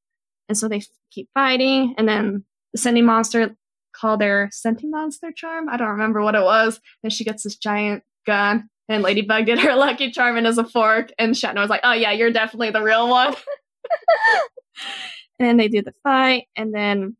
And 0.49 0.57
so 0.57 0.67
they 0.67 0.77
f- 0.77 0.87
keep 1.11 1.29
fighting. 1.33 1.95
And 1.97 2.07
then 2.07 2.43
the 2.73 2.79
Sentimonster 2.79 3.55
called 3.95 4.21
their 4.21 4.49
Sentimonster 4.51 5.35
charm. 5.35 5.69
I 5.69 5.77
don't 5.77 5.89
remember 5.89 6.21
what 6.21 6.35
it 6.35 6.43
was. 6.43 6.79
Then 7.01 7.09
she 7.09 7.23
gets 7.23 7.43
this 7.43 7.55
giant 7.55 8.03
gun. 8.25 8.69
And 8.89 9.01
Ladybug 9.01 9.45
did 9.45 9.59
her 9.59 9.75
lucky 9.75 10.11
charm 10.11 10.37
and 10.37 10.45
as 10.45 10.57
a 10.57 10.65
fork. 10.65 11.11
And 11.17 11.35
Chat 11.35 11.55
was 11.55 11.69
like, 11.69 11.81
Oh, 11.83 11.93
yeah, 11.93 12.11
you're 12.11 12.31
definitely 12.31 12.71
the 12.71 12.81
real 12.81 13.09
one. 13.09 13.35
and 15.39 15.47
then 15.47 15.57
they 15.57 15.67
do 15.67 15.81
the 15.81 15.93
fight 16.03 16.45
and 16.55 16.73
then 16.73 17.15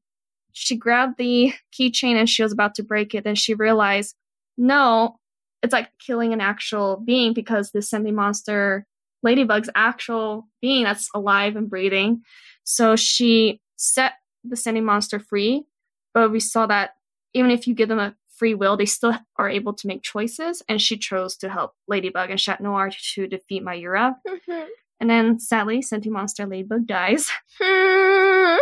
she 0.57 0.75
grabbed 0.75 1.17
the 1.17 1.53
keychain 1.73 2.15
and 2.15 2.29
she 2.29 2.41
was 2.41 2.51
about 2.51 2.75
to 2.75 2.83
break 2.83 3.13
it 3.13 3.23
then 3.23 3.35
she 3.35 3.53
realized 3.53 4.15
no 4.57 5.17
it's 5.65 5.73
like 5.73 5.89
killing 5.99 6.31
an 6.31 6.41
actual 6.41 7.01
being 7.03 7.33
because 7.33 7.71
the 7.71 7.79
sentimonster 7.79 8.83
ladybug's 9.23 9.69
actual 9.75 10.47
being 10.61 10.83
that's 10.83 11.09
alive 11.15 11.55
and 11.55 11.69
breathing. 11.69 12.21
So 12.63 12.95
she 12.95 13.59
set 13.75 14.13
the 14.43 14.55
sentimonster 14.55 15.21
free 15.21 15.65
but 16.13 16.31
we 16.31 16.39
saw 16.39 16.67
that 16.67 16.91
even 17.33 17.51
if 17.51 17.67
you 17.67 17.73
give 17.73 17.89
them 17.89 17.99
a 17.99 18.15
free 18.29 18.53
will 18.53 18.77
they 18.77 18.85
still 18.85 19.17
are 19.37 19.49
able 19.49 19.73
to 19.73 19.87
make 19.87 20.03
choices 20.03 20.61
and 20.69 20.79
she 20.79 20.97
chose 20.97 21.35
to 21.37 21.49
help 21.49 21.73
ladybug 21.87 22.29
and 22.29 22.39
chat 22.39 22.61
noir 22.61 22.91
to 23.13 23.27
defeat 23.27 23.65
mayura. 23.65 24.15
Mm-hmm. 24.27 24.67
And 24.99 25.09
then 25.09 25.39
sadly 25.39 25.79
sentimonster 25.79 26.47
ladybug 26.49 26.85
dies. 26.85 27.29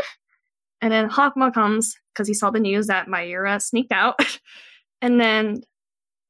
And 0.84 0.91
then 0.91 1.10
Hawkmoth 1.10 1.54
comes 1.54 1.98
because 2.13 2.28
he 2.28 2.34
saw 2.34 2.52
the 2.52 2.60
news 2.60 2.88
that 2.88 3.08
Mayura 3.08 3.62
sneaked 3.62 3.93
out. 3.93 4.19
and 5.02 5.17
then 5.17 5.62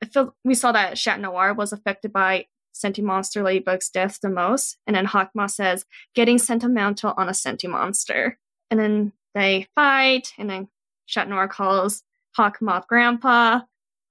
feel 0.06 0.36
we 0.44 0.54
saw 0.54 0.72
that 0.72 0.96
Chat 0.96 1.20
Noir 1.20 1.56
was 1.56 1.74
affected 1.74 2.13
by 2.13 2.46
Sentimonster 2.76 3.44
Ladybug's 3.44 3.89
death 3.89 4.20
the 4.22 4.30
most. 4.30 4.78
And 4.86 4.96
then 4.96 5.08
Hawkmoth 5.08 5.50
says, 5.50 5.86
getting 6.13 6.38
sentimental 6.38 7.16
on 7.18 7.30
a 7.30 7.32
Sentimonster. 7.32 8.34
And 8.70 8.80
then 8.80 9.13
they 9.34 9.66
fight, 9.74 10.34
and 10.38 10.48
then 10.52 10.68
Chat 11.08 11.28
Noir 11.28 11.48
calls 11.48 12.04
Hawkmoth 12.38 12.86
Grandpa, 12.86 13.62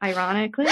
ironically. 0.03 0.67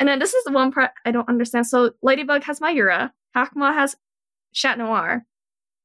and 0.00 0.08
then 0.08 0.18
this 0.18 0.34
is 0.34 0.42
the 0.42 0.50
one 0.50 0.72
part 0.72 0.90
I 1.04 1.12
don't 1.12 1.28
understand. 1.28 1.68
So 1.68 1.92
Ladybug 2.02 2.42
has 2.42 2.58
Mayura, 2.58 3.12
Hawkmoth 3.36 3.74
has 3.74 3.94
Chat 4.52 4.76
Noir. 4.76 5.24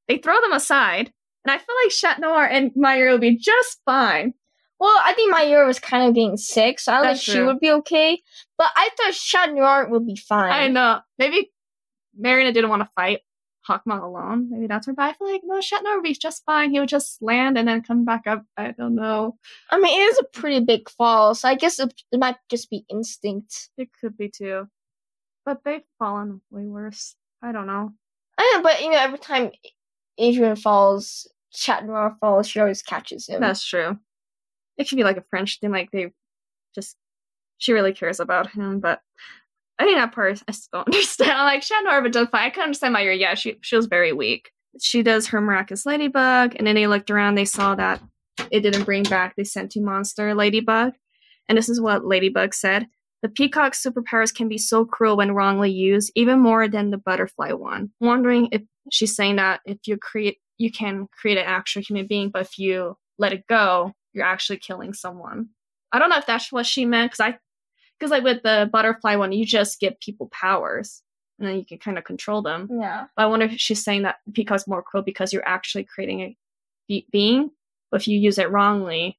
They 0.08 0.18
throw 0.18 0.40
them 0.42 0.54
aside, 0.54 1.12
and 1.44 1.52
I 1.52 1.58
feel 1.58 1.76
like 1.84 1.92
Chat 1.92 2.20
Noir 2.20 2.46
and 2.46 2.72
Mayura 2.74 3.12
will 3.12 3.20
be 3.20 3.38
just 3.38 3.80
fine. 3.86 4.34
well, 4.80 5.00
I 5.04 5.14
think 5.14 5.32
my 5.32 5.66
was 5.66 5.80
kind 5.80 6.08
of 6.08 6.16
getting 6.16 6.38
sick, 6.38 6.80
so 6.80 6.92
I 6.92 6.96
don't 6.98 7.06
That's 7.06 7.26
think 7.26 7.38
she 7.38 7.44
would 7.44 7.60
be 7.60 7.72
okay. 7.72 8.22
But 8.58 8.72
I 8.76 8.90
thought 8.98 9.14
Chat 9.14 9.54
Noir 9.54 9.88
would 9.90 10.06
be 10.06 10.16
fine. 10.16 10.52
I 10.52 10.68
know. 10.68 11.00
Maybe 11.18 11.52
Marina 12.18 12.52
didn't 12.52 12.70
want 12.70 12.84
to 12.84 12.90
fight 12.96 13.22
Hawkmoth 13.68 14.04
alone. 14.04 14.50
Maybe 14.52 14.68
that's 14.68 14.88
why. 14.88 14.94
But 14.94 15.04
I 15.04 15.14
feel 15.14 15.32
like 15.32 15.42
no, 15.44 15.60
Chat 15.62 15.84
Noir 15.84 15.96
would 15.96 16.04
be 16.04 16.14
just 16.14 16.44
fine. 16.46 16.72
He 16.72 16.80
would 16.80 16.90
just 16.90 17.22
land 17.22 17.58
and 17.58 17.68
then 17.68 17.82
come 17.82 18.06
back 18.06 18.28
up. 18.28 18.44
I 18.58 18.72
don't 18.72 18.96
know. 18.96 19.38
I 19.70 19.80
mean, 19.80 20.00
it 20.00 20.04
is 20.04 20.20
a 20.20 20.24
pretty 20.24 20.60
big 20.64 20.90
fall, 20.90 21.36
so 21.36 21.50
I 21.50 21.56
guess 21.56 21.80
it, 21.80 21.94
it 22.12 22.20
might 22.20 22.38
just 22.50 22.70
be 22.70 22.86
instinct. 22.90 23.70
It 23.78 23.90
could 24.00 24.18
be 24.18 24.30
too. 24.30 24.68
But 25.46 25.62
they've 25.64 25.84
fallen 26.00 26.42
way 26.50 26.66
worse. 26.66 27.16
I 27.42 27.52
don't 27.52 27.68
know. 27.68 27.94
I 28.38 28.54
know, 28.56 28.64
but 28.64 28.82
you 28.82 28.92
know, 28.92 28.98
every 28.98 29.20
time 29.20 29.52
Adrien 30.20 30.56
falls, 30.56 31.28
Chat 31.54 31.86
Noir 31.86 32.16
falls, 32.20 32.48
she 32.48 32.60
always 32.60 32.82
catches 32.82 33.28
him. 33.28 33.42
That's 33.42 33.66
true. 33.66 33.98
It 34.78 34.90
could 34.90 34.98
be 34.98 35.04
like 35.04 35.18
a 35.18 35.26
French 35.30 35.60
thing, 35.60 35.72
like 35.72 35.92
they 35.92 36.12
just 36.74 36.98
she 37.58 37.72
really 37.72 37.94
cares 37.94 38.20
about 38.20 38.52
him, 38.52 38.80
but 38.80 39.00
I 39.80 39.86
think 39.86 39.98
that 39.98 40.14
part 40.14 40.42
I 40.48 40.52
still 40.52 40.80
don't 40.80 40.88
understand. 40.94 41.32
Like 41.32 41.64
Shannon 41.64 42.04
but 42.04 42.12
does 42.12 42.28
fine. 42.30 42.48
I 42.48 42.50
can 42.50 42.64
understand 42.64 42.94
why 42.94 43.02
you're 43.02 43.14
yeah, 43.14 43.36
she 43.36 43.58
she 43.62 43.76
was 43.76 43.86
very 43.86 44.14
weak. 44.14 44.52
She 44.82 45.04
does 45.04 45.28
her 45.28 45.40
miraculous 45.40 45.86
ladybug, 45.86 46.56
and 46.58 46.68
then 46.68 46.76
they 46.76 46.88
looked 46.88 47.10
around, 47.10 47.36
they 47.36 47.46
saw 47.46 47.76
that 47.76 48.02
it 48.52 48.62
didn't 48.62 48.84
bring 48.84 49.04
back 49.04 49.36
the 49.36 49.44
sentimonster 49.44 50.36
ladybug. 50.36 50.94
And 51.48 51.58
this 51.58 51.70
is 51.70 51.80
what 51.80 52.06
Ladybug 52.06 52.54
said. 52.54 52.88
The 53.26 53.32
peacock's 53.32 53.84
superpowers 53.84 54.32
can 54.32 54.48
be 54.48 54.60
so 54.60 54.86
cruel 54.86 55.18
when 55.18 55.32
wrongly 55.32 55.72
used, 55.72 56.12
even 56.14 56.40
more 56.40 56.68
than 56.68 56.92
the 56.92 57.00
butterfly 57.00 57.54
one. 57.54 57.90
Wondering 58.00 58.50
if 58.52 58.62
she's 58.92 59.16
saying 59.16 59.38
that 59.38 59.62
if 59.66 59.80
you 59.88 59.98
create 59.98 60.38
you 60.60 60.72
can 60.72 61.08
create 61.08 61.40
an 61.40 61.46
actual 61.48 61.82
human 61.82 62.06
being, 62.06 62.30
but 62.30 62.44
if 62.44 62.60
you 62.60 62.96
let 63.18 63.34
it 63.34 63.48
go, 63.48 63.94
you're 64.14 64.28
actually 64.28 64.60
killing 64.60 64.94
someone. 64.94 65.50
I 65.92 65.98
don't 65.98 66.12
know 66.12 66.20
if 66.20 66.28
that's 66.28 66.52
what 66.52 66.68
she 66.68 66.86
meant 66.86 67.14
because 67.14 67.20
I, 67.20 67.40
because 67.98 68.12
like 68.12 68.24
with 68.24 68.44
the 68.44 68.70
butterfly 68.72 69.16
one, 69.16 69.32
you 69.32 69.44
just 69.44 69.80
give 69.80 70.00
people 70.00 70.30
powers 70.32 71.02
and 71.40 71.48
then 71.48 71.58
you 71.58 71.66
can 71.66 71.80
kind 71.80 71.98
of 71.98 72.04
control 72.04 72.44
them. 72.44 72.70
yeah. 72.80 73.08
But 73.18 73.24
I 73.24 73.26
wonder 73.26 73.48
if 73.48 73.60
she's 73.60 73.84
saying 73.84 74.04
that 74.04 74.18
peacock's 74.34 74.68
more 74.68 74.84
cruel 74.84 75.04
because 75.04 75.34
you're 75.34 75.48
actually 75.48 75.86
creating 75.86 76.22
a 76.22 76.38
be- 76.88 77.08
being, 77.12 77.50
but 77.90 78.02
if 78.02 78.08
you 78.08 78.20
use 78.20 78.38
it 78.38 78.52
wrongly, 78.52 79.18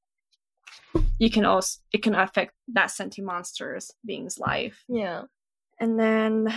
you 1.19 1.31
can 1.31 1.45
also 1.45 1.81
it 1.93 2.03
can 2.03 2.15
affect 2.15 2.55
that 2.69 2.91
sentient 2.91 3.27
monster's 3.27 3.93
being's 4.05 4.39
life. 4.39 4.85
Yeah. 4.89 5.23
And 5.81 5.99
then 5.99 6.57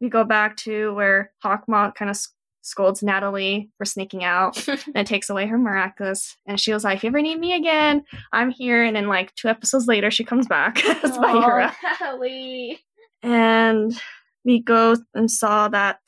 we 0.00 0.08
go 0.08 0.24
back 0.24 0.56
to 0.58 0.94
where 0.94 1.32
Hawkmoth 1.44 1.94
kind 1.94 2.10
of 2.10 2.18
scolds 2.62 3.02
Natalie 3.02 3.70
for 3.78 3.84
sneaking 3.84 4.24
out 4.24 4.66
and 4.94 5.06
takes 5.06 5.30
away 5.30 5.46
her 5.46 5.58
miraculous. 5.58 6.36
And 6.46 6.60
she 6.60 6.72
was 6.72 6.84
like, 6.84 6.98
if 6.98 7.04
you 7.04 7.08
ever 7.08 7.22
need 7.22 7.38
me 7.40 7.54
again, 7.54 8.04
I'm 8.32 8.50
here. 8.50 8.84
And 8.84 8.94
then, 8.94 9.08
like, 9.08 9.34
two 9.34 9.48
episodes 9.48 9.86
later, 9.86 10.10
she 10.10 10.24
comes 10.24 10.46
back 10.46 10.84
as 11.04 11.16
Mayura. 11.18 11.72
Natalie. 11.82 12.78
And 13.22 13.98
we 14.44 14.60
go 14.60 14.96
and 15.14 15.30
saw 15.30 15.68
that 15.68 15.98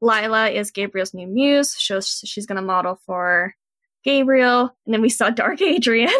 Lila 0.00 0.48
is 0.48 0.70
Gabriel's 0.70 1.14
new 1.14 1.26
muse. 1.26 1.76
Shows 1.78 2.22
she's 2.24 2.46
going 2.46 2.56
to 2.56 2.62
model 2.62 2.98
for 3.06 3.54
Gabriel. 4.04 4.74
And 4.86 4.94
then 4.94 5.02
we 5.02 5.08
saw 5.08 5.30
Dark 5.30 5.60
Adrien, 5.62 6.10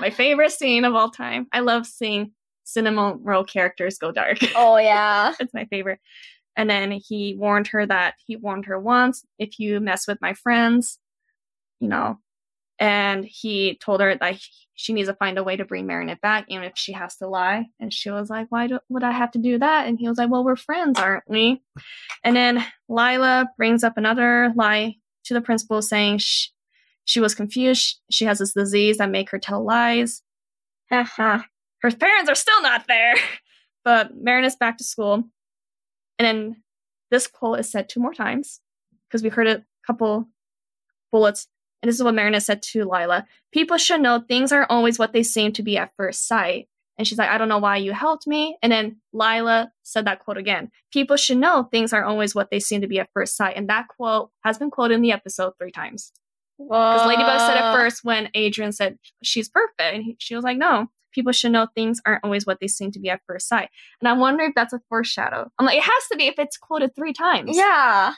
my 0.00 0.10
favorite 0.10 0.52
scene 0.52 0.84
of 0.84 0.94
all 0.94 1.10
time. 1.10 1.46
I 1.52 1.60
love 1.60 1.86
seeing 1.86 2.32
cinema 2.64 3.16
role 3.20 3.44
characters 3.44 3.98
go 3.98 4.12
dark. 4.12 4.38
Oh 4.56 4.76
yeah. 4.76 5.34
it's 5.40 5.54
my 5.54 5.64
favorite. 5.66 6.00
And 6.56 6.68
then 6.68 6.92
he 6.92 7.34
warned 7.38 7.68
her 7.68 7.86
that 7.86 8.14
he 8.26 8.36
warned 8.36 8.66
her 8.66 8.78
once 8.78 9.24
if 9.38 9.58
you 9.58 9.80
mess 9.80 10.06
with 10.06 10.18
my 10.20 10.34
friends, 10.34 10.98
you 11.80 11.88
know, 11.88 12.18
and 12.78 13.24
he 13.24 13.76
told 13.76 14.00
her 14.00 14.14
that 14.16 14.40
she 14.74 14.92
needs 14.92 15.08
to 15.08 15.14
find 15.14 15.38
a 15.38 15.44
way 15.44 15.56
to 15.56 15.64
bring 15.64 15.86
Marinette 15.86 16.20
back, 16.20 16.46
even 16.48 16.64
if 16.64 16.72
she 16.74 16.92
has 16.92 17.16
to 17.16 17.28
lie. 17.28 17.66
And 17.78 17.92
she 17.92 18.10
was 18.10 18.28
like, 18.28 18.48
Why 18.50 18.66
do, 18.66 18.80
would 18.88 19.04
I 19.04 19.12
have 19.12 19.30
to 19.32 19.38
do 19.38 19.58
that? 19.58 19.86
And 19.86 19.98
he 19.98 20.08
was 20.08 20.18
like, 20.18 20.30
Well, 20.30 20.44
we're 20.44 20.56
friends, 20.56 20.98
aren't 20.98 21.24
we? 21.28 21.62
And 22.24 22.34
then 22.34 22.64
Lila 22.88 23.48
brings 23.56 23.84
up 23.84 23.96
another 23.96 24.52
lie 24.56 24.96
to 25.24 25.34
the 25.34 25.40
principal 25.40 25.80
saying 25.80 26.18
she, 27.04 27.20
was 27.20 27.34
confused. 27.34 28.00
She 28.10 28.24
has 28.24 28.38
this 28.38 28.52
disease 28.52 28.98
that 28.98 29.10
make 29.10 29.30
her 29.30 29.38
tell 29.38 29.64
lies. 29.64 30.22
her 31.82 31.90
parents 31.90 32.30
are 32.30 32.34
still 32.34 32.62
not 32.62 32.86
there. 32.86 33.14
But 33.84 34.16
Marinette's 34.16 34.54
back 34.54 34.78
to 34.78 34.84
school. 34.84 35.24
And 36.16 36.26
then 36.26 36.62
this 37.10 37.26
quote 37.26 37.58
is 37.58 37.68
said 37.68 37.88
two 37.88 37.98
more 37.98 38.14
times 38.14 38.60
because 39.08 39.24
we 39.24 39.28
heard 39.28 39.48
it 39.48 39.58
a 39.58 39.86
couple 39.86 40.28
bullets. 41.10 41.48
And 41.82 41.88
this 41.88 41.96
is 41.96 42.02
what 42.02 42.14
Marinette 42.14 42.44
said 42.44 42.62
to 42.62 42.84
Lila. 42.84 43.26
People 43.52 43.76
should 43.76 44.00
know 44.00 44.20
things 44.20 44.52
aren't 44.52 44.70
always 44.70 44.98
what 44.98 45.12
they 45.12 45.22
seem 45.22 45.52
to 45.52 45.62
be 45.62 45.76
at 45.76 45.92
first 45.96 46.28
sight. 46.28 46.68
And 46.96 47.08
she's 47.08 47.18
like, 47.18 47.30
I 47.30 47.38
don't 47.38 47.48
know 47.48 47.58
why 47.58 47.78
you 47.78 47.92
helped 47.92 48.26
me. 48.26 48.56
And 48.62 48.70
then 48.70 49.00
Lila 49.12 49.72
said 49.82 50.06
that 50.06 50.20
quote 50.20 50.36
again. 50.36 50.70
People 50.92 51.16
should 51.16 51.38
know 51.38 51.64
things 51.64 51.92
aren't 51.92 52.06
always 52.06 52.34
what 52.34 52.50
they 52.50 52.60
seem 52.60 52.80
to 52.82 52.86
be 52.86 53.00
at 53.00 53.10
first 53.12 53.36
sight. 53.36 53.56
And 53.56 53.68
that 53.68 53.88
quote 53.88 54.30
has 54.44 54.58
been 54.58 54.70
quoted 54.70 54.94
in 54.94 55.02
the 55.02 55.12
episode 55.12 55.54
three 55.58 55.72
times. 55.72 56.12
Because 56.58 57.06
Ladybug 57.06 57.40
said 57.40 57.56
it 57.56 57.74
first 57.74 58.04
when 58.04 58.28
Adrien 58.36 58.72
said 58.72 58.98
she's 59.22 59.48
perfect. 59.48 59.80
And 59.80 60.04
he, 60.04 60.16
she 60.18 60.34
was 60.34 60.44
like, 60.44 60.58
no, 60.58 60.88
people 61.12 61.32
should 61.32 61.52
know 61.52 61.66
things 61.74 62.00
aren't 62.06 62.24
always 62.24 62.46
what 62.46 62.60
they 62.60 62.68
seem 62.68 62.90
to 62.92 63.00
be 63.00 63.10
at 63.10 63.20
first 63.26 63.48
sight. 63.48 63.68
And 64.00 64.08
I 64.08 64.12
wonder 64.12 64.44
if 64.44 64.54
that's 64.54 64.72
a 64.72 64.80
foreshadow. 64.88 65.50
I'm 65.58 65.66
like, 65.66 65.78
it 65.78 65.84
has 65.84 66.08
to 66.10 66.16
be 66.16 66.26
if 66.26 66.38
it's 66.38 66.56
quoted 66.56 66.94
three 66.94 67.12
times. 67.12 67.56
Yeah. 67.56 68.14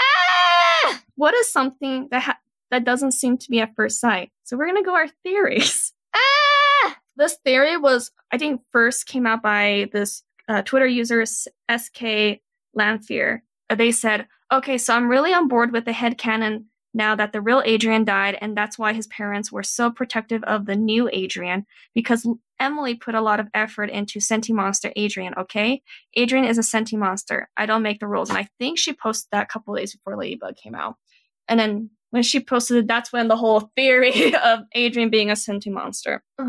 Ah! 0.00 1.02
What 1.16 1.34
is 1.34 1.52
something 1.52 2.08
that 2.10 2.22
ha- 2.22 2.38
that 2.70 2.84
doesn't 2.84 3.12
seem 3.12 3.38
to 3.38 3.50
be 3.50 3.60
at 3.60 3.74
first 3.74 4.00
sight? 4.00 4.30
So 4.44 4.56
we're 4.56 4.66
gonna 4.66 4.84
go 4.84 4.94
our 4.94 5.08
theories. 5.22 5.92
Ah! 6.14 6.96
This 7.16 7.36
theory 7.44 7.76
was, 7.76 8.10
I 8.32 8.38
think, 8.38 8.62
first 8.72 9.06
came 9.06 9.26
out 9.26 9.42
by 9.42 9.90
this 9.92 10.22
uh, 10.48 10.62
Twitter 10.62 10.86
user 10.86 11.24
SK 11.26 12.40
Lanfear. 12.74 13.42
They 13.74 13.92
said, 13.92 14.26
okay, 14.50 14.78
so 14.78 14.94
I'm 14.94 15.08
really 15.08 15.34
on 15.34 15.46
board 15.46 15.70
with 15.70 15.84
the 15.84 15.92
head 15.92 16.16
headcanon 16.16 16.64
now 16.98 17.14
that 17.14 17.32
the 17.32 17.40
real 17.40 17.62
Adrien 17.66 18.04
died, 18.04 18.36
and 18.40 18.54
that's 18.54 18.78
why 18.78 18.92
his 18.92 19.06
parents 19.06 19.50
were 19.50 19.62
so 19.62 19.90
protective 19.90 20.42
of 20.44 20.66
the 20.66 20.76
new 20.76 21.08
Adrien, 21.08 21.64
because 21.94 22.28
Emilie 22.60 22.96
put 22.96 23.14
a 23.14 23.22
lot 23.22 23.40
of 23.40 23.48
effort 23.54 23.88
into 23.88 24.18
Sentimonster 24.18 24.92
Adrien, 24.98 25.32
okay? 25.38 25.80
Adrien 26.18 26.44
is 26.44 26.58
a 26.58 26.62
Sentimonster. 26.62 27.44
I 27.56 27.64
don't 27.64 27.82
make 27.82 28.00
the 28.00 28.08
rules. 28.08 28.28
And 28.28 28.38
I 28.38 28.48
think 28.58 28.78
she 28.78 28.92
posted 28.92 29.28
that 29.32 29.44
a 29.44 29.46
couple 29.46 29.74
days 29.74 29.94
before 29.94 30.16
Ladybug 30.16 30.56
came 30.56 30.74
out. 30.74 30.96
And 31.48 31.58
then 31.58 31.90
when 32.10 32.22
she 32.22 32.40
posted 32.40 32.78
it, 32.78 32.88
that's 32.88 33.12
when 33.12 33.28
the 33.28 33.36
whole 33.36 33.70
theory 33.76 34.34
of 34.44 34.60
Adrien 34.76 35.08
being 35.08 35.30
a 35.30 35.34
Sentimonster. 35.34 36.18
Uh... 36.38 36.44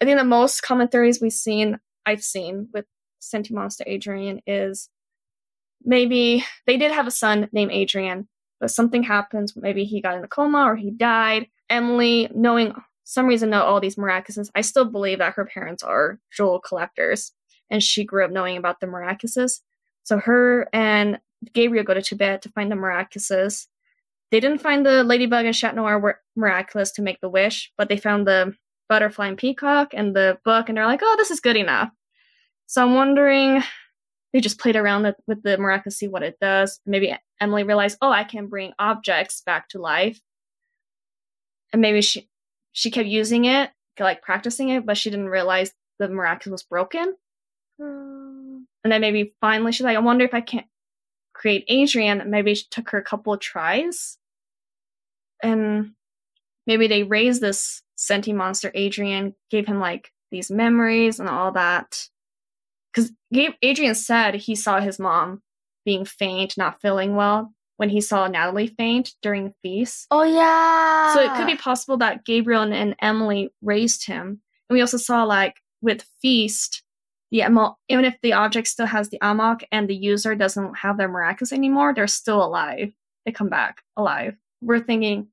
I 0.00 0.06
think 0.06 0.18
the 0.18 0.24
most 0.24 0.62
common 0.62 0.88
theories 0.88 1.20
we've 1.20 1.32
seen, 1.32 1.78
I've 2.04 2.24
seen 2.24 2.68
with 2.72 2.86
Sentimonster 3.22 3.86
Adrien 3.86 4.40
is 4.46 4.88
maybe 5.84 6.44
they 6.66 6.76
did 6.76 6.92
have 6.92 7.06
a 7.06 7.12
son 7.12 7.48
named 7.52 7.72
Adrien, 7.72 8.28
but 8.60 8.70
something 8.70 9.02
happens. 9.02 9.54
Maybe 9.56 9.84
he 9.84 10.00
got 10.00 10.16
in 10.16 10.24
a 10.24 10.28
coma 10.28 10.64
or 10.64 10.76
he 10.76 10.90
died. 10.90 11.48
Emilie, 11.70 12.28
knowing 12.34 12.74
some 13.04 13.26
reason, 13.26 13.50
know 13.50 13.62
all 13.62 13.80
these 13.80 13.96
miraculouses. 13.96 14.50
I 14.54 14.62
still 14.62 14.84
believe 14.86 15.18
that 15.18 15.34
her 15.34 15.44
parents 15.44 15.82
are 15.82 16.18
jewel 16.34 16.58
collectors, 16.58 17.32
and 17.70 17.82
she 17.82 18.04
grew 18.04 18.24
up 18.24 18.30
knowing 18.30 18.56
about 18.56 18.80
the 18.80 18.86
miraculouses. 18.86 19.60
So 20.04 20.18
her 20.18 20.68
and 20.72 21.20
Gabriel 21.52 21.84
go 21.84 21.94
to 21.94 22.02
Tibet 22.02 22.42
to 22.42 22.48
find 22.50 22.70
the 22.70 22.76
miraculouses. 22.76 23.66
They 24.30 24.40
didn't 24.40 24.62
find 24.62 24.84
the 24.84 25.04
ladybug 25.04 25.44
and 25.44 25.54
chat 25.54 25.74
noir 25.74 25.98
were 25.98 26.20
miraculous 26.34 26.90
to 26.92 27.02
make 27.02 27.20
the 27.20 27.28
wish, 27.28 27.72
but 27.76 27.88
they 27.88 27.96
found 27.96 28.26
the 28.26 28.54
butterfly 28.88 29.28
and 29.28 29.38
peacock 29.38 29.92
and 29.94 30.14
the 30.14 30.38
book, 30.44 30.68
and 30.68 30.76
they're 30.76 30.86
like, 30.86 31.00
"Oh, 31.02 31.14
this 31.18 31.30
is 31.30 31.40
good 31.40 31.56
enough." 31.56 31.90
So 32.66 32.82
I'm 32.82 32.94
wondering 32.94 33.62
they 34.34 34.40
just 34.40 34.58
played 34.58 34.74
around 34.74 35.14
with 35.28 35.44
the 35.44 35.56
miraculous, 35.56 35.96
see 35.96 36.08
what 36.08 36.24
it 36.24 36.36
does. 36.40 36.80
Maybe 36.84 37.16
Emilie 37.40 37.62
realized, 37.62 37.98
oh, 38.02 38.10
I 38.10 38.24
can 38.24 38.48
bring 38.48 38.72
objects 38.80 39.42
back 39.46 39.68
to 39.68 39.78
life. 39.78 40.20
And 41.72 41.80
maybe 41.80 42.02
she 42.02 42.28
she 42.72 42.90
kept 42.90 43.06
using 43.06 43.44
it, 43.44 43.70
like 43.98 44.22
practicing 44.22 44.70
it, 44.70 44.84
but 44.84 44.98
she 44.98 45.08
didn't 45.08 45.28
realize 45.28 45.72
the 46.00 46.08
miraculous 46.08 46.62
was 46.62 46.62
broken. 46.64 47.14
And 47.78 48.66
then 48.82 49.00
maybe 49.00 49.34
finally 49.40 49.70
she's 49.70 49.84
like, 49.84 49.96
I 49.96 50.00
wonder 50.00 50.24
if 50.24 50.34
I 50.34 50.40
can't 50.40 50.66
create 51.32 51.64
Adrien. 51.70 52.28
Maybe 52.28 52.52
it 52.52 52.58
took 52.72 52.90
her 52.90 52.98
a 52.98 53.04
couple 53.04 53.32
of 53.32 53.38
tries. 53.38 54.18
And 55.44 55.92
maybe 56.66 56.88
they 56.88 57.04
raised 57.04 57.40
this 57.40 57.82
senti 57.94 58.32
monster 58.32 58.72
Adrien, 58.76 59.36
gave 59.48 59.66
him 59.66 59.78
like 59.78 60.10
these 60.32 60.50
memories 60.50 61.20
and 61.20 61.28
all 61.28 61.52
that 61.52 62.08
because 62.94 63.12
Adrien 63.64 63.94
said 63.94 64.34
he 64.34 64.54
saw 64.54 64.80
his 64.80 64.98
mom 64.98 65.42
being 65.84 66.04
faint, 66.04 66.56
not 66.56 66.80
feeling 66.80 67.16
well 67.16 67.52
when 67.76 67.88
he 67.88 68.00
saw 68.00 68.26
Natalie 68.26 68.68
faint 68.68 69.14
during 69.22 69.44
the 69.44 69.54
feast. 69.62 70.06
Oh 70.10 70.22
yeah. 70.22 71.12
So 71.12 71.20
it 71.20 71.36
could 71.36 71.46
be 71.46 71.56
possible 71.56 71.96
that 71.98 72.24
Gabriel 72.24 72.62
and, 72.62 72.72
and 72.72 72.94
Emilie 73.00 73.50
raised 73.62 74.06
him. 74.06 74.40
And 74.68 74.76
we 74.76 74.80
also 74.80 74.96
saw 74.96 75.24
like 75.24 75.56
with 75.82 76.06
feast, 76.22 76.82
the 77.30 77.40
amok. 77.40 77.76
even 77.88 78.04
if 78.04 78.14
the 78.22 78.32
object 78.32 78.68
still 78.68 78.86
has 78.86 79.08
the 79.08 79.18
amok 79.20 79.64
and 79.72 79.88
the 79.88 79.96
user 79.96 80.34
doesn't 80.34 80.78
have 80.78 80.96
their 80.96 81.08
miraculous 81.08 81.52
anymore, 81.52 81.92
they're 81.92 82.06
still 82.06 82.42
alive. 82.44 82.92
They 83.26 83.32
come 83.32 83.48
back 83.48 83.82
alive. 83.96 84.36
We're 84.60 84.80
thinking 84.80 85.28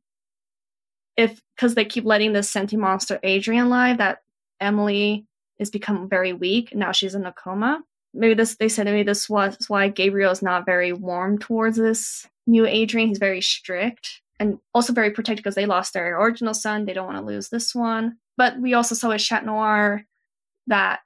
if 1.15 1.41
because 1.55 1.75
they 1.75 1.85
keep 1.85 2.05
letting 2.05 2.33
this 2.33 2.49
senti 2.49 2.75
monster 2.75 3.19
Adrien 3.23 3.69
live, 3.69 3.99
that 3.99 4.23
Emilie 4.59 5.27
is 5.61 5.69
become 5.69 6.09
very 6.09 6.33
weak. 6.33 6.75
Now 6.75 6.91
she's 6.91 7.15
in 7.15 7.25
a 7.25 7.31
coma. 7.31 7.81
Maybe 8.13 8.33
this 8.33 8.57
they 8.57 8.67
said 8.67 8.87
maybe 8.87 9.03
this 9.03 9.29
was 9.29 9.69
why 9.69 9.87
Gabriel 9.87 10.31
is 10.31 10.41
not 10.41 10.65
very 10.65 10.91
warm 10.91 11.37
towards 11.37 11.77
this 11.77 12.27
new 12.47 12.65
Adrien. 12.65 13.07
He's 13.07 13.19
very 13.19 13.41
strict 13.41 14.21
and 14.39 14.57
also 14.73 14.91
very 14.91 15.11
protective 15.11 15.43
because 15.43 15.55
they 15.55 15.67
lost 15.67 15.93
their 15.93 16.19
original 16.19 16.53
son. 16.53 16.85
They 16.85 16.93
don't 16.93 17.05
want 17.05 17.19
to 17.19 17.25
lose 17.25 17.49
this 17.49 17.73
one. 17.73 18.17
But 18.37 18.59
we 18.59 18.73
also 18.73 18.95
saw 18.95 19.09
with 19.09 19.21
Chat 19.21 19.45
Noir 19.45 20.03
that 20.67 21.01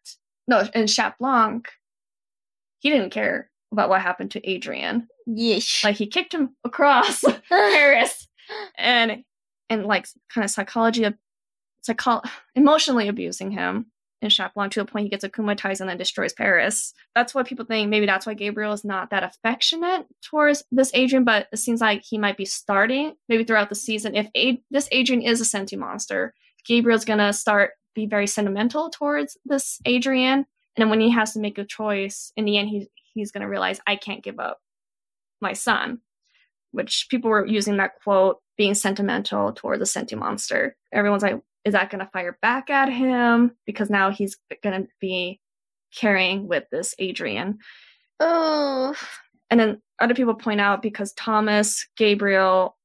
no, 0.47 0.67
in 0.73 0.87
Chat 0.87 1.15
Blanc, 1.19 1.67
he 2.79 2.89
didn't 2.89 3.09
care 3.09 3.51
about 3.71 3.89
what 3.89 4.01
happened 4.01 4.31
to 4.31 4.51
Adrien. 4.55 5.07
Yes. 5.27 5.81
Like 5.83 5.97
he 5.97 6.07
kicked 6.07 6.33
him 6.33 6.55
across 6.63 7.23
Paris 7.49 8.27
and 8.77 9.23
and 9.69 9.85
like 9.85 10.07
kind 10.33 10.45
of 10.45 10.51
psychology 10.51 11.03
of 11.03 11.15
psycho- 11.81 12.21
emotionally 12.55 13.07
abusing 13.09 13.51
him 13.51 13.87
in 14.21 14.29
Chat 14.29 14.53
Blanc 14.53 14.71
to 14.73 14.79
the 14.79 14.85
point 14.85 15.03
he 15.03 15.09
gets 15.09 15.25
akumatized 15.25 15.81
and 15.81 15.89
then 15.89 15.97
destroys 15.97 16.33
Paris. 16.33 16.93
That's 17.13 17.35
why 17.35 17.43
people 17.43 17.65
think 17.65 17.89
maybe 17.89 18.05
that's 18.05 18.25
why 18.25 18.33
Gabriel 18.33 18.73
is 18.73 18.85
not 18.85 19.09
that 19.09 19.23
affectionate 19.23 20.05
towards 20.23 20.63
this 20.71 20.93
Adrien, 20.95 21.23
but 21.23 21.47
it 21.51 21.57
seems 21.57 21.81
like 21.81 22.03
he 22.03 22.17
might 22.17 22.37
be 22.37 22.45
starting 22.45 23.15
maybe 23.29 23.43
throughout 23.43 23.69
the 23.69 23.75
season. 23.75 24.15
If 24.15 24.27
A- 24.35 24.61
this 24.71 24.89
Adrien 24.93 25.21
is 25.21 25.41
a 25.41 25.43
sentimonster, 25.43 26.31
Gabriel's 26.65 27.05
gonna 27.05 27.33
start 27.33 27.71
be 27.93 28.05
very 28.05 28.27
sentimental 28.27 28.89
towards 28.89 29.37
this 29.45 29.79
Adrien, 29.87 30.39
and 30.39 30.45
then 30.75 30.89
when 30.89 30.99
he 30.99 31.11
has 31.11 31.33
to 31.33 31.39
make 31.39 31.57
a 31.57 31.63
choice, 31.63 32.31
in 32.35 32.45
the 32.45 32.57
end, 32.57 32.69
he's 32.69 32.87
he's 33.13 33.31
gonna 33.31 33.49
realize 33.49 33.79
I 33.87 33.95
can't 33.95 34.23
give 34.23 34.39
up 34.39 34.59
my 35.41 35.53
son. 35.53 35.99
Which 36.71 37.07
people 37.09 37.29
were 37.29 37.45
using 37.45 37.77
that 37.77 37.91
quote 38.03 38.39
being 38.57 38.73
sentimental 38.73 39.53
towards 39.53 39.81
a 39.81 39.99
sentimonster. 39.99 40.71
Everyone's 40.91 41.23
like, 41.23 41.41
is 41.65 41.73
that 41.73 41.89
going 41.89 41.99
to 41.99 42.11
fire 42.11 42.37
back 42.41 42.69
at 42.69 42.89
him? 42.89 43.51
Because 43.65 43.89
now 43.89 44.11
he's 44.11 44.37
going 44.63 44.83
to 44.83 44.87
be 45.01 45.41
carrying 45.93 46.47
with 46.47 46.63
this 46.71 46.93
Adrien. 47.01 47.57
Oh. 48.19 48.95
And 49.49 49.59
then 49.59 49.81
other 49.99 50.13
people 50.13 50.35
point 50.35 50.61
out 50.61 50.81
because 50.81 51.13
Thomas, 51.13 51.87
Gabriel, 51.97 52.77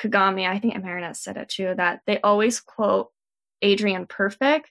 Kagami, 0.00 0.48
I 0.48 0.58
think 0.58 0.74
Marinette 0.82 1.16
said 1.16 1.36
it 1.36 1.48
too, 1.48 1.74
that 1.76 2.00
they 2.06 2.20
always 2.20 2.60
quote 2.60 3.10
Adrien 3.64 4.06
perfect. 4.06 4.70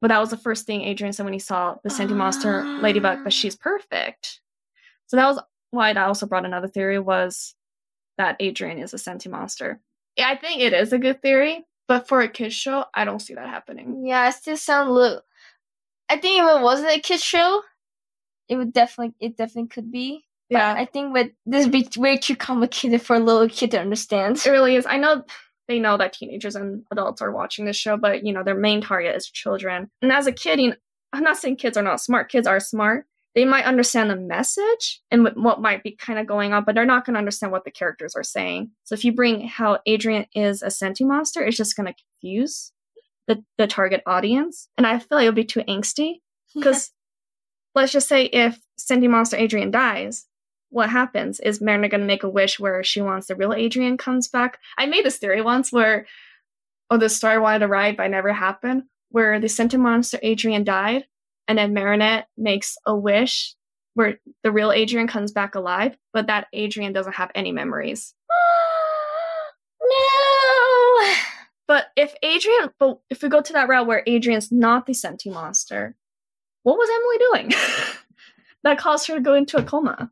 But 0.00 0.08
that 0.08 0.20
was 0.20 0.30
the 0.30 0.36
first 0.36 0.64
thing 0.66 0.82
Adrien 0.84 1.12
said 1.12 1.24
when 1.24 1.32
he 1.32 1.38
saw 1.40 1.76
the 1.82 1.90
Sentimonster 1.90 2.80
Ladybug, 2.80 3.24
but 3.24 3.32
she's 3.32 3.56
perfect. 3.56 4.40
So 5.06 5.16
that 5.16 5.26
was 5.26 5.42
why 5.70 5.92
that 5.92 6.06
also 6.06 6.26
brought 6.26 6.44
another 6.44 6.68
theory 6.68 7.00
was 7.00 7.54
that 8.16 8.40
Adrien 8.40 8.78
is 8.78 8.94
a 8.94 8.96
Sentimonster. 8.96 9.78
Yeah, 10.16 10.28
I 10.28 10.36
think 10.36 10.60
it 10.60 10.72
is 10.72 10.92
a 10.92 10.98
good 10.98 11.20
theory, 11.20 11.64
but 11.88 12.06
for 12.06 12.20
a 12.20 12.28
kids 12.28 12.54
show, 12.54 12.84
I 12.94 13.04
don't 13.04 13.20
see 13.20 13.34
that 13.34 13.48
happening. 13.48 14.04
Yeah, 14.06 14.28
it 14.28 14.34
still 14.34 14.56
sound 14.56 14.90
little. 14.90 15.22
I 16.08 16.18
think 16.18 16.42
if 16.42 16.56
it 16.56 16.62
wasn't 16.62 16.90
a 16.90 17.00
kids 17.00 17.24
show, 17.24 17.62
it 18.48 18.56
would 18.56 18.72
definitely 18.72 19.14
it 19.20 19.36
definitely 19.36 19.68
could 19.68 19.90
be. 19.90 20.24
But 20.50 20.58
Yeah. 20.58 20.74
I 20.74 20.84
think 20.86 21.12
with 21.12 21.30
this 21.46 21.64
would 21.64 21.72
be 21.72 21.88
way 21.96 22.16
too 22.16 22.36
complicated 22.36 23.02
for 23.02 23.16
a 23.16 23.20
little 23.20 23.48
kid 23.48 23.70
to 23.72 23.80
understand. 23.80 24.36
It 24.36 24.50
really 24.50 24.76
is. 24.76 24.86
I 24.86 24.96
know 24.98 25.24
they 25.66 25.78
know 25.78 25.96
that 25.98 26.14
teenagers 26.14 26.56
and 26.56 26.84
adults 26.90 27.20
are 27.20 27.32
watching 27.32 27.66
this 27.66 27.76
show, 27.76 27.96
but 27.96 28.24
you 28.24 28.32
know, 28.32 28.42
their 28.42 28.54
main 28.54 28.80
target 28.80 29.14
is 29.16 29.28
children. 29.28 29.90
And 30.00 30.12
as 30.12 30.26
a 30.26 30.32
kid, 30.32 30.60
you 30.60 30.70
know, 30.70 30.76
I'm 31.12 31.22
not 31.22 31.36
saying 31.36 31.56
kids 31.56 31.76
are 31.76 31.82
not 31.82 32.00
smart. 32.00 32.30
Kids 32.30 32.46
are 32.46 32.60
smart. 32.60 33.06
They 33.34 33.44
might 33.44 33.64
understand 33.64 34.10
the 34.10 34.16
message 34.16 35.00
and 35.10 35.28
what, 35.36 35.60
might 35.60 35.82
be 35.82 35.92
kind 35.92 36.18
of 36.18 36.26
going 36.26 36.52
on, 36.52 36.64
but 36.64 36.74
they're 36.74 36.84
not 36.84 37.04
going 37.04 37.14
to 37.14 37.18
understand 37.18 37.52
what 37.52 37.64
the 37.64 37.70
characters 37.70 38.16
are 38.16 38.24
saying. 38.24 38.70
So 38.84 38.94
if 38.94 39.04
you 39.04 39.12
bring 39.12 39.46
how 39.46 39.78
Adrien 39.86 40.26
is 40.34 40.62
a 40.62 40.66
sentimonster, 40.66 41.46
it's 41.46 41.56
just 41.56 41.76
going 41.76 41.86
to 41.86 41.94
confuse 42.20 42.72
the, 43.28 43.44
the 43.58 43.66
target 43.66 44.02
audience. 44.06 44.68
And 44.76 44.86
I 44.86 44.98
feel 44.98 45.18
like 45.18 45.26
it'll 45.26 45.34
be 45.34 45.44
too 45.44 45.62
angsty 45.68 46.20
because 46.54 46.90
let's 47.74 47.92
just 47.92 48.08
say 48.08 48.24
if 48.24 48.58
senti 48.76 49.06
monster 49.06 49.36
Adrien 49.36 49.70
dies, 49.70 50.26
what 50.70 50.90
happens 50.90 51.40
is 51.40 51.60
Marina 51.60 51.88
going 51.88 52.00
to 52.00 52.06
make 52.06 52.24
a 52.24 52.28
wish 52.28 52.58
where 52.58 52.82
she 52.82 53.00
wants 53.00 53.28
the 53.28 53.36
real 53.36 53.52
Adrien 53.52 53.96
comes 53.96 54.28
back. 54.28 54.58
I 54.76 54.86
made 54.86 55.04
this 55.04 55.18
theory 55.18 55.42
once 55.42 55.72
where, 55.72 56.06
oh, 56.90 56.98
the 56.98 57.08
story 57.08 57.38
wanted 57.38 57.60
to 57.60 57.68
ride 57.68 57.96
but 57.96 58.10
never 58.10 58.32
happened, 58.32 58.84
where 59.10 59.38
the 59.40 59.48
senti 59.48 59.76
monster 59.76 60.18
Adrien 60.24 60.64
died, 60.64 61.04
and 61.48 61.58
then 61.58 61.72
Marinette 61.72 62.28
makes 62.36 62.76
a 62.86 62.94
wish 62.94 63.54
where 63.94 64.20
the 64.44 64.52
real 64.52 64.70
Adrien 64.70 65.08
comes 65.08 65.32
back 65.32 65.54
alive, 65.54 65.96
but 66.12 66.28
that 66.28 66.46
Adrien 66.54 66.92
doesn't 66.92 67.16
have 67.16 67.32
any 67.34 67.50
memories. 67.50 68.14
no. 69.82 71.14
But 71.66 71.86
if 71.96 72.14
Adrien, 72.24 72.70
but 72.78 73.00
if 73.10 73.22
we 73.22 73.28
go 73.28 73.40
to 73.40 73.52
that 73.54 73.68
route 73.68 73.86
where 73.86 74.04
Adrien's 74.06 74.52
not 74.52 74.86
the 74.86 74.92
sentimonster, 74.92 75.94
what 76.62 76.76
was 76.76 76.88
Emilie 76.90 77.48
doing? 77.48 77.60
that 78.62 78.78
caused 78.78 79.08
her 79.08 79.14
to 79.14 79.20
go 79.20 79.34
into 79.34 79.56
a 79.56 79.62
coma. 79.62 80.10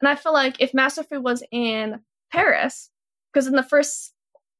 And 0.00 0.08
I 0.08 0.16
feel 0.16 0.32
like 0.32 0.56
if 0.60 0.74
Master 0.74 1.04
Fu 1.04 1.20
was 1.20 1.44
in 1.52 2.00
Paris, 2.32 2.90
because 3.32 3.46
in 3.46 3.54
the 3.54 3.62
first 3.62 4.12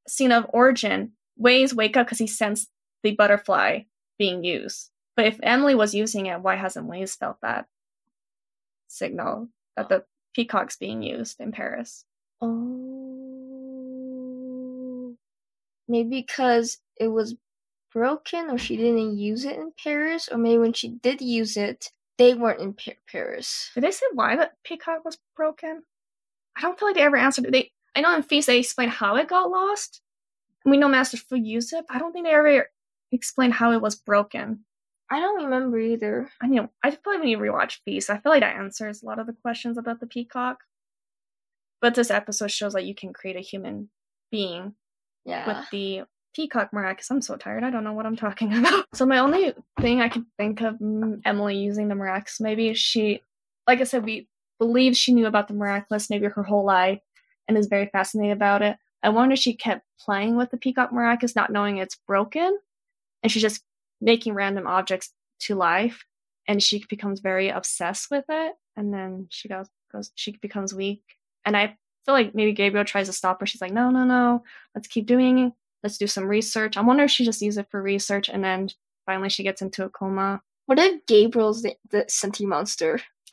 scene 0.09 0.33
of 0.33 0.47
Origin, 0.51 1.13
Wayzz 1.41 1.75
wake 1.75 1.97
up 1.97 2.07
because 2.07 2.19
he 2.19 2.27
sensed 2.27 2.71
the 3.03 3.15
butterfly 3.17 3.81
being 4.19 4.45
used. 4.45 4.92
But 5.17 5.27
if 5.27 5.39
Emilie 5.43 5.75
was 5.75 5.95
using 5.95 6.27
it, 6.27 6.41
why 6.41 6.57
hasn't 6.57 6.89
Wayzz 6.89 7.19
felt 7.19 7.39
that 7.43 7.67
signal 8.89 9.49
that 9.77 9.89
the 9.89 10.05
peacock's 10.35 10.77
being 10.77 11.03
used 11.03 11.41
in 11.41 11.53
Paris? 11.53 12.05
Oh. 12.41 12.93
Maybe 15.89 16.09
because 16.21 16.79
it 16.99 17.09
was 17.09 17.35
broken 17.93 18.51
or 18.51 18.59
she 18.59 18.77
didn't 18.77 19.19
use 19.19 19.45
it 19.45 19.57
in 19.57 19.73
Paris, 19.83 20.29
or 20.31 20.39
maybe 20.39 20.59
when 20.59 20.73
she 20.73 20.89
did 20.89 21.21
use 21.21 21.57
it, 21.57 21.93
they 22.19 22.35
weren't 22.35 22.61
in 22.61 22.73
pa- 22.73 22.93
Paris. 23.11 23.71
Did 23.75 23.85
they 23.85 23.91
say 23.91 24.07
why 24.15 24.37
the 24.37 24.51
peacock 24.65 25.05
was 25.05 25.19
broken? 25.37 25.83
I 26.57 26.63
don't 26.63 26.79
feel 26.79 26.89
like 26.89 26.97
they 26.97 27.03
ever 27.03 27.17
answered 27.17 27.47
it. 27.47 27.53
They, 27.53 27.73
I 27.95 28.01
know 28.01 28.15
in 28.17 28.23
Feast 28.23 28.47
they 28.47 28.59
explained 28.59 28.93
how 28.93 29.17
it 29.17 29.29
got 29.29 29.51
lost. 29.51 30.01
We 30.65 30.77
know 30.77 30.89
Master 30.89 31.17
Fu 31.17 31.37
used 31.37 31.73
it, 31.73 31.85
but 31.89 31.97
I 31.97 31.99
don't 31.99 32.13
think 32.13 32.27
they 32.27 32.33
ever 32.33 32.69
explained 33.11 33.55
how 33.55 33.73
it 33.73 33.83
was 33.83 33.97
broken. 33.97 34.65
I 35.13 35.21
don't 35.21 35.45
remember 35.45 35.79
either. 35.79 36.31
I 36.41 36.47
know. 36.47 36.71
I 36.83 36.91
feel 36.91 37.01
like 37.07 37.21
when 37.21 37.29
you 37.29 37.39
rewatch 37.39 37.79
Feast, 37.85 38.09
I 38.09 38.19
feel 38.19 38.33
like 38.33 38.41
that 38.41 38.57
answers 38.57 39.03
a 39.03 39.07
lot 39.07 39.19
of 39.19 39.27
the 39.27 39.35
questions 39.35 39.77
about 39.77 40.01
the 40.01 40.07
peacock. 40.07 40.59
But 41.81 41.95
this 41.95 42.11
episode 42.11 42.51
shows 42.51 42.73
that 42.73 42.85
you 42.87 42.95
can 42.95 43.13
create 43.13 43.37
a 43.37 43.41
human 43.41 43.91
being 44.31 44.75
Yeah. 45.25 45.47
with 45.47 45.71
the 45.71 46.03
peacock 46.35 46.73
miraculous. 46.73 47.11
I'm 47.11 47.21
so 47.21 47.37
tired. 47.37 47.63
I 47.65 47.71
don't 47.71 47.85
know 47.85 47.93
what 47.93 48.07
I'm 48.07 48.17
talking 48.17 48.55
about. 48.59 48.87
So 48.95 49.05
my 49.05 49.19
only 49.19 49.53
thing 49.81 50.01
I 50.01 50.09
can 50.09 50.27
think 50.39 50.61
of 50.63 50.77
mm, 50.77 51.21
Emilie 51.25 51.59
using 51.59 51.89
the 51.89 51.95
miraculous, 51.95 52.41
maybe 52.41 52.73
she, 52.75 53.21
like 53.67 53.81
I 53.81 53.85
said, 53.85 54.05
we 54.05 54.29
believe 54.59 54.97
she 54.97 55.13
knew 55.13 55.27
about 55.27 55.49
the 55.49 55.55
miraculous 55.55 56.09
maybe 56.09 56.27
her 56.27 56.43
whole 56.43 56.65
life 56.65 57.01
and 57.49 57.59
is 57.59 57.67
very 57.67 57.87
fascinated 57.87 58.37
about 58.37 58.63
it. 58.63 58.77
I 59.03 59.09
wonder 59.11 59.35
if 59.35 59.41
she 59.41 59.55
kept 59.55 59.85
playing 60.01 60.37
with 60.37 60.51
the 60.53 60.57
peacock 60.57 60.93
miraculous, 60.93 61.35
not 61.37 61.51
knowing 61.51 61.79
it's 61.79 61.99
broken, 62.07 62.57
and 63.23 63.31
she 63.33 63.41
just 63.41 63.63
making 64.03 64.35
random 64.35 64.67
objects 64.67 65.13
to 65.41 65.55
life, 65.55 66.05
and 66.47 66.63
she 66.63 66.85
becomes 66.89 67.21
very 67.21 67.49
obsessed 67.49 68.11
with 68.11 68.25
it, 68.29 68.53
and 68.77 68.93
then 68.93 69.29
she 69.31 69.49
goes 69.49 69.69
goes 69.91 70.11
she 70.15 70.37
becomes 70.43 70.75
weak. 70.75 71.03
And 71.45 71.57
I 71.57 71.77
feel 72.05 72.15
like 72.15 72.35
maybe 72.35 72.53
Gabriel 72.53 72.85
tries 72.85 73.07
to 73.07 73.13
stop 73.13 73.41
her. 73.41 73.47
She's 73.47 73.61
like, 73.61 73.73
no, 73.73 73.91
no, 73.91 74.05
no, 74.05 74.43
let's 74.75 74.89
keep 74.89 75.07
doing 75.07 75.39
it. 75.39 75.53
Let's 75.83 75.99
do 75.99 76.07
some 76.07 76.27
research. 76.27 76.77
I 76.77 76.83
wonder 76.83 77.05
if 77.05 77.11
she 77.11 77.25
just 77.25 77.43
used 77.43 77.59
it 77.59 77.69
for 77.71 77.83
research, 77.83 78.29
and 78.29 78.45
then 78.45 78.69
finally 79.07 79.29
she 79.29 79.43
gets 79.43 79.63
into 79.63 79.85
a 79.85 79.91
coma. 79.91 80.43
What 80.67 80.79
if 80.79 81.07
Gabriel's 81.07 81.63
the, 81.63 81.75
the 81.91 82.05
sentimonster? 82.05 83.01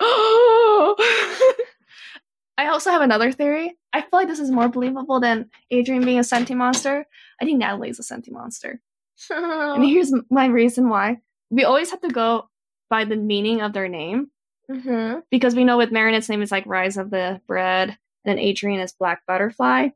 I 2.57 2.67
also 2.67 2.91
have 2.91 3.01
another 3.01 3.31
theory. 3.31 3.77
I 3.93 4.01
feel 4.01 4.09
like 4.13 4.27
this 4.27 4.39
is 4.39 4.51
more 4.51 4.67
believable 4.67 5.19
than 5.19 5.49
adrien 5.71 6.03
being 6.03 6.19
a 6.19 6.23
sentimonster. 6.23 7.03
I 7.41 7.45
think 7.45 7.59
Natalie's 7.59 7.99
a 7.99 8.03
sentimonster. 8.03 8.79
And 9.29 9.83
here's 9.83 10.13
my 10.29 10.45
reason 10.45 10.89
why. 10.89 11.17
We 11.49 11.63
always 11.63 11.91
have 11.91 12.01
to 12.01 12.09
go 12.09 12.49
by 12.89 13.05
the 13.05 13.15
meaning 13.15 13.61
of 13.61 13.73
their 13.73 13.87
name 13.87 14.29
mm-hmm. 14.69 15.19
because 15.31 15.55
we 15.55 15.63
know 15.63 15.77
with 15.77 15.91
Marinette's 15.91 16.29
name 16.29 16.41
is 16.41 16.51
like 16.51 16.65
Rise 16.65 16.97
of 16.97 17.09
the 17.09 17.41
Bread, 17.47 17.97
and 18.25 18.37
then 18.37 18.43
Adrien 18.43 18.79
is 18.79 18.93
Black 18.93 19.21
Butterfly. 19.27 19.89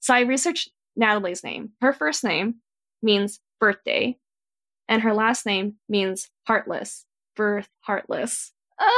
So 0.00 0.14
I 0.14 0.20
researched 0.20 0.70
Natalie's 0.94 1.44
name. 1.44 1.70
Her 1.80 1.92
first 1.92 2.24
name 2.24 2.56
means 3.02 3.40
birthday, 3.60 4.16
and 4.88 5.02
her 5.02 5.14
last 5.14 5.46
name 5.46 5.76
means 5.88 6.28
heartless, 6.46 7.04
birth 7.34 7.68
heartless. 7.80 8.52
Ah! 8.78 8.96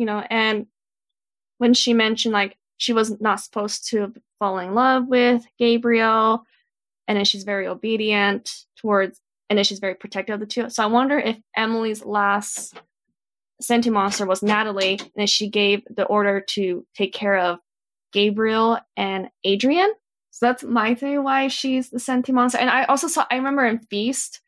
you 0.00 0.06
know, 0.06 0.24
and 0.30 0.66
when 1.58 1.74
she 1.74 1.92
mentioned 1.92 2.32
like 2.32 2.56
she 2.80 2.94
was 2.94 3.20
not 3.20 3.40
supposed 3.40 3.86
to 3.90 4.10
fall 4.38 4.58
in 4.58 4.74
love 4.74 5.06
with 5.06 5.44
Gabriel, 5.58 6.46
and 7.06 7.16
then 7.18 7.26
she's 7.26 7.44
very 7.44 7.66
obedient 7.66 8.64
towards, 8.80 9.20
and 9.50 9.58
then 9.58 9.64
she's 9.64 9.80
very 9.80 9.94
protective 9.94 10.32
of 10.34 10.40
the 10.40 10.46
two. 10.46 10.70
So 10.70 10.82
I 10.82 10.86
wonder 10.86 11.18
if 11.18 11.36
Emilie's 11.54 12.04
last 12.06 12.80
sentimonster 13.62 14.26
was 14.26 14.42
Natalie, 14.42 14.98
and 14.98 15.10
then 15.14 15.26
she 15.26 15.50
gave 15.50 15.82
the 15.94 16.04
order 16.06 16.40
to 16.40 16.86
take 16.94 17.12
care 17.12 17.36
of 17.36 17.58
Gabriel 18.14 18.78
and 18.96 19.28
Adrien. 19.46 19.92
So 20.30 20.46
that's 20.46 20.64
my 20.64 20.94
theory 20.94 21.18
why 21.18 21.48
she's 21.48 21.90
the 21.90 21.98
sentimonster. 21.98 22.60
And 22.60 22.70
I 22.70 22.84
also 22.84 23.08
saw, 23.08 23.26
I 23.30 23.36
remember 23.36 23.66
in 23.66 23.80
Feast, 23.90 24.40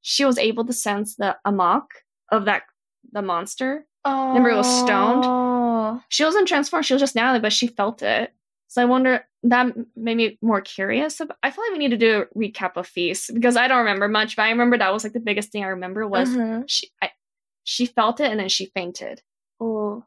she 0.00 0.24
was 0.24 0.38
able 0.38 0.64
to 0.66 0.72
sense 0.72 1.16
the 1.16 1.36
amok 1.44 1.90
of 2.30 2.44
that 2.44 2.62
the 3.10 3.22
monster 3.22 3.88
Oh. 4.04 4.28
Remember 4.28 4.50
it 4.50 4.56
was 4.56 4.80
stoned? 4.80 5.47
She 6.08 6.24
wasn't 6.24 6.48
transformed 6.48 6.84
she 6.86 6.94
was 6.94 7.00
just 7.02 7.14
natalie 7.14 7.40
but 7.40 7.52
she 7.52 7.66
felt 7.68 8.02
it. 8.02 8.32
So 8.68 8.82
i 8.82 8.84
wonder 8.84 9.24
that 9.44 9.68
made 9.96 10.16
me 10.16 10.38
more 10.42 10.60
curious 10.60 11.20
ab- 11.20 11.34
i 11.42 11.50
feel 11.50 11.64
like 11.64 11.72
we 11.72 11.78
need 11.78 11.90
to 11.90 11.96
do 11.96 12.22
a 12.22 12.38
recap 12.38 12.72
of 12.76 12.86
feast 12.86 13.32
because 13.32 13.56
i 13.56 13.66
don't 13.68 13.78
remember 13.78 14.08
much 14.08 14.36
but 14.36 14.42
i 14.42 14.50
remember 14.50 14.76
that 14.78 14.92
was 14.92 15.04
like 15.04 15.12
the 15.14 15.20
biggest 15.20 15.50
thing 15.52 15.64
i 15.64 15.68
remember 15.68 16.06
was 16.06 16.28
Mhm. 16.30 16.64
she 16.66 16.90
I, 17.00 17.10
she 17.64 17.86
felt 17.86 18.20
it 18.20 18.30
and 18.30 18.40
then 18.40 18.48
she 18.48 18.66
fainted. 18.74 19.22
Oh. 19.60 20.04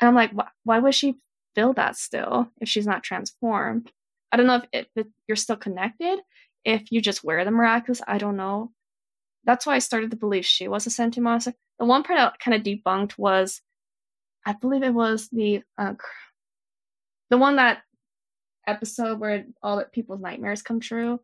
and 0.00 0.08
i'm 0.08 0.14
like 0.14 0.32
why, 0.32 0.48
why 0.64 0.78
would 0.78 0.94
she 0.94 1.14
feel 1.54 1.72
that 1.74 1.96
still 1.96 2.50
if 2.60 2.68
she's 2.68 2.86
not 2.86 3.02
transformed? 3.02 3.92
I 4.32 4.36
don't 4.38 4.46
know 4.46 4.56
if, 4.56 4.64
if 4.72 4.86
it, 4.96 5.06
you're 5.28 5.36
still 5.36 5.56
connected 5.56 6.18
if 6.64 6.90
you 6.90 7.00
just 7.02 7.22
wear 7.22 7.44
the 7.44 7.50
miraculous 7.50 8.00
i 8.06 8.16
don't 8.18 8.36
know. 8.36 8.72
That's 9.44 9.66
why 9.66 9.74
i 9.76 9.78
started 9.80 10.10
to 10.12 10.16
believe 10.16 10.44
she 10.46 10.66
was 10.66 10.86
a 10.86 10.90
sentimonster 10.90 11.52
the 11.78 11.84
one 11.84 12.02
part 12.04 12.18
that 12.18 12.38
kind 12.40 12.54
of 12.56 12.62
debunked 12.62 13.18
was 13.18 13.60
i 14.44 14.52
believe 14.52 14.82
it 14.82 14.94
was 14.94 15.28
the 15.30 15.62
uh, 15.78 15.94
the 17.30 17.38
one 17.38 17.56
that 17.56 17.82
episode 18.66 19.18
where 19.18 19.44
all 19.62 19.76
the 19.76 19.84
people's 19.84 20.20
nightmares 20.20 20.62
come 20.62 20.80
true. 20.80 21.20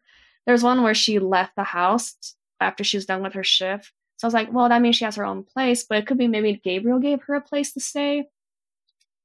There's 0.47 0.62
one 0.62 0.83
where 0.83 0.95
she 0.95 1.19
left 1.19 1.55
the 1.57 1.64
house 1.64 2.16
after 2.61 2.83
she 2.85 2.97
was 2.97 3.07
done 3.07 3.23
with 3.23 3.35
her 3.35 3.45
shift. 3.45 3.93
So 4.16 4.27
i 4.27 4.29
was 4.29 4.35
like 4.35 4.53
well 4.53 4.69
that 4.69 4.83
means 4.83 4.97
she 4.97 5.05
has 5.05 5.16
her 5.16 5.25
own 5.25 5.45
place 5.45 5.85
but 5.85 5.99
it 5.99 6.07
could 6.07 6.19
be 6.19 6.27
maybe 6.27 6.61
gabriel 6.64 6.99
gave 6.99 7.23
her 7.23 7.35
a 7.35 7.41
place 7.41 7.73
to 7.75 7.81
stay. 7.81 8.25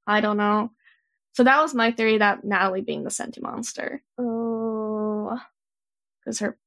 I 0.06 0.22
don't 0.22 0.38
know. 0.38 0.72
So 1.34 1.44
that 1.44 1.62
was 1.62 1.74
my 1.74 1.92
theory 1.92 2.20
that 2.20 2.44
natalie 2.44 2.82
being 2.82 3.04
the 3.04 3.10
sentimonster. 3.10 4.00
Oh. 4.18 5.40
because 6.20 6.40
her 6.40 6.58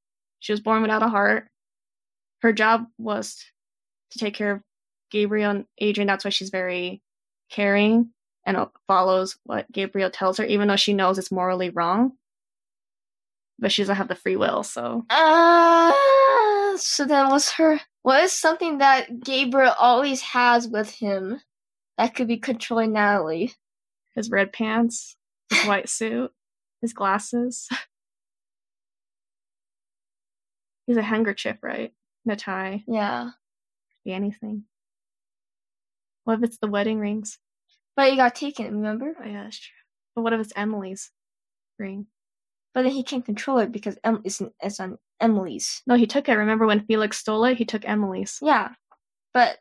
she 0.41 0.53
was 0.53 0.61
born 0.61 0.83
without 0.83 1.03
a 1.03 1.09
heart. 1.09 1.49
Her 2.43 2.53
job 2.53 2.87
was 2.99 3.45
to 4.12 4.18
take 4.18 4.35
care 4.35 4.53
of 4.53 4.62
gabriel 5.11 5.51
and 5.51 5.66
adrien. 5.81 6.07
That's 6.09 6.24
why 6.24 6.31
she's 6.31 6.51
very 6.51 7.03
caring 7.51 8.11
and 8.44 8.57
uh, 8.57 8.66
follows 8.86 9.36
what 9.44 9.70
gabriel 9.72 10.11
tells 10.11 10.38
her 10.38 10.44
even 10.44 10.68
though 10.68 10.76
she 10.76 10.92
knows 10.92 11.18
it's 11.18 11.32
morally 11.32 11.70
wrong 11.70 12.12
but 13.59 13.72
she 13.72 13.82
doesn't 13.82 13.97
have 13.97 14.09
the 14.09 14.14
free 14.14 14.36
will 14.36 14.62
so 14.62 15.05
Ah. 15.11 16.74
so 16.76 17.05
then 17.05 17.28
what's 17.30 17.53
her 17.53 17.80
what 18.03 18.22
is 18.22 18.30
something 18.32 18.78
that 18.78 19.18
Gabriel 19.20 19.72
always 19.80 20.20
has 20.22 20.68
with 20.68 20.90
him 20.90 21.40
that 21.99 22.14
could 22.14 22.28
be 22.28 22.36
controlling 22.36 22.92
Natalie? 22.92 23.53
his 24.14 24.30
red 24.30 24.53
pants 24.53 25.16
his 25.51 25.64
white 25.66 25.88
suit 25.88 26.30
his 26.82 26.92
glasses 26.92 27.68
he's 30.86 30.97
a 30.97 31.03
handkerchief 31.03 31.57
right 31.62 31.92
and 32.24 32.32
a 32.32 32.36
tie 32.36 32.84
Yeah. 32.86 33.24
Could 33.24 34.05
be 34.05 34.12
anything 34.12 34.64
what 36.27 36.39
if 36.39 36.45
it's 36.45 36.59
the 36.59 36.68
wedding 36.68 36.99
rings 36.99 37.39
But 37.97 38.11
he 38.11 38.16
got 38.16 38.35
taken, 38.35 38.66
remember? 38.77 39.14
oh 39.18 39.27
yeah 39.27 39.45
that's 39.45 39.59
true 39.59 39.72
but 40.14 40.22
what 40.22 40.33
if 40.35 40.41
it's 40.41 40.53
emilie's 40.57 41.11
ring 41.79 42.07
But 42.74 42.83
then 42.83 42.93
he 42.93 43.03
can't 43.05 43.24
control 43.24 43.59
it 43.59 43.72
because 43.72 43.97
Em 44.05 44.20
isn't 44.24 44.53
is 44.62 44.79
on 44.81 44.99
Emilie's. 45.18 45.81
No, 45.87 45.95
he 45.97 46.07
took 46.07 46.29
it. 46.29 46.35
Remember 46.35 46.66
when 46.66 46.85
Felix 46.85 47.16
stole 47.16 47.45
it? 47.47 47.57
He 47.57 47.64
took 47.64 47.85
Emilie's. 47.87 48.39
Yeah, 48.43 48.68
but 49.33 49.57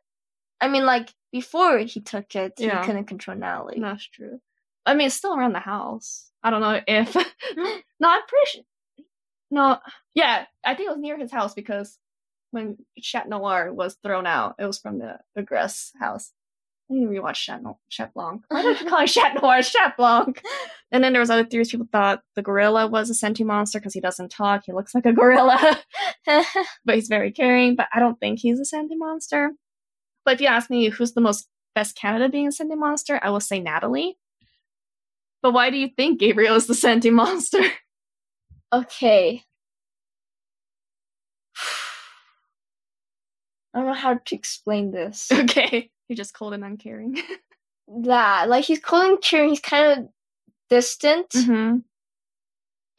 I 0.59 0.67
mean, 0.67 0.85
like 0.85 1.13
before 1.31 1.77
he 1.79 2.01
took 2.01 2.35
it, 2.35 2.53
Yeah. 2.57 2.81
he 2.81 2.85
couldn't 2.85 3.05
control 3.07 3.37
Natalie. 3.37 3.79
That's 3.79 4.05
true. 4.09 4.41
I 4.85 4.95
mean, 4.95 5.07
it's 5.07 5.15
still 5.15 5.33
around 5.33 5.53
the 5.53 5.59
house. 5.59 6.29
I 6.43 6.49
don't 6.49 6.59
know 6.61 6.81
if. 6.85 7.15
no, 7.55 8.09
I'm 8.09 8.21
pretty 8.27 8.47
sure. 8.51 8.63
No, 9.51 9.77
yeah, 10.13 10.45
I 10.65 10.75
think 10.75 10.87
it 10.87 10.91
was 10.95 10.99
near 10.99 11.17
his 11.17 11.31
house 11.31 11.53
because 11.53 11.97
when 12.51 12.77
Chat 12.99 13.29
Noir 13.29 13.71
was 13.73 13.97
thrown 14.03 14.27
out, 14.27 14.55
it 14.59 14.65
was 14.65 14.79
from 14.79 14.99
the 14.99 15.19
Agreste 15.37 15.91
house. 15.99 16.33
I 16.89 16.93
need 16.93 17.05
to 17.05 17.11
rewatch 17.11 17.35
Chat, 17.35 17.61
Chat 17.89 18.13
Blanc. 18.13 18.43
Why 18.49 18.61
did 18.61 18.79
you 18.79 18.85
call 18.89 19.03
it 19.03 19.07
Chat 19.07 19.41
Noir? 19.41 19.61
Chat 19.63 19.97
Blanc. 19.97 20.41
And 20.91 21.03
then 21.03 21.13
there 21.13 21.19
was 21.19 21.31
other 21.31 21.43
theories. 21.43 21.71
People 21.71 21.87
thought 21.91 22.21
the 22.35 22.43
gorilla 22.43 22.87
was 22.87 23.09
a 23.09 23.13
sentimonster 23.13 23.75
because 23.75 23.93
he 23.93 24.01
doesn't 24.01 24.29
talk. 24.29 24.63
He 24.65 24.71
looks 24.71 24.93
like 24.93 25.05
a 25.05 25.13
gorilla, 25.13 25.79
but 26.25 26.95
he's 26.95 27.07
very 27.07 27.31
caring. 27.31 27.75
But 27.75 27.87
I 27.93 27.99
don't 27.99 28.19
think 28.19 28.39
he's 28.39 28.59
a 28.59 28.75
sentimonster. 28.75 29.49
But 30.25 30.35
if 30.35 30.41
you 30.41 30.47
ask 30.47 30.69
me 30.69 30.89
who's 30.89 31.13
the 31.13 31.21
most 31.21 31.47
best 31.73 31.95
candidate 31.95 32.31
being 32.31 32.47
a 32.47 32.51
sentimonster, 32.51 33.19
I 33.21 33.31
will 33.31 33.39
say 33.39 33.59
Natalie. 33.59 34.17
But 35.41 35.53
why 35.53 35.69
do 35.69 35.77
you 35.77 35.89
think 35.95 36.19
Gabriel 36.19 36.55
is 36.55 36.67
the 36.67 36.73
sentimonster? 36.73 37.69
okay. 38.73 39.43
I 43.73 43.79
don't 43.79 43.87
know 43.87 43.93
how 43.93 44.15
to 44.15 44.35
explain 44.35 44.91
this. 44.91 45.31
okay, 45.31 45.91
you're 46.07 46.17
just 46.17 46.33
cold 46.33 46.53
and 46.53 46.63
uncaring. 46.63 47.17
that 48.03 48.49
like 48.49 48.65
he's 48.65 48.79
calling 48.79 49.17
Kieran, 49.21 49.49
he's 49.49 49.59
kind 49.59 49.99
of 49.99 50.09
distant 50.69 51.29
mm-hmm. 51.29 51.77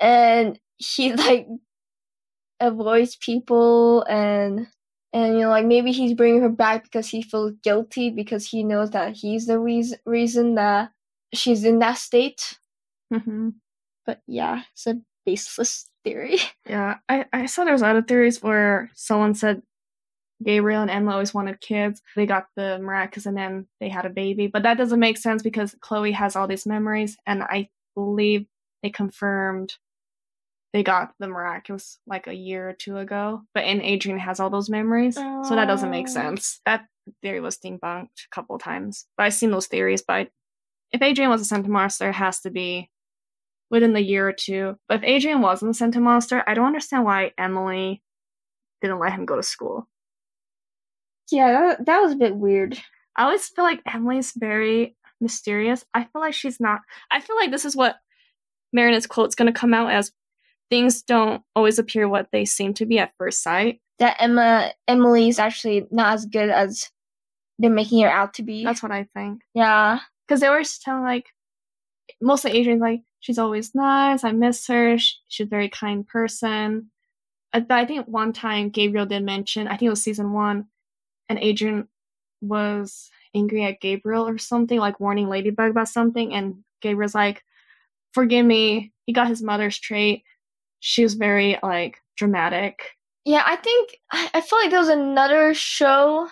and 0.00 0.58
he 0.76 1.12
like 1.14 1.48
avoids 2.60 3.16
people 3.16 4.02
and 4.04 4.68
and 5.12 5.34
you 5.34 5.40
know 5.42 5.50
like 5.50 5.66
maybe 5.66 5.92
he's 5.92 6.14
bringing 6.14 6.40
her 6.40 6.48
back 6.48 6.84
because 6.84 7.08
he 7.08 7.22
feels 7.22 7.52
guilty 7.62 8.10
because 8.10 8.46
he 8.46 8.64
knows 8.64 8.90
that 8.90 9.14
he's 9.14 9.46
the 9.46 9.58
reason 9.58 9.98
reason 10.06 10.54
that 10.54 10.90
she's 11.34 11.64
in 11.64 11.78
that 11.80 11.98
state. 11.98 12.58
Mm-hmm. 13.12 13.50
But 14.04 14.20
yeah, 14.26 14.62
it's 14.72 14.86
a 14.86 15.00
baseless 15.24 15.88
theory. 16.04 16.38
Yeah, 16.68 16.96
I, 17.08 17.26
I 17.32 17.46
saw 17.46 17.64
there's 17.64 17.82
other 17.82 18.02
theories 18.02 18.42
where 18.42 18.90
someone 18.94 19.34
said 19.34 19.62
Gabriel 20.44 20.82
and 20.82 20.90
Emma 20.90 21.12
always 21.12 21.32
wanted 21.32 21.60
kids. 21.60 22.02
They 22.14 22.26
got 22.26 22.46
the 22.56 22.78
maracas 22.80 23.26
and 23.26 23.36
then 23.36 23.66
they 23.80 23.88
had 23.88 24.06
a 24.06 24.10
baby. 24.10 24.46
But 24.46 24.64
that 24.64 24.76
doesn't 24.78 25.00
make 25.00 25.18
sense 25.18 25.42
because 25.42 25.74
Chloe 25.80 26.12
has 26.12 26.36
all 26.36 26.46
these 26.46 26.66
memories 26.66 27.16
and 27.26 27.42
I 27.42 27.68
believe 27.94 28.46
they 28.82 28.90
confirmed 28.90 29.74
they 30.72 30.82
got 30.82 31.14
the 31.18 31.26
maracas 31.26 31.96
like 32.06 32.26
a 32.26 32.34
year 32.34 32.68
or 32.68 32.74
two 32.74 32.98
ago. 32.98 33.42
But 33.54 33.64
and 33.64 33.80
Adrien 33.80 34.18
has 34.18 34.40
all 34.40 34.50
those 34.50 34.68
memories. 34.68 35.14
So 35.14 35.54
that 35.54 35.66
doesn't 35.66 35.90
make 35.90 36.08
sense. 36.08 36.60
That 36.66 36.84
theory 37.22 37.40
was 37.40 37.56
debunked 37.56 38.04
a 38.04 38.34
couple 38.34 38.58
times. 38.58 39.06
But 39.16 39.24
I've 39.24 39.34
seen 39.34 39.50
those 39.50 39.68
theories, 39.68 40.02
but 40.06 40.28
if 40.92 41.00
Adrien 41.00 41.30
was 41.30 41.50
a 41.50 41.54
Sentimonster, 41.54 42.10
it 42.10 42.14
has 42.14 42.40
to 42.40 42.50
be 42.50 42.90
within 43.70 43.94
the 43.94 44.02
year 44.02 44.28
or 44.28 44.32
two. 44.32 44.76
But 44.88 45.02
if 45.02 45.16
Adrien 45.16 45.40
wasn't 45.40 45.80
a 45.80 45.84
Sentimonster, 45.84 46.42
I 46.46 46.54
don't 46.54 46.66
understand 46.66 47.04
why 47.04 47.32
Emilie 47.38 48.02
didn't 48.82 48.98
let 48.98 49.12
him 49.12 49.24
go 49.24 49.36
to 49.36 49.42
school. 49.42 49.88
Yeah, 51.30 51.52
that, 51.76 51.86
that 51.86 52.00
was 52.00 52.12
a 52.12 52.16
bit 52.16 52.36
weird. 52.36 52.78
I 53.16 53.24
always 53.24 53.48
feel 53.48 53.64
like 53.64 53.80
Emilie's 53.92 54.32
very 54.36 54.96
mysterious. 55.20 55.84
I 55.94 56.04
feel 56.04 56.20
like 56.20 56.34
she's 56.34 56.60
not. 56.60 56.80
I 57.10 57.20
feel 57.20 57.36
like 57.36 57.50
this 57.50 57.64
is 57.64 57.74
what 57.74 57.96
Marinette's 58.72 59.06
quote's 59.06 59.34
going 59.34 59.52
to 59.52 59.58
come 59.58 59.74
out 59.74 59.90
as 59.90 60.12
things 60.70 61.02
don't 61.02 61.42
always 61.54 61.78
appear 61.78 62.08
what 62.08 62.28
they 62.32 62.44
seem 62.44 62.74
to 62.74 62.86
be 62.86 62.98
at 62.98 63.12
first 63.18 63.42
sight. 63.42 63.80
That 63.98 64.16
Emma 64.20 64.72
Emilie's 64.86 65.38
actually 65.38 65.86
not 65.90 66.14
as 66.14 66.26
good 66.26 66.50
as 66.50 66.90
they're 67.58 67.70
making 67.70 68.02
her 68.02 68.10
out 68.10 68.34
to 68.34 68.42
be. 68.42 68.64
That's 68.64 68.82
what 68.82 68.92
I 68.92 69.08
think. 69.14 69.40
yeah. 69.54 70.00
Because 70.28 70.40
they 70.40 70.48
were 70.48 70.62
tell 70.84 71.00
like, 71.02 71.26
mostly 72.20 72.50
Adrien's 72.50 72.80
like, 72.80 73.02
she's 73.20 73.38
always 73.38 73.74
nice. 73.74 74.24
I 74.24 74.32
miss 74.32 74.66
her. 74.66 74.98
Sh- 74.98 75.14
She's 75.28 75.46
a 75.46 75.48
very 75.48 75.68
kind 75.68 76.06
person. 76.06 76.90
Uh, 77.52 77.60
I, 77.70 77.82
I 77.82 77.86
think 77.86 78.06
one 78.06 78.32
time 78.32 78.70
Gabriel 78.70 79.06
did 79.06 79.22
mention, 79.22 79.68
I 79.68 79.76
think 79.76 79.84
it 79.84 79.90
was 79.90 80.02
season 80.02 80.32
one, 80.32 80.66
and 81.28 81.38
Adrien 81.38 81.88
was 82.40 83.10
angry 83.34 83.64
at 83.64 83.80
Gabriel 83.80 84.26
or 84.26 84.38
something, 84.38 84.78
like 84.78 85.00
warning 85.00 85.28
Ladybug 85.28 85.70
about 85.70 85.88
something, 85.88 86.34
and 86.34 86.64
Gabriel's 86.80 87.14
like, 87.14 87.42
"Forgive 88.12 88.46
me." 88.46 88.92
He 89.06 89.12
got 89.12 89.28
his 89.28 89.42
mother's 89.42 89.78
trait. 89.78 90.22
She 90.80 91.02
was 91.02 91.14
very 91.14 91.58
like 91.62 91.98
dramatic. 92.16 92.96
Yeah, 93.24 93.42
I 93.44 93.56
think 93.56 93.98
I, 94.12 94.30
I 94.34 94.40
feel 94.40 94.58
like 94.60 94.70
there 94.70 94.80
was 94.80 94.88
another 94.88 95.54
show 95.54 96.28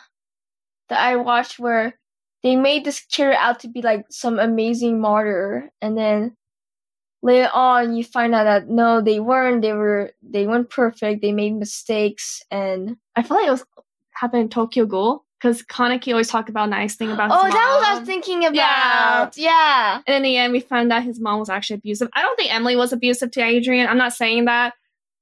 that 0.88 1.00
I 1.00 1.16
watched 1.16 1.58
where 1.58 1.98
they 2.42 2.56
made 2.56 2.84
this 2.84 3.00
character 3.00 3.40
out 3.40 3.60
to 3.60 3.68
be 3.68 3.82
like 3.82 4.06
some 4.10 4.38
amazing 4.38 5.00
martyr, 5.00 5.70
and 5.82 5.96
then 5.98 6.36
later 7.22 7.48
on 7.52 7.96
you 7.96 8.04
find 8.04 8.34
out 8.34 8.44
that 8.44 8.68
no, 8.68 9.00
they 9.00 9.18
weren't. 9.20 9.62
They 9.62 9.72
were 9.72 10.12
they 10.22 10.46
weren't 10.46 10.70
perfect. 10.70 11.22
They 11.22 11.32
made 11.32 11.54
mistakes, 11.54 12.42
and 12.50 12.96
I 13.16 13.22
feel 13.22 13.38
like 13.38 13.48
it 13.48 13.50
was 13.50 13.64
happened 14.14 14.42
in 14.42 14.48
Tokyo 14.48 14.86
Ghoul 14.86 15.24
because 15.40 15.62
Kaneki 15.62 16.12
always 16.12 16.28
talked 16.28 16.48
about 16.48 16.70
nice 16.70 16.96
thing 16.96 17.10
about. 17.10 17.30
oh, 17.30 17.42
that 17.42 17.50
was 17.52 17.52
what 17.82 17.88
I 17.88 17.98
was 17.98 18.06
thinking 18.06 18.44
about. 18.46 18.54
Yeah, 18.54 19.30
And 20.06 20.16
in 20.16 20.22
the 20.22 20.36
end, 20.36 20.52
we 20.52 20.60
found 20.60 20.92
out 20.92 21.02
his 21.02 21.20
mom 21.20 21.38
was 21.38 21.50
actually 21.50 21.76
abusive. 21.76 22.08
I 22.14 22.22
don't 22.22 22.36
think 22.36 22.52
Emilie 22.54 22.76
was 22.76 22.92
abusive 22.92 23.30
to 23.32 23.42
Adrien. 23.42 23.86
I'm 23.86 23.98
not 23.98 24.14
saying 24.14 24.46
that. 24.46 24.74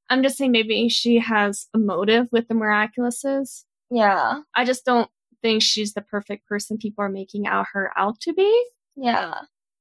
I'm 0.08 0.22
just 0.22 0.36
saying 0.36 0.52
maybe 0.52 0.88
she 0.88 1.18
has 1.18 1.66
a 1.74 1.78
motive 1.78 2.28
with 2.30 2.46
the 2.48 2.54
miraculouses. 2.54 3.64
yeah, 3.90 4.40
I 4.54 4.64
just 4.64 4.84
don't 4.84 5.10
think 5.42 5.62
she's 5.62 5.94
the 5.94 6.02
perfect 6.02 6.46
person 6.46 6.78
people 6.78 7.04
are 7.04 7.08
making 7.08 7.46
out 7.46 7.66
her 7.72 7.90
out 7.96 8.20
to 8.20 8.32
be. 8.32 8.64
yeah. 8.96 9.34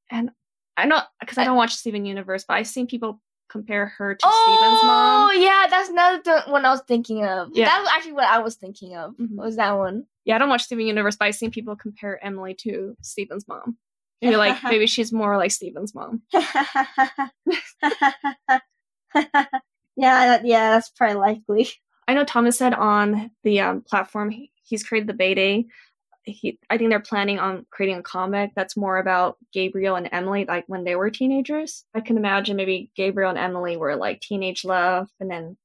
And 0.10 0.32
I 0.76 0.86
know 0.86 1.02
because 1.20 1.38
I 1.38 1.44
don't 1.44 1.58
watch 1.58 1.76
Steven 1.76 2.06
Universe, 2.06 2.46
but 2.48 2.56
I've 2.56 2.68
seen 2.68 2.88
people 2.88 3.22
compare 3.52 3.88
her 3.98 4.16
to 4.16 4.26
oh, 4.26 4.46
Steven's 4.46 4.84
mom. 4.84 5.30
Oh 5.30 5.32
yeah, 5.34 5.68
that's 5.70 5.90
another 5.90 6.22
th- 6.22 6.48
one 6.48 6.66
I 6.66 6.72
was 6.72 6.82
thinking 6.88 7.26
of. 7.26 7.50
Yeah. 7.54 7.66
That 7.66 7.80
was 7.82 7.90
actually 7.94 8.14
what 8.14 8.26
I 8.26 8.40
was 8.40 8.56
thinking 8.56 8.96
of. 8.96 9.16
Mhm. 9.18 9.36
Was 9.36 9.58
that 9.58 9.74
one? 9.74 10.06
Yeah, 10.26 10.36
I 10.36 10.38
don't 10.38 10.50
watch 10.50 10.64
Steven 10.64 10.86
Universe, 10.86 11.16
but 11.18 11.26
I've 11.26 11.36
seen 11.36 11.52
people 11.52 11.76
compare 11.76 12.24
Emilie 12.24 12.56
to 12.62 12.96
Steven's 13.02 13.48
mom. 13.48 13.78
Maybe 14.22 14.36
like 14.38 14.58
maybe 14.64 14.88
she's 14.88 15.12
more 15.12 15.38
like 15.38 15.52
Steven's 15.52 15.94
mom. 15.94 16.22
yeah, 16.34 16.44
that, 19.96 20.46
yeah, 20.46 20.72
that's 20.72 20.90
probably 20.90 21.18
likely. 21.18 21.68
I 22.08 22.14
know 22.14 22.24
Thomas 22.24 22.58
said 22.58 22.74
on 22.74 23.32
the 23.44 23.62
um, 23.62 23.82
platform 23.82 24.30
he, 24.32 24.52
he's 24.64 24.84
created 24.84 25.08
the 25.08 25.14
Bayday. 25.14 25.66
He, 26.24 26.60
I 26.70 26.78
think 26.78 26.92
they're 26.92 27.00
planning 27.00 27.40
on 27.40 27.66
creating 27.72 27.98
a 27.98 28.04
comic 28.04 28.52
that's 28.56 28.78
more 28.78 28.98
about 28.98 29.38
Gabriel 29.52 29.96
and 29.96 30.08
Emilie, 30.12 30.46
like 30.46 30.66
when 30.68 30.84
they 30.84 30.96
were 30.96 31.10
teenagers. 31.10 31.84
I 31.96 32.02
can 32.02 32.18
imagine 32.18 32.58
maybe 32.58 32.92
Gabriel 32.96 33.30
and 33.30 33.40
Emilie 33.40 33.78
were 33.78 33.96
like 33.96 34.22
teenage 34.22 34.64
love, 34.64 35.10
and 35.20 35.30
then 35.32 35.58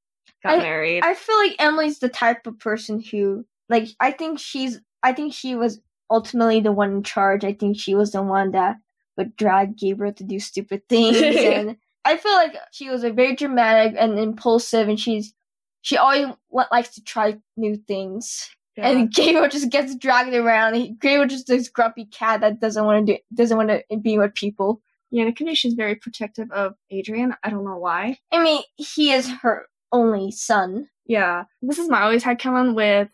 got 0.43 0.57
married. 0.59 1.03
I 1.03 1.13
feel 1.13 1.37
like 1.37 1.55
Emilie's 1.59 1.99
the 1.99 2.09
type 2.09 2.47
of 2.47 2.59
person 2.59 3.01
who, 3.01 3.45
like, 3.69 3.89
I 3.99 4.11
think 4.11 4.39
she's, 4.39 4.79
I 5.03 5.13
think 5.13 5.33
she 5.33 5.55
was 5.55 5.79
ultimately 6.09 6.59
the 6.59 6.71
one 6.71 6.91
in 6.91 7.03
charge. 7.03 7.43
I 7.43 7.53
think 7.53 7.77
she 7.79 7.95
was 7.95 8.11
the 8.11 8.23
one 8.23 8.51
that 8.51 8.77
would 9.17 9.35
drag 9.35 9.77
Gabriel 9.77 10.13
to 10.13 10.23
do 10.23 10.39
stupid 10.39 10.87
things, 10.89 11.17
and 11.21 11.77
I 12.03 12.17
feel 12.17 12.33
like 12.33 12.55
she 12.71 12.89
was 12.89 13.03
a 13.03 13.11
very 13.11 13.35
dramatic 13.35 13.95
and 13.97 14.17
impulsive, 14.17 14.87
and 14.87 14.99
she's, 14.99 15.33
she 15.81 15.97
always 15.97 16.27
likes 16.49 16.95
to 16.95 17.03
try 17.03 17.37
new 17.55 17.75
things. 17.75 18.49
Yeah. 18.77 18.89
And 18.89 19.11
Gabriel 19.13 19.49
just 19.49 19.69
gets 19.69 19.95
dragged 19.95 20.33
around. 20.33 20.75
He, 20.75 20.91
Gabriel 20.91 21.27
just 21.27 21.47
this 21.47 21.67
grumpy 21.69 22.05
cat 22.05 22.41
that 22.41 22.59
doesn't 22.59 22.85
want 22.85 23.07
to 23.07 23.13
do, 23.13 23.19
doesn't 23.33 23.57
want 23.57 23.69
to 23.69 23.97
be 23.97 24.17
with 24.17 24.35
people. 24.35 24.81
yeah, 25.09 25.29
could 25.31 25.47
be 25.47 25.75
very 25.75 25.95
protective 25.95 26.51
of 26.51 26.75
Adrien. 26.93 27.33
I 27.43 27.49
don't 27.49 27.65
know 27.65 27.77
why. 27.77 28.19
I 28.31 28.43
mean, 28.43 28.61
he 28.75 29.11
is 29.11 29.29
her 29.41 29.67
only 29.91 30.31
son. 30.31 30.87
Yeah, 31.05 31.45
this 31.61 31.79
is 31.79 31.89
my 31.89 32.01
always 32.01 32.23
had 32.23 32.39
come 32.39 32.75
with 32.75 33.09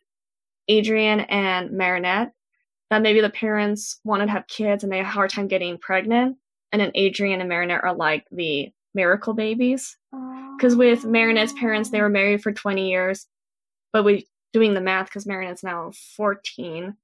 Adrien 0.70 1.22
and 1.22 1.72
Marinette. 1.72 2.34
That 2.90 3.02
maybe 3.02 3.22
the 3.22 3.30
parents 3.30 4.00
wanted 4.04 4.26
to 4.28 4.32
have 4.34 4.46
kids 4.48 4.84
and 4.84 4.92
they 4.92 4.98
had 4.98 5.06
a 5.08 5.10
hard 5.10 5.32
time 5.32 5.48
getting 5.48 5.78
pregnant, 5.80 6.38
and 6.72 6.82
then 6.82 6.92
Adrien 6.96 7.40
and 7.40 7.50
Marinette 7.50 7.84
are 7.84 7.96
like 7.96 8.26
the 8.32 8.70
miracle 8.94 9.34
babies. 9.34 9.98
Because 10.58 10.76
with 10.76 11.04
Marinette's 11.04 11.54
parents, 11.54 11.90
they 11.90 12.02
were 12.02 12.10
married 12.10 12.44
for 12.44 12.52
20 12.52 12.90
years, 12.90 13.26
but 13.92 14.04
we 14.04 14.28
doing 14.54 14.74
the 14.74 14.82
math 14.82 15.08
because 15.08 15.26
Marinette's 15.26 15.64
now 15.64 15.92
14, 16.16 16.96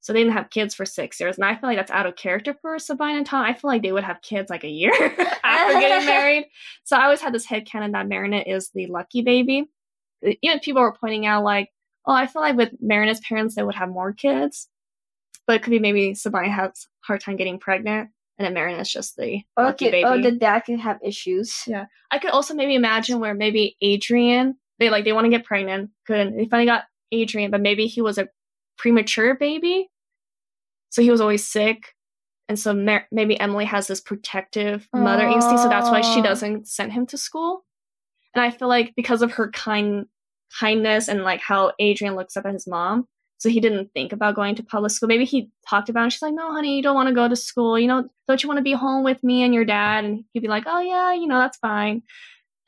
so 0.00 0.12
they 0.12 0.20
didn't 0.20 0.32
have 0.34 0.50
kids 0.50 0.74
for 0.74 0.84
six 0.84 1.20
years, 1.20 1.36
and 1.36 1.44
I 1.44 1.54
feel 1.54 1.68
like 1.70 1.76
that's 1.78 1.90
out 1.90 2.06
of 2.06 2.16
character 2.16 2.54
for 2.60 2.78
Sabine 2.78 3.16
and 3.16 3.26
Tom. 3.26 3.44
I 3.44 3.54
feel 3.54 3.70
like 3.70 3.82
they 3.82 3.92
would 3.92 4.04
have 4.04 4.20
kids 4.22 4.50
like 4.50 4.64
a 4.64 4.68
year 4.68 4.92
after 5.44 5.80
getting 5.80 6.06
married. 6.06 6.46
So 6.84 6.96
I 6.96 7.04
always 7.04 7.20
had 7.20 7.32
this 7.32 7.46
headcanon 7.46 7.92
that 7.92 8.08
Marinette 8.08 8.48
is 8.48 8.70
the 8.74 8.86
lucky 8.86 9.22
baby. 9.22 9.66
Uh, 10.26 10.32
even 10.42 10.58
people 10.60 10.82
were 10.82 10.92
pointing 10.98 11.26
out 11.26 11.44
like, 11.44 11.68
oh, 12.06 12.12
I 12.12 12.26
feel 12.26 12.42
like 12.42 12.56
with 12.56 12.70
Marinette's 12.82 13.20
parents, 13.26 13.54
they 13.54 13.62
would 13.62 13.74
have 13.76 13.88
more 13.88 14.12
kids, 14.12 14.68
but 15.46 15.56
it 15.56 15.62
could 15.62 15.70
be 15.70 15.78
maybe 15.78 16.14
Sabine 16.14 16.50
has 16.50 16.68
a 16.70 17.06
hard 17.06 17.20
time 17.20 17.36
getting 17.36 17.58
pregnant, 17.58 18.10
and 18.38 18.44
then 18.46 18.52
Marinette's 18.54 18.92
just 18.92 19.16
the 19.16 19.42
Or, 19.56 19.64
lucky 19.64 19.86
could, 19.86 19.92
baby. 19.92 20.04
or 20.04 20.20
the 20.20 20.32
dad 20.32 20.60
could 20.60 20.80
have 20.80 20.98
issues. 21.02 21.62
Yeah. 21.66 21.86
I 22.10 22.18
could 22.18 22.30
also 22.30 22.52
maybe 22.54 22.74
imagine 22.74 23.20
where 23.20 23.34
maybe 23.34 23.76
Adrien 23.82 24.56
they 24.80 24.90
like 24.90 25.04
they 25.04 25.12
want 25.12 25.24
to 25.24 25.30
get 25.30 25.44
pregnant. 25.44 25.90
Couldn't. 26.06 26.36
They 26.36 26.46
finally 26.46 26.66
got 26.66 26.82
Adrien, 27.22 27.50
but 27.50 27.60
maybe 27.60 27.86
he 27.86 28.00
was 28.00 28.18
a 28.18 28.28
premature 28.76 29.34
baby, 29.34 29.88
so 30.90 31.02
he 31.02 31.10
was 31.10 31.20
always 31.20 31.46
sick. 31.46 31.94
And 32.48 32.58
so 32.58 32.74
Mer- 32.74 33.06
maybe 33.10 33.40
Emilie 33.40 33.64
has 33.64 33.86
this 33.86 34.00
protective 34.00 34.86
mother 34.92 35.26
instinct, 35.26 35.62
so 35.62 35.68
that's 35.68 35.88
why 35.88 36.02
she 36.02 36.20
doesn't 36.20 36.68
send 36.68 36.92
him 36.92 37.06
to 37.06 37.16
school. 37.16 37.64
And 38.34 38.44
I 38.44 38.50
feel 38.50 38.68
like 38.68 38.92
because 38.96 39.22
of 39.22 39.32
her 39.32 39.50
kind 39.50 40.06
kindness 40.60 41.08
and 41.08 41.22
like 41.22 41.40
how 41.40 41.72
Adrien 41.80 42.16
looks 42.16 42.36
up 42.36 42.44
at 42.44 42.52
his 42.52 42.66
mom, 42.66 43.08
so 43.38 43.48
he 43.48 43.60
didn't 43.60 43.92
think 43.92 44.12
about 44.12 44.34
going 44.34 44.54
to 44.56 44.62
public 44.62 44.92
school. 44.92 45.08
Maybe 45.08 45.24
he 45.24 45.50
talked 45.68 45.88
about 45.88 46.00
it. 46.00 46.04
And 46.04 46.12
she's 46.12 46.22
like, 46.22 46.34
"No, 46.34 46.52
honey, 46.52 46.76
you 46.76 46.82
don't 46.82 46.94
want 46.94 47.08
to 47.08 47.14
go 47.14 47.28
to 47.28 47.36
school. 47.36 47.78
You 47.78 47.88
know, 47.88 48.08
don't 48.28 48.42
you 48.42 48.48
want 48.48 48.58
to 48.58 48.62
be 48.62 48.72
home 48.72 49.04
with 49.04 49.22
me 49.24 49.42
and 49.42 49.54
your 49.54 49.64
dad?" 49.64 50.04
And 50.04 50.24
he'd 50.32 50.40
be 50.40 50.48
like, 50.48 50.64
"Oh 50.66 50.80
yeah, 50.80 51.12
you 51.14 51.26
know, 51.26 51.38
that's 51.38 51.58
fine." 51.58 52.02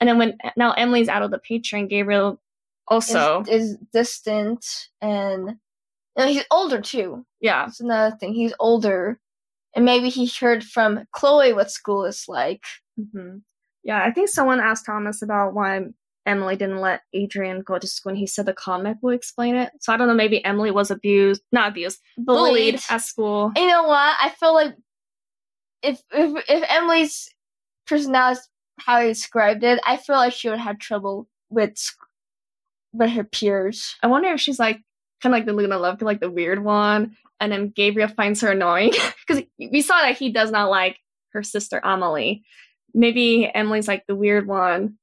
And 0.01 0.09
then 0.09 0.19
when 0.19 0.37
now 0.57 0.73
Emilie's 0.73 1.09
out 1.09 1.23
of 1.23 1.31
the 1.31 1.39
picture 1.39 1.77
and 1.77 1.89
Gabriel 1.89 2.41
also, 2.89 3.43
is, 3.43 3.73
is 3.73 3.79
distant 3.93 4.65
and, 5.01 5.57
he's 6.17 6.45
older 6.51 6.81
too. 6.81 7.27
yeah, 7.41 7.67
That's 7.67 7.81
another 7.81 8.17
thing. 8.17 8.33
He's 8.33 8.55
older, 8.59 9.21
and 9.75 9.85
maybe 9.85 10.09
he 10.09 10.27
heard 10.41 10.65
from 10.65 11.05
Chloe 11.13 11.53
what 11.53 11.71
school 11.71 12.05
is 12.05 12.25
like. 12.29 12.65
hmm 12.97 13.39
yeah. 13.85 14.03
I 14.05 14.11
think 14.11 14.29
someone 14.29 14.59
asked 14.59 14.85
Thomas 14.85 15.23
about 15.23 15.55
why 15.55 15.81
Emilie 16.27 16.57
didn't 16.57 16.81
let 16.81 17.03
Adrien 17.15 17.63
go 17.63 17.79
to 17.79 17.87
school, 17.87 18.11
and 18.11 18.19
he 18.19 18.27
said 18.27 18.47
the 18.47 18.53
comic 18.53 18.97
will 19.01 19.15
explain 19.15 19.55
it. 19.55 19.71
So 19.81 19.93
I 19.93 19.97
don't 19.97 20.09
know. 20.09 20.15
Maybe 20.15 20.45
Emilie 20.45 20.73
was 20.73 20.91
abused, 20.91 21.43
not 21.53 21.71
abused, 21.71 22.01
bullied, 22.19 22.51
Bullied. 22.51 22.81
at 22.91 23.03
school. 23.03 23.53
And 23.55 23.59
you 23.59 23.69
know 23.69 23.85
what? 23.85 24.17
I 24.21 24.31
feel 24.41 24.55
like 24.55 24.75
if 25.83 26.03
if 26.11 26.45
if 26.49 26.71
Emilie's 26.77 27.29
personality, 27.87 28.41
is 28.41 28.49
how 28.81 29.01
he 29.01 29.09
described 29.09 29.63
it, 29.63 29.81
I 29.87 29.97
feel 29.99 30.17
like 30.17 30.33
she 30.33 30.49
would 30.49 30.59
have 30.59 30.79
trouble 30.79 31.29
with 31.49 31.77
with 32.97 33.11
her 33.11 33.25
peers. 33.25 33.97
I 34.03 34.07
wonder 34.09 34.29
if 34.29 34.41
she's 34.41 34.59
like 34.59 34.81
kind 35.23 35.35
of 35.35 35.39
like 35.39 35.47
the 35.47 35.53
Luna 35.53 35.79
Love, 35.79 36.03
like 36.03 36.21
the 36.21 36.31
weird 36.31 36.63
one, 36.63 37.17
and 37.41 37.53
then 37.53 37.73
Gabriel 37.75 38.09
finds 38.09 38.41
her 38.41 38.53
annoying 38.53 38.93
because 39.27 39.45
we 39.59 39.81
saw 39.83 40.01
that 40.03 40.19
he 40.19 40.31
does 40.31 40.51
not 40.51 40.71
like 40.71 40.99
her 41.33 41.43
sister 41.43 41.81
Amelie. 41.83 42.45
Maybe 42.95 43.51
Emilie's 43.55 43.89
like 43.89 44.05
the 44.07 44.15
weird 44.15 44.47
one, 44.47 44.99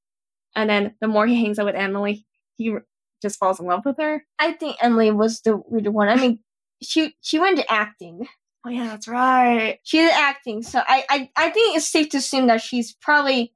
and 0.55 0.69
then 0.69 0.95
the 1.01 1.07
more 1.07 1.27
he 1.27 1.41
hangs 1.41 1.59
out 1.59 1.65
with 1.65 1.75
Emilie, 1.75 2.25
he 2.57 2.75
just 3.21 3.39
falls 3.39 3.59
in 3.59 3.65
love 3.65 3.85
with 3.85 3.97
her. 3.97 4.23
I 4.39 4.53
think 4.53 4.77
Emilie 4.81 5.11
was 5.11 5.41
the 5.41 5.57
weird 5.67 5.87
one. 5.87 6.09
I 6.09 6.15
mean, 6.15 6.39
she 6.81 7.15
she 7.21 7.39
went 7.39 7.57
to 7.57 7.71
acting. 7.71 8.27
Oh 8.65 8.69
yeah, 8.69 8.85
that's 8.85 9.07
right. 9.07 9.79
She 9.83 9.97
did 9.97 10.11
acting, 10.11 10.63
so 10.63 10.81
I, 10.85 11.03
I 11.09 11.29
I 11.35 11.49
think 11.49 11.75
it's 11.75 11.87
safe 11.87 12.09
to 12.09 12.17
assume 12.17 12.47
that 12.47 12.61
she's 12.61 12.93
probably 12.93 13.53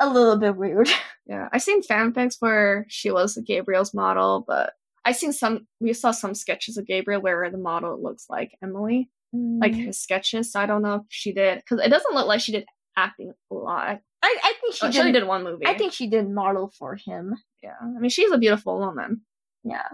a 0.00 0.08
little 0.08 0.36
bit 0.36 0.56
weird. 0.56 0.88
Yeah, 1.26 1.48
I've 1.54 1.62
seen 1.62 1.80
fanfics 1.82 2.36
where 2.40 2.84
she 2.90 3.10
was 3.10 3.38
Gabriel's 3.46 3.94
model, 3.94 4.44
but 4.46 4.74
I've 5.06 5.16
seen 5.16 5.32
some. 5.32 5.66
We 5.80 5.94
saw 5.94 6.10
some 6.10 6.34
sketches 6.34 6.76
of 6.76 6.86
Gabriel 6.86 7.22
where 7.22 7.50
the 7.50 7.56
model 7.56 7.98
looks 8.02 8.26
like 8.28 8.52
Emilie, 8.62 9.08
like 9.32 9.72
Mm. 9.72 9.86
his 9.86 9.98
sketches. 9.98 10.52
So 10.52 10.60
I 10.60 10.66
don't 10.66 10.82
know 10.82 10.96
if 10.96 11.02
she 11.08 11.32
did 11.32 11.60
because 11.60 11.80
it 11.82 11.88
doesn't 11.88 12.14
look 12.14 12.26
like 12.26 12.40
she 12.42 12.52
did 12.52 12.66
acting 12.94 13.32
a 13.50 13.54
lot. 13.54 14.00
I 14.22 14.38
I 14.44 14.52
think 14.60 14.74
she 14.74 14.86
Oh, 14.86 14.90
she 14.90 14.98
did. 14.98 15.00
only 15.00 15.12
did 15.12 15.26
one 15.26 15.44
movie. 15.44 15.66
I 15.66 15.78
think 15.78 15.94
she 15.94 16.08
did 16.10 16.28
model 16.28 16.70
for 16.78 16.94
him. 16.94 17.36
Yeah, 17.62 17.72
I 17.80 17.86
mean, 18.00 18.10
she's 18.10 18.30
a 18.30 18.36
beautiful 18.36 18.78
woman. 18.78 19.22
Yeah. 19.62 19.88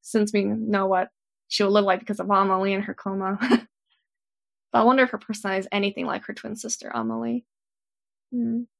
Since 0.00 0.32
we 0.32 0.44
know 0.44 0.86
what 0.86 1.10
she 1.48 1.62
will 1.62 1.72
look 1.72 1.84
like 1.84 2.00
because 2.00 2.20
of 2.20 2.30
Amelie 2.30 2.72
and 2.72 2.84
her 2.84 2.94
coma. 2.94 3.36
but 4.72 4.78
I 4.80 4.82
wonder 4.84 5.02
if 5.02 5.10
her 5.10 5.18
personality 5.18 5.60
is 5.60 5.68
anything 5.70 6.06
like 6.06 6.24
her 6.24 6.32
twin 6.32 6.56
sister 6.56 6.88
Amelie. 6.94 7.44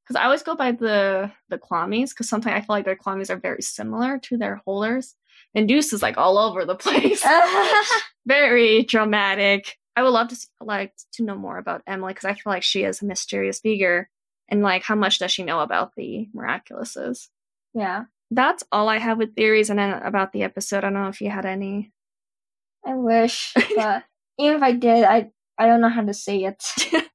Because 0.05 0.21
I 0.21 0.25
always 0.25 0.43
go 0.43 0.55
by 0.55 0.73
the 0.73 1.31
the 1.49 1.59
kwamis 1.59 2.11
because 2.11 2.29
sometimes 2.29 2.57
I 2.57 2.61
feel 2.61 2.77
like 2.77 2.85
their 2.85 2.97
kwamis 2.97 3.31
are 3.31 3.39
very 3.39 3.63
similar 3.63 4.19
to 4.21 4.37
their 4.37 4.57
holders. 4.67 5.15
And 5.55 5.69
Duusu 5.69 5.95
is 5.95 6.03
like 6.03 6.19
all 6.19 6.37
over 6.37 6.65
the 6.65 6.75
place, 6.75 7.25
very 8.27 8.83
dramatic. 8.83 9.77
I 9.97 10.03
would 10.03 10.11
love 10.11 10.29
to 10.29 10.37
like 10.61 10.93
to 11.13 11.23
know 11.23 11.37
more 11.37 11.59
about 11.59 11.83
Emilie 11.87 12.13
because 12.13 12.25
I 12.25 12.35
feel 12.35 12.53
like 12.53 12.63
she 12.63 12.83
is 12.85 13.01
a 13.01 13.07
mysterious 13.07 13.61
figure, 13.61 14.11
and 14.49 14.63
like 14.63 14.83
how 14.83 14.95
much 14.95 15.19
does 15.19 15.31
she 15.31 15.45
know 15.45 15.61
about 15.61 15.93
the 15.97 16.29
miraculouses? 16.35 17.29
yeah. 17.75 18.05
that's 18.31 18.65
all 18.73 18.89
I 18.89 18.99
have 18.99 19.19
with 19.19 19.35
theories 19.35 19.71
and 19.71 19.79
then 19.79 19.95
about 20.03 20.33
the 20.33 20.43
episode. 20.43 20.79
I 20.79 20.91
don't 20.91 20.95
know 20.95 21.09
if 21.09 21.21
you 21.21 21.31
had 21.31 21.47
any. 21.47 21.93
I 22.85 22.95
wish, 22.95 23.53
but 23.77 24.05
even 24.39 24.57
if 24.57 24.63
I 24.63 24.73
did, 24.73 25.05
I 25.05 25.31
I 25.57 25.67
don't 25.67 25.81
know 25.81 25.89
how 25.89 26.03
to 26.03 26.15
say 26.15 26.45
it. 26.45 26.63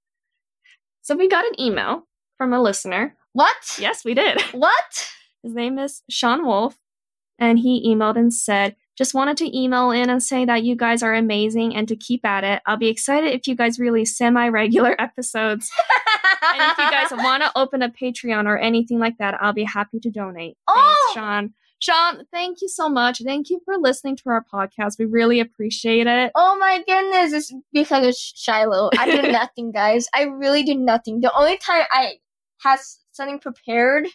So 1.09 1.15
we 1.15 1.27
got 1.27 1.43
an 1.43 1.59
email 1.59 2.07
from 2.39 2.53
a 2.53 2.61
listener. 2.61 3.15
What? 3.33 3.77
Yes, 3.77 4.03
we 4.03 4.15
did. 4.15 4.41
What? 4.53 5.11
His 5.43 5.53
name 5.53 5.77
is 5.77 6.01
Sean 6.09 6.45
Wolf, 6.45 6.77
and 7.37 7.59
he 7.59 7.87
emailed 7.87 8.17
and 8.17 8.33
said, 8.33 8.75
"Just 8.97 9.13
wanted 9.13 9.37
to 9.37 9.57
email 9.57 9.91
in 9.91 10.09
and 10.09 10.21
say 10.21 10.43
that 10.45 10.63
you 10.63 10.75
guys 10.75 11.03
are 11.03 11.13
amazing 11.13 11.75
and 11.75 11.87
to 11.87 11.95
keep 11.95 12.25
at 12.25 12.43
it. 12.43 12.61
I'll 12.65 12.77
be 12.77 12.89
excited 12.89 13.33
if 13.33 13.47
you 13.47 13.55
guys 13.55 13.79
release 13.79 14.17
semi-regular 14.17 14.95
episodes. 14.99 15.69
And 16.53 16.61
if 16.71 16.77
you 16.77 16.89
guys 16.89 17.11
want 17.11 17.43
to 17.43 17.51
open 17.55 17.81
a 17.81 17.89
Patreon 17.89 18.47
or 18.47 18.57
anything 18.57 18.99
like 18.99 19.17
that, 19.19 19.41
I'll 19.41 19.53
be 19.53 19.63
happy 19.63 19.99
to 20.01 20.09
donate. 20.09 20.57
Oh! 20.67 20.73
Thanks, 20.75 21.13
Sean. 21.13 21.53
Sean, 21.81 22.25
thank 22.33 22.61
you 22.61 22.67
so 22.67 22.89
much. 22.89 23.21
Thank 23.23 23.49
you 23.49 23.61
for 23.63 23.77
listening 23.77 24.17
to 24.17 24.29
our 24.29 24.43
podcast. 24.53 24.99
We 24.99 25.05
really 25.05 25.39
appreciate 25.39 26.07
it. 26.07 26.33
Oh 26.35 26.57
my 26.59 26.83
goodness, 26.85 27.31
it's 27.31 27.53
because 27.71 28.05
of 28.05 28.13
Shilo. 28.13 28.89
I 28.97 29.21
do 29.21 29.31
nothing, 29.31 29.71
guys. 29.71 30.09
I 30.13 30.23
really 30.23 30.63
do 30.63 30.75
nothing. 30.75 31.21
The 31.21 31.31
only 31.33 31.57
time 31.57 31.83
I 31.89 32.15
had 32.63 32.79
something 33.11 33.39
prepared 33.39 34.07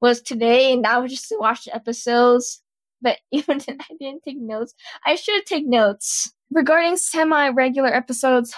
was 0.00 0.20
today, 0.22 0.72
and 0.72 0.84
that 0.84 1.00
was 1.02 1.10
just 1.12 1.28
to 1.28 1.36
watch 1.38 1.64
the 1.64 1.74
episodes. 1.74 2.62
But 3.02 3.18
even 3.32 3.58
then, 3.66 3.78
I 3.80 3.94
didn't 3.98 4.22
take 4.24 4.38
notes. 4.40 4.74
I 5.06 5.14
should 5.16 5.46
take 5.46 5.66
notes. 5.66 6.32
regarding 6.50 6.96
semi-regular 6.96 7.92
episodes 7.94 8.54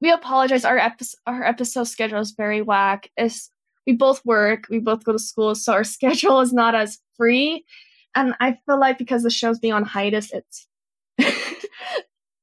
we 0.00 0.12
apologize 0.12 0.64
our 0.64 0.76
episode 0.78 1.18
our 1.26 1.42
episode 1.44 1.84
schedule 1.84 2.20
is 2.20 2.32
very 2.32 2.60
whack 2.62 3.10
it's, 3.16 3.50
we 3.86 3.92
both 3.94 4.24
work 4.24 4.64
we 4.70 4.78
both 4.78 5.02
go 5.02 5.12
to 5.12 5.18
school 5.18 5.54
so 5.54 5.72
our 5.72 5.82
schedule 5.96 6.40
is 6.40 6.52
not 6.52 6.74
as 6.74 6.98
free 7.16 7.64
and 8.14 8.34
i 8.40 8.56
feel 8.66 8.78
like 8.78 8.98
because 8.98 9.22
the 9.22 9.30
show's 9.30 9.58
being 9.58 9.72
on 9.74 9.82
hiatus 9.84 10.30
it's 10.32 10.68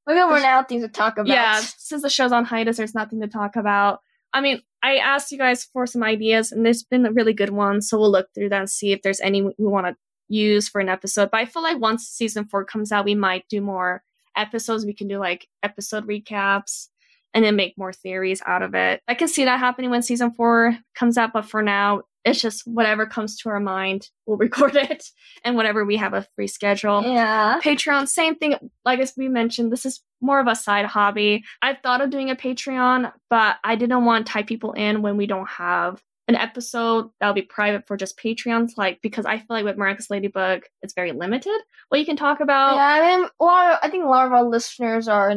We're 0.08 0.16
gonna 0.16 0.34
run 0.34 0.44
out 0.44 0.62
of 0.64 0.68
things 0.68 0.84
to 0.84 0.90
talk 0.90 1.14
about. 1.18 1.28
yeah 1.28 1.60
since 1.78 2.02
the 2.02 2.10
show's 2.10 2.32
on 2.32 2.44
hiatus 2.46 2.78
there's 2.78 2.96
nothing 2.96 3.22
to 3.22 3.28
talk 3.28 3.56
about 3.56 4.02
i 4.34 4.42
mean 4.42 4.62
i 4.84 4.98
asked 4.98 5.32
you 5.32 5.38
guys 5.38 5.64
for 5.66 5.86
some 5.86 6.04
ideas 6.04 6.52
and 6.52 6.66
there's 6.66 6.84
been 6.84 7.06
a 7.06 7.12
really 7.12 7.34
good 7.34 7.52
one 7.52 7.82
so 7.82 8.00
we'll 8.00 8.12
look 8.12 8.28
through 8.34 8.50
that 8.50 8.60
and 8.60 8.70
see 8.70 8.92
if 8.92 9.02
there's 9.02 9.22
any 9.22 9.42
we 9.42 9.54
want 9.58 9.88
to 9.88 9.96
use 10.32 10.70
for 10.70 10.80
an 10.80 10.90
episode. 10.90 11.30
But 11.32 11.42
i 11.42 11.46
feel 11.46 11.62
like 11.62 11.80
once 11.80 12.08
season 12.08 12.46
four 12.46 12.66
comes 12.66 12.92
out 12.92 13.06
we 13.06 13.16
might 13.16 13.48
do 13.50 13.62
more 13.62 14.04
episodes. 14.36 14.86
We 14.86 14.94
can 14.94 15.08
do 15.08 15.20
like 15.20 15.48
episode 15.64 16.08
recaps 16.08 16.88
and 17.34 17.44
then 17.44 17.56
make 17.56 17.78
more 17.78 17.94
theories 17.94 18.42
out 18.46 18.62
of 18.62 18.74
it. 18.74 19.02
I 19.08 19.16
can 19.16 19.28
see 19.28 19.46
that 19.46 19.60
happening 19.60 19.90
when 19.90 20.02
season 20.02 20.32
four 20.32 20.78
comes 20.96 21.18
out 21.18 21.34
but 21.34 21.46
for 21.46 21.62
now 21.62 22.04
it's 22.24 22.40
just 22.42 22.64
whatever 22.68 23.06
comes 23.06 23.36
to 23.38 23.50
our 23.50 23.60
mind 23.60 24.08
we'll 24.28 24.38
record 24.48 24.76
it 24.76 25.04
and 25.44 25.56
whenever 25.56 25.84
we 25.86 25.98
have 25.98 26.14
a 26.14 26.26
free 26.36 26.48
schedule 26.48 27.02
Yeah. 27.04 27.60
Patreon, 27.64 28.08
same 28.08 28.36
thing. 28.36 28.56
Like 28.86 29.00
as 29.00 29.14
we 29.18 29.28
mentioned, 29.28 29.72
this 29.72 29.86
is 29.86 30.02
more 30.22 30.40
of 30.40 30.48
a 30.48 30.56
side 30.56 30.86
hobby. 30.86 31.44
I've 31.62 31.80
thought 31.82 32.02
of 32.02 32.10
doing 32.12 32.30
a 32.30 32.36
Patreon, 32.36 33.12
but 33.30 33.58
I 33.64 33.76
didn't 33.76 34.06
want 34.06 34.26
to 34.28 34.32
tie 34.34 34.44
people 34.44 34.74
in 34.74 35.02
when 35.02 35.18
we 35.18 35.26
don't 35.26 35.50
have 35.50 36.02
an 36.28 36.36
episode 36.36 37.10
that'll 37.20 37.34
be 37.34 37.42
private 37.42 37.88
for 37.88 37.98
just 37.98 38.20
Patreons. 38.20 38.74
Like 38.78 39.00
because 39.02 39.26
I 39.26 39.38
feel 39.40 39.48
like 39.50 39.66
with 39.66 39.78
Miraculous 39.78 40.10
Ladybug, 40.12 40.62
it's 40.84 40.94
very 40.94 41.12
limited 41.12 41.60
what 41.90 42.00
you 42.00 42.06
can 42.06 42.16
talk 42.16 42.40
about. 42.40 42.76
Yeah, 42.76 42.86
I 43.04 43.18
mean, 43.18 43.28
a 43.40 43.44
lot 43.44 43.72
of, 43.74 43.80
I 43.82 43.90
think 43.90 44.06
a 44.06 44.08
lot 44.08 44.28
of 44.28 44.32
our 44.34 44.44
listeners 44.44 45.08
are 45.08 45.34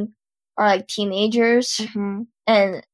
are 0.57 0.67
like 0.69 0.87
teenagers, 0.87 1.79
Mhm. 1.79 2.27
and 2.47 2.87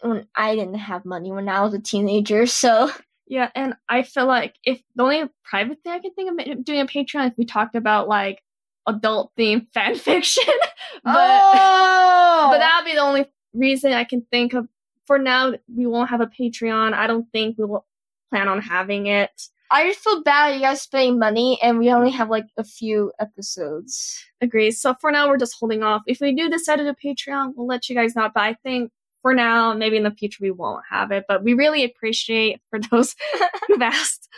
when 0.00 0.26
I 0.34 0.54
didn't 0.56 0.74
have 0.74 1.04
money 1.04 1.30
when 1.32 1.48
I 1.48 1.62
was 1.62 1.72
a 1.74 1.78
teenager, 1.80 2.46
so 2.46 2.90
Yeah, 3.32 3.48
and 3.54 3.72
I 3.88 4.02
feel 4.02 4.26
like 4.26 4.56
if 4.62 4.82
the 4.94 5.04
only 5.04 5.24
private 5.42 5.78
thing 5.82 5.92
I 5.94 6.00
can 6.00 6.12
think 6.12 6.38
of 6.38 6.64
doing 6.66 6.80
a 6.80 6.86
Patreon 6.86 7.30
if 7.30 7.32
we 7.38 7.46
talked 7.46 7.74
about 7.74 8.06
like 8.06 8.42
adult 8.86 9.32
themed 9.38 9.68
fan 9.72 9.94
fiction, 9.94 10.44
but 11.02 11.14
oh, 11.14 12.48
but 12.52 12.58
that 12.58 12.78
would 12.78 12.90
be 12.90 12.94
the 12.94 13.00
only 13.00 13.24
reason 13.54 13.94
I 13.94 14.04
can 14.04 14.26
think 14.30 14.52
of. 14.52 14.68
For 15.06 15.18
now, 15.18 15.54
we 15.74 15.86
won't 15.86 16.10
have 16.10 16.20
a 16.20 16.26
Patreon. 16.26 16.92
I 16.92 17.06
don't 17.06 17.26
think 17.32 17.56
we 17.56 17.64
will 17.64 17.86
plan 18.28 18.48
on 18.48 18.60
having 18.60 19.06
it. 19.06 19.30
I 19.70 19.88
just 19.88 20.00
feel 20.00 20.22
bad 20.22 20.54
you 20.54 20.60
guys 20.60 20.82
spending 20.82 21.18
money, 21.18 21.58
and 21.62 21.78
we 21.78 21.90
only 21.90 22.10
have 22.10 22.28
like 22.28 22.48
a 22.58 22.64
few 22.64 23.12
episodes. 23.18 24.22
Agree. 24.42 24.72
So 24.72 24.94
for 25.00 25.10
now, 25.10 25.26
we're 25.26 25.38
just 25.38 25.56
holding 25.58 25.82
off. 25.82 26.02
If 26.06 26.20
we 26.20 26.34
do 26.34 26.50
decide 26.50 26.76
to 26.76 26.84
do 26.84 26.92
Patreon, 26.92 27.54
we'll 27.56 27.66
let 27.66 27.88
you 27.88 27.96
guys 27.96 28.14
know. 28.14 28.28
But 28.34 28.42
I 28.42 28.56
think 28.62 28.92
for 29.22 29.32
now, 29.34 29.72
maybe 29.74 29.96
in 29.96 30.02
the 30.02 30.10
future, 30.10 30.38
we 30.42 30.50
won't 30.50 30.82
have 30.90 31.10
it. 31.12 31.24
But 31.28 31.42
we 31.44 31.54
really 31.54 31.84
appreciate 31.84 32.60
for 32.70 32.78
those 32.90 33.14
who've 33.68 33.80
asked. 33.82 34.28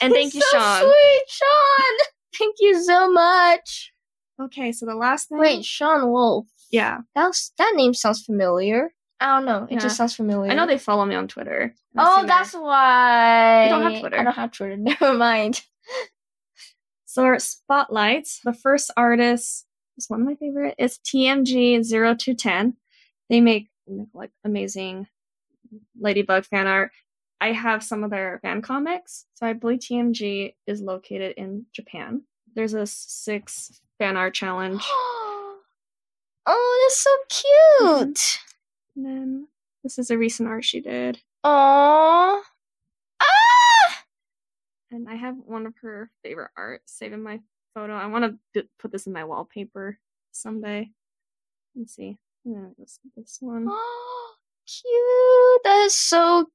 And 0.00 0.12
thank 0.12 0.34
you, 0.34 0.40
so 0.42 0.58
Sean. 0.58 0.80
Sweet, 0.82 1.22
Sean. 1.28 2.06
Thank 2.38 2.56
you 2.60 2.82
so 2.82 3.10
much. 3.10 3.92
Okay, 4.42 4.72
so 4.72 4.84
the 4.86 4.96
last 4.96 5.28
thing. 5.28 5.38
Wait, 5.38 5.64
Sean 5.64 6.10
Wolf. 6.10 6.46
Yeah. 6.70 6.98
That 7.14 7.28
was, 7.28 7.52
that 7.58 7.72
name 7.76 7.94
sounds 7.94 8.22
familiar. 8.24 8.92
I 9.20 9.36
don't 9.36 9.46
know. 9.46 9.64
It 9.70 9.74
Yeah. 9.74 9.78
just 9.78 9.96
sounds 9.96 10.16
familiar. 10.16 10.50
I 10.50 10.54
know 10.54 10.66
they 10.66 10.76
follow 10.76 11.04
me 11.06 11.14
on 11.14 11.28
Twitter. 11.28 11.72
Oh, 11.96 12.24
that's 12.26 12.52
why. 12.52 13.64
You 13.64 13.70
don't 13.70 13.92
have 13.92 14.00
Twitter. 14.00 14.18
I 14.18 14.24
don't 14.24 14.34
have 14.34 14.50
Twitter. 14.50 14.76
Never 14.78 15.14
mind. 15.14 15.62
So 17.04 17.22
our 17.22 17.38
spotlights, 17.38 18.40
the 18.44 18.52
first 18.52 18.90
artist 18.96 19.66
is 19.96 20.06
one 20.10 20.20
of 20.22 20.26
my 20.26 20.34
favorite. 20.34 20.74
It's 20.78 20.98
TMG0210. 20.98 22.72
They 23.30 23.40
make 23.40 23.68
like 24.12 24.30
amazing 24.44 25.06
Ladybug 25.98 26.44
fan 26.44 26.66
art. 26.66 26.90
I 27.40 27.52
have 27.52 27.82
some 27.82 28.04
of 28.04 28.10
their 28.10 28.38
fan 28.42 28.62
comics. 28.62 29.26
So 29.34 29.46
I 29.46 29.52
believe 29.52 29.80
TMG 29.80 30.54
is 30.66 30.80
located 30.80 31.34
in 31.36 31.66
Japan. 31.72 32.22
There's 32.54 32.74
a 32.74 32.86
six 32.86 33.80
fan 33.98 34.16
art 34.16 34.34
challenge. 34.34 34.82
oh, 36.46 36.88
that's 36.88 37.02
so 37.02 37.10
cute. 37.28 38.38
And 38.96 39.04
then 39.04 39.48
this 39.82 39.98
is 39.98 40.10
a 40.10 40.18
recent 40.18 40.48
art 40.48 40.64
she 40.64 40.80
did. 40.80 41.20
Aww. 41.44 42.40
Ah! 43.20 44.04
And 44.90 45.08
I 45.08 45.16
have 45.16 45.36
one 45.44 45.66
of 45.66 45.74
her 45.82 46.10
favorite 46.22 46.52
art 46.56 46.82
saved 46.86 47.12
in 47.12 47.22
my 47.22 47.40
photo. 47.74 47.94
I 47.94 48.06
want 48.06 48.38
to 48.54 48.66
put 48.78 48.92
this 48.92 49.06
in 49.06 49.12
my 49.12 49.24
wallpaper 49.24 49.98
someday. 50.32 50.90
Let's 51.74 51.94
see. 51.94 52.18
Yeah, 52.44 52.66
this, 52.78 52.98
this 53.16 53.38
one. 53.40 53.66
Oh, 53.68 54.32
cute. 54.66 55.62
That 55.64 55.84
is 55.86 55.94
so 55.94 56.46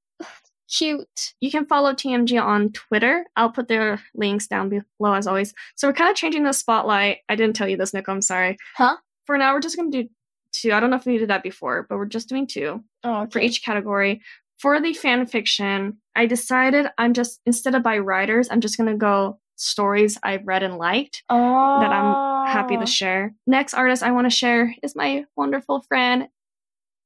cute. 0.72 1.34
You 1.42 1.50
can 1.52 1.66
follow 1.66 1.94
TMG 1.94 2.42
on 2.42 2.72
Twitter. 2.72 3.26
I'll 3.36 3.52
put 3.52 3.68
their 3.68 4.00
links 4.14 4.48
down 4.48 4.70
below 4.70 5.14
as 5.14 5.28
always. 5.28 5.54
So 5.76 5.88
we're 5.88 5.94
kind 5.94 6.10
of 6.12 6.16
changing 6.16 6.44
the 6.44 6.54
spotlight. 6.54 7.18
I 7.28 7.36
didn't 7.36 7.56
tell 7.56 7.68
you 7.68 7.78
this, 7.78 7.94
Nick. 7.94 8.08
I'm 8.08 8.22
sorry. 8.22 8.58
Huh? 8.76 8.98
For 9.26 9.38
now, 9.38 9.54
we're 9.54 9.62
just 9.62 9.76
going 9.78 9.92
to 9.92 10.04
do 10.04 10.10
two. 10.52 10.74
I 10.74 10.80
don't 10.80 10.90
know 10.92 10.98
if 10.98 11.06
we 11.06 11.18
did 11.18 11.30
that 11.30 11.44
before, 11.44 11.86
but 11.90 11.98
we're 11.98 12.06
just 12.06 12.30
doing 12.30 12.48
two 12.48 12.84
Oh, 13.04 13.28
for 13.32 13.40
each 13.40 13.64
category. 13.64 14.22
For 14.60 14.80
the 14.82 14.94
fan 14.94 15.26
fiction, 15.26 15.98
I 16.16 16.26
decided 16.26 16.88
I'm 16.98 17.14
just, 17.14 17.40
instead 17.46 17.76
of 17.76 17.82
by 17.84 17.98
writers, 17.98 18.50
I'm 18.52 18.60
just 18.62 18.78
going 18.78 18.90
to 18.92 18.98
go 18.98 19.40
stories 19.60 20.18
I've 20.24 20.48
read 20.48 20.64
and 20.64 20.78
liked. 20.78 21.24
Oh. 21.30 21.80
that 21.82 21.92
I'm 21.92 22.48
happy 22.48 22.78
to 22.78 22.86
share. 22.86 23.34
Next 23.46 23.74
artist 23.74 24.02
I 24.02 24.12
want 24.12 24.26
to 24.26 24.36
share 24.36 24.74
is 24.82 24.96
my 24.96 25.26
wonderful 25.36 25.82
friend 25.88 26.28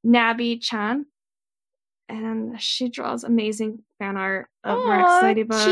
Naby 0.06 0.60
Chan. 0.62 1.06
And 2.08 2.60
she 2.60 2.88
draws 2.90 3.24
amazing 3.24 3.80
fan 3.98 4.16
art 4.16 4.48
of 4.62 4.84
Rex 4.84 5.04
Aw, 5.08 5.20
Ladybug. 5.22 5.64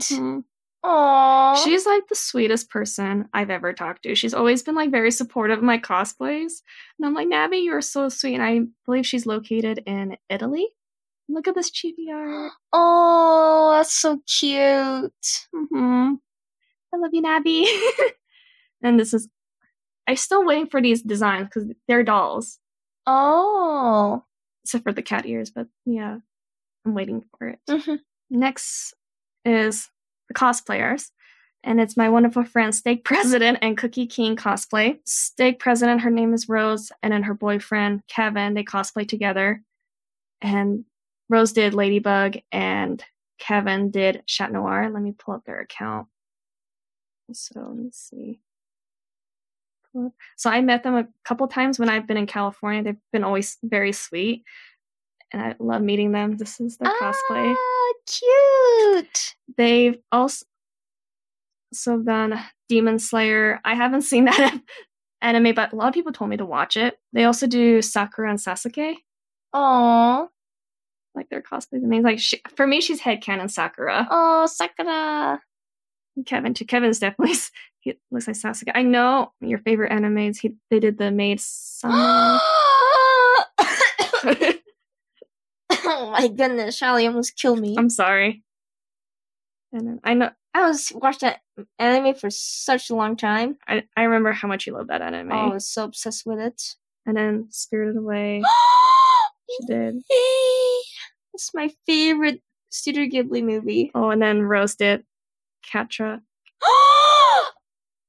Cute. 0.00 0.20
Mhm. 0.20 0.44
Aww. 0.84 1.56
She's 1.64 1.84
like 1.84 2.06
the 2.08 2.14
sweetest 2.14 2.70
person 2.70 3.28
I've 3.34 3.50
ever 3.50 3.72
talked 3.72 4.04
to. 4.04 4.14
She's 4.14 4.32
always 4.32 4.62
been 4.62 4.74
like 4.76 4.90
very 4.90 5.10
supportive 5.10 5.58
of 5.58 5.64
my 5.64 5.76
cosplays. 5.78 6.62
And 6.98 7.04
I'm 7.06 7.14
like, 7.14 7.28
Nabi, 7.28 7.64
you're 7.64 7.82
so 7.82 8.08
sweet. 8.08 8.34
And 8.34 8.42
I 8.42 8.60
believe 8.86 9.06
she's 9.06 9.26
located 9.26 9.82
in 9.86 10.16
Italy. 10.30 10.68
Look 11.28 11.46
at 11.48 11.54
this 11.54 11.70
chibi 11.70 12.10
art. 12.12 12.52
Oh, 12.72 13.74
that's 13.76 13.92
so 13.92 14.20
cute. 14.26 15.12
hmm 15.52 16.14
I 16.92 16.96
love 16.96 17.10
you, 17.12 17.22
Naby. 17.22 17.66
and 18.82 18.98
this 18.98 19.12
is, 19.12 19.28
I'm 20.06 20.16
still 20.16 20.44
waiting 20.44 20.68
for 20.68 20.80
these 20.80 21.02
designs 21.02 21.48
because 21.48 21.70
they're 21.86 22.02
dolls, 22.02 22.58
Oh. 23.06 24.24
except 24.64 24.84
for 24.84 24.92
the 24.92 25.02
cat 25.02 25.26
ears. 25.26 25.50
But 25.50 25.66
yeah, 25.84 26.18
I'm 26.86 26.94
waiting 26.94 27.24
for 27.38 27.48
it. 27.48 27.58
Mhm. 27.68 27.98
Next 28.30 28.94
is 29.44 29.90
the 30.28 30.34
cosplayers. 30.34 31.10
And 31.64 31.80
it's 31.80 31.96
my 31.96 32.08
wonderful 32.08 32.44
friend 32.44 32.74
Steak 32.74 33.04
President 33.04 33.58
and 33.60 33.76
Cookie 33.76 34.06
King 34.06 34.36
cosplay. 34.36 34.98
Steak 35.04 35.58
President, 35.58 36.00
her 36.02 36.10
name 36.10 36.32
is 36.32 36.48
Rose, 36.48 36.90
and 37.02 37.12
then 37.12 37.24
her 37.24 37.34
boyfriend 37.34 38.02
Kevin, 38.06 38.54
they 38.54 38.62
cosplay 38.64 39.06
together. 39.06 39.62
And 40.40 40.84
Rose 41.28 41.52
did 41.52 41.74
Ladybug, 41.74 42.38
and 42.52 43.02
Kevin 43.38 43.90
did 43.90 44.22
Chat 44.26 44.52
Noir. 44.52 44.90
Let 44.90 45.02
me 45.02 45.12
pull 45.12 45.34
up 45.34 45.44
their 45.44 45.60
account. 45.60 46.08
So 47.32 47.60
let 47.60 47.76
me 47.76 47.90
see. 47.92 48.40
So 50.36 50.50
I 50.50 50.60
met 50.60 50.82
them 50.82 50.94
a 50.94 51.08
couple 51.24 51.48
times 51.48 51.78
when 51.78 51.88
I've 51.88 52.06
been 52.06 52.16
in 52.16 52.26
California. 52.26 52.82
They've 52.82 52.96
been 53.12 53.24
always 53.24 53.58
very 53.62 53.92
sweet, 53.92 54.44
and 55.32 55.42
I 55.42 55.54
love 55.58 55.82
meeting 55.82 56.12
them. 56.12 56.36
This 56.36 56.60
is 56.60 56.76
their 56.76 56.92
cosplay. 56.92 57.54
Ah, 57.56 57.92
cute. 58.06 59.34
They've 59.56 59.98
also 60.12 60.46
so 61.72 61.98
done 61.98 62.38
Demon 62.68 62.98
Slayer. 62.98 63.60
I 63.64 63.74
haven't 63.74 64.02
seen 64.02 64.24
that 64.26 64.60
anime, 65.20 65.54
but 65.54 65.72
a 65.72 65.76
lot 65.76 65.88
of 65.88 65.94
people 65.94 66.12
told 66.12 66.30
me 66.30 66.36
to 66.36 66.46
watch 66.46 66.76
it. 66.76 66.98
They 67.12 67.24
also 67.24 67.46
do 67.46 67.82
Sakura 67.82 68.30
and 68.30 68.38
Sasuke. 68.38 68.96
Aww. 69.54 70.28
Like 71.18 71.30
their 71.30 71.42
cosplays 71.42 71.82
amazing. 71.82 72.04
Like 72.04 72.20
she, 72.20 72.40
for 72.54 72.64
me, 72.64 72.80
she's 72.80 73.00
headcanon 73.00 73.50
Sakura. 73.50 74.06
Oh, 74.08 74.46
Sakura. 74.46 75.40
And 76.16 76.24
Kevin 76.24 76.54
too. 76.54 76.64
Kevin's 76.64 77.00
definitely 77.00 77.34
he 77.80 77.94
looks 78.12 78.28
like 78.28 78.36
Sasuke. 78.36 78.70
I 78.72 78.82
know 78.82 79.32
your 79.40 79.58
favorite 79.58 79.90
animes. 79.90 80.38
He 80.38 80.54
they 80.70 80.78
did 80.78 80.96
the 80.96 81.10
Maid 81.10 81.40
Sama. 81.42 82.40
oh 85.72 86.10
my 86.12 86.28
goodness, 86.28 86.78
Charlie 86.78 87.08
almost 87.08 87.36
killed 87.36 87.58
me. 87.58 87.74
I'm 87.76 87.90
sorry. 87.90 88.44
And 89.72 89.98
I 90.04 90.14
know 90.14 90.30
I 90.54 90.68
was 90.68 90.92
watched 90.94 91.22
that 91.22 91.40
anime 91.80 92.14
for 92.14 92.30
such 92.30 92.90
a 92.90 92.94
long 92.94 93.16
time. 93.16 93.58
I, 93.66 93.82
I 93.96 94.04
remember 94.04 94.30
how 94.30 94.46
much 94.46 94.68
you 94.68 94.74
loved 94.74 94.90
that 94.90 95.02
anime. 95.02 95.32
Oh, 95.32 95.50
I 95.50 95.54
was 95.54 95.66
so 95.66 95.82
obsessed 95.82 96.24
with 96.24 96.38
it. 96.38 96.62
And 97.06 97.16
then 97.16 97.48
Spirited 97.50 97.96
Away. 97.96 98.42
She 99.50 99.66
did. 99.66 100.02
It's 101.38 101.54
my 101.54 101.70
favorite 101.86 102.42
Studio 102.68 103.04
Ghibli 103.04 103.44
movie. 103.44 103.92
Oh, 103.94 104.10
and 104.10 104.20
then 104.20 104.42
Rose 104.42 104.74
did 104.74 105.04
Catra. 105.64 106.20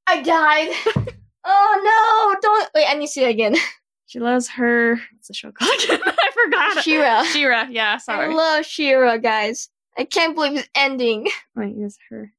I 0.08 0.20
died. 0.24 0.70
oh 1.44 2.34
no! 2.34 2.40
Don't 2.42 2.70
wait. 2.74 2.86
I 2.88 2.94
need 2.94 3.06
to 3.06 3.12
see 3.12 3.24
it 3.24 3.30
again. 3.30 3.54
She 4.06 4.18
loves 4.18 4.48
her. 4.48 4.96
What's 5.12 5.28
the 5.28 5.34
show 5.34 5.52
called? 5.52 5.70
I 5.88 6.30
forgot. 6.34 6.82
She-Ra. 6.82 7.22
She-Ra. 7.22 7.66
Yeah, 7.70 7.96
Sorry. 7.98 8.26
I 8.26 8.36
love 8.36 8.66
She-Ra, 8.66 9.18
guys. 9.18 9.68
I 9.96 10.02
can't 10.02 10.34
believe 10.34 10.58
it's 10.58 10.68
ending. 10.74 11.28
Wait, 11.54 11.76
use 11.76 11.96
her. 12.08 12.32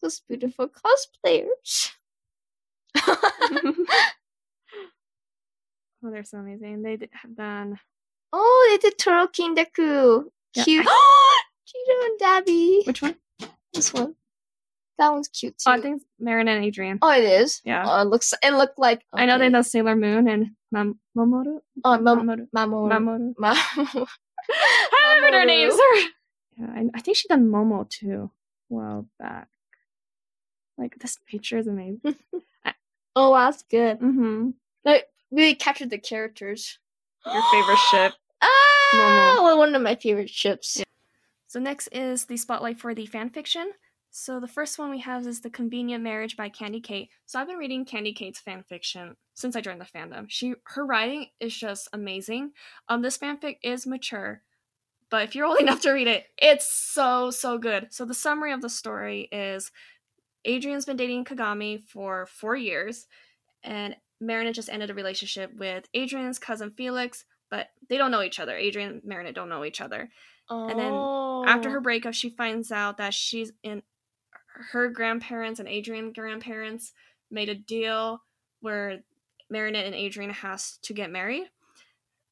Those 0.00 0.22
beautiful 0.28 0.68
cosplayers. 0.68 1.90
Oh, 6.04 6.10
they're 6.12 6.22
so 6.22 6.38
amazing. 6.38 6.82
They 6.82 6.98
have 7.14 7.34
done. 7.34 7.80
Oh, 8.32 8.68
they 8.70 8.78
did 8.78 8.98
Toro 8.98 9.26
Kindaku. 9.26 10.24
Yeah, 10.54 10.64
Cute. 10.64 10.86
Cheeto 11.66 12.04
and 12.04 12.18
Dabby. 12.18 12.82
Which 12.86 13.02
one? 13.02 13.16
This 13.72 13.92
one. 13.92 14.14
That 14.98 15.10
one's 15.12 15.28
cute 15.28 15.54
too. 15.58 15.70
Oh, 15.70 15.72
I 15.72 15.80
think 15.80 15.96
it's 15.96 16.04
Marin 16.20 16.46
and 16.48 16.64
Adrien. 16.64 16.98
Oh, 17.02 17.10
it 17.10 17.24
is. 17.24 17.60
Yeah. 17.64 17.82
Oh, 17.86 18.02
it 18.02 18.04
looks. 18.08 18.34
It 18.42 18.52
looked 18.52 18.78
like. 18.78 19.02
I 19.12 19.24
know 19.26 19.38
they 19.38 19.48
know 19.48 19.62
Sailor 19.62 19.96
Moon 19.96 20.28
and 20.28 20.50
Mam- 20.70 21.00
Mamoru. 21.16 21.60
Oh, 21.84 21.98
Mam- 21.98 22.20
Mamoru. 22.28 22.48
Mamoru. 22.54 22.90
Mamoru. 22.92 23.34
Ma- 23.38 23.54
I 24.50 25.14
remember 25.16 25.30
their 25.30 25.44
Mamoru. 25.44 25.46
names. 25.46 25.74
Yeah, 26.58 26.66
I, 26.68 26.84
I 26.94 27.00
think 27.00 27.16
she 27.16 27.28
done 27.28 27.48
Momo 27.48 27.88
too. 27.88 28.30
A 28.70 28.74
while 28.74 29.08
back. 29.18 29.48
Like 30.76 30.98
this 31.00 31.18
picture 31.26 31.56
is 31.56 31.66
amazing. 31.66 32.14
oh, 33.16 33.34
that's 33.34 33.62
good. 33.62 33.98
mm-hmm. 34.00 34.50
Like, 34.84 35.06
really 35.30 35.54
captured 35.54 35.88
the 35.88 35.96
characters. 35.98 36.78
Your 37.24 37.42
favorite 37.50 37.78
ship. 37.90 38.12
Momo. 38.94 39.58
one 39.58 39.74
of 39.74 39.82
my 39.82 39.94
favorite 39.94 40.30
ships. 40.30 40.78
Yeah. 40.78 40.84
So 41.46 41.60
next 41.60 41.88
is 41.88 42.26
the 42.26 42.36
spotlight 42.36 42.80
for 42.80 42.94
the 42.94 43.06
fan 43.06 43.30
fiction. 43.30 43.72
So 44.10 44.40
the 44.40 44.48
first 44.48 44.78
one 44.78 44.90
we 44.90 45.00
have 45.00 45.26
is 45.26 45.40
The 45.40 45.48
Convenient 45.48 46.04
Marriage 46.04 46.36
by 46.36 46.50
Candy 46.50 46.80
Kate. 46.80 47.08
So 47.24 47.38
I've 47.38 47.46
been 47.46 47.56
reading 47.56 47.86
Candy 47.86 48.12
Kate's 48.12 48.40
fan 48.40 48.62
fiction 48.62 49.16
since 49.32 49.56
I 49.56 49.62
joined 49.62 49.80
the 49.80 49.86
fandom. 49.86 50.26
She 50.28 50.54
her 50.64 50.84
writing 50.84 51.28
is 51.40 51.56
just 51.56 51.88
amazing. 51.92 52.52
Um 52.88 53.00
this 53.00 53.16
fanfic 53.16 53.56
is 53.62 53.86
mature, 53.86 54.42
but 55.10 55.22
if 55.22 55.34
you're 55.34 55.46
old 55.46 55.58
enough 55.60 55.80
to 55.82 55.92
read 55.92 56.08
it, 56.08 56.26
it's 56.36 56.70
so 56.70 57.30
so 57.30 57.56
good. 57.56 57.88
So 57.90 58.04
the 58.04 58.12
summary 58.14 58.52
of 58.52 58.60
the 58.60 58.68
story 58.68 59.28
is 59.32 59.70
Adrien's 60.44 60.84
been 60.84 60.96
dating 60.98 61.24
Kagami 61.24 61.82
for 61.82 62.26
4 62.26 62.56
years 62.56 63.06
and 63.62 63.96
Marinette 64.20 64.54
just 64.54 64.68
ended 64.68 64.90
a 64.90 64.94
relationship 64.94 65.52
with 65.56 65.86
Adrien's 65.94 66.38
cousin 66.38 66.70
Felix, 66.76 67.24
but 67.52 67.68
they 67.90 67.98
don't 67.98 68.10
know 68.10 68.22
each 68.22 68.40
other. 68.40 68.56
Adrien 68.56 68.92
and 68.92 69.04
Marinette 69.04 69.34
don't 69.34 69.50
know 69.50 69.62
each 69.62 69.82
other. 69.82 70.08
And 70.48 70.78
then 70.78 70.92
After 71.46 71.68
her 71.68 71.80
breakup, 71.80 72.14
she 72.14 72.30
finds 72.30 72.72
out 72.72 72.96
that 72.96 73.12
she's 73.12 73.52
in 73.62 73.82
her 74.72 74.88
grandparents 74.88 75.60
and 75.60 75.68
Adrien 75.68 76.14
grandparents 76.14 76.92
made 77.30 77.50
a 77.50 77.54
deal 77.54 78.22
where 78.60 79.00
Marinette 79.50 79.84
and 79.84 79.94
Adrien 79.94 80.30
has 80.30 80.78
to 80.84 80.94
get 80.94 81.10
married. 81.10 81.44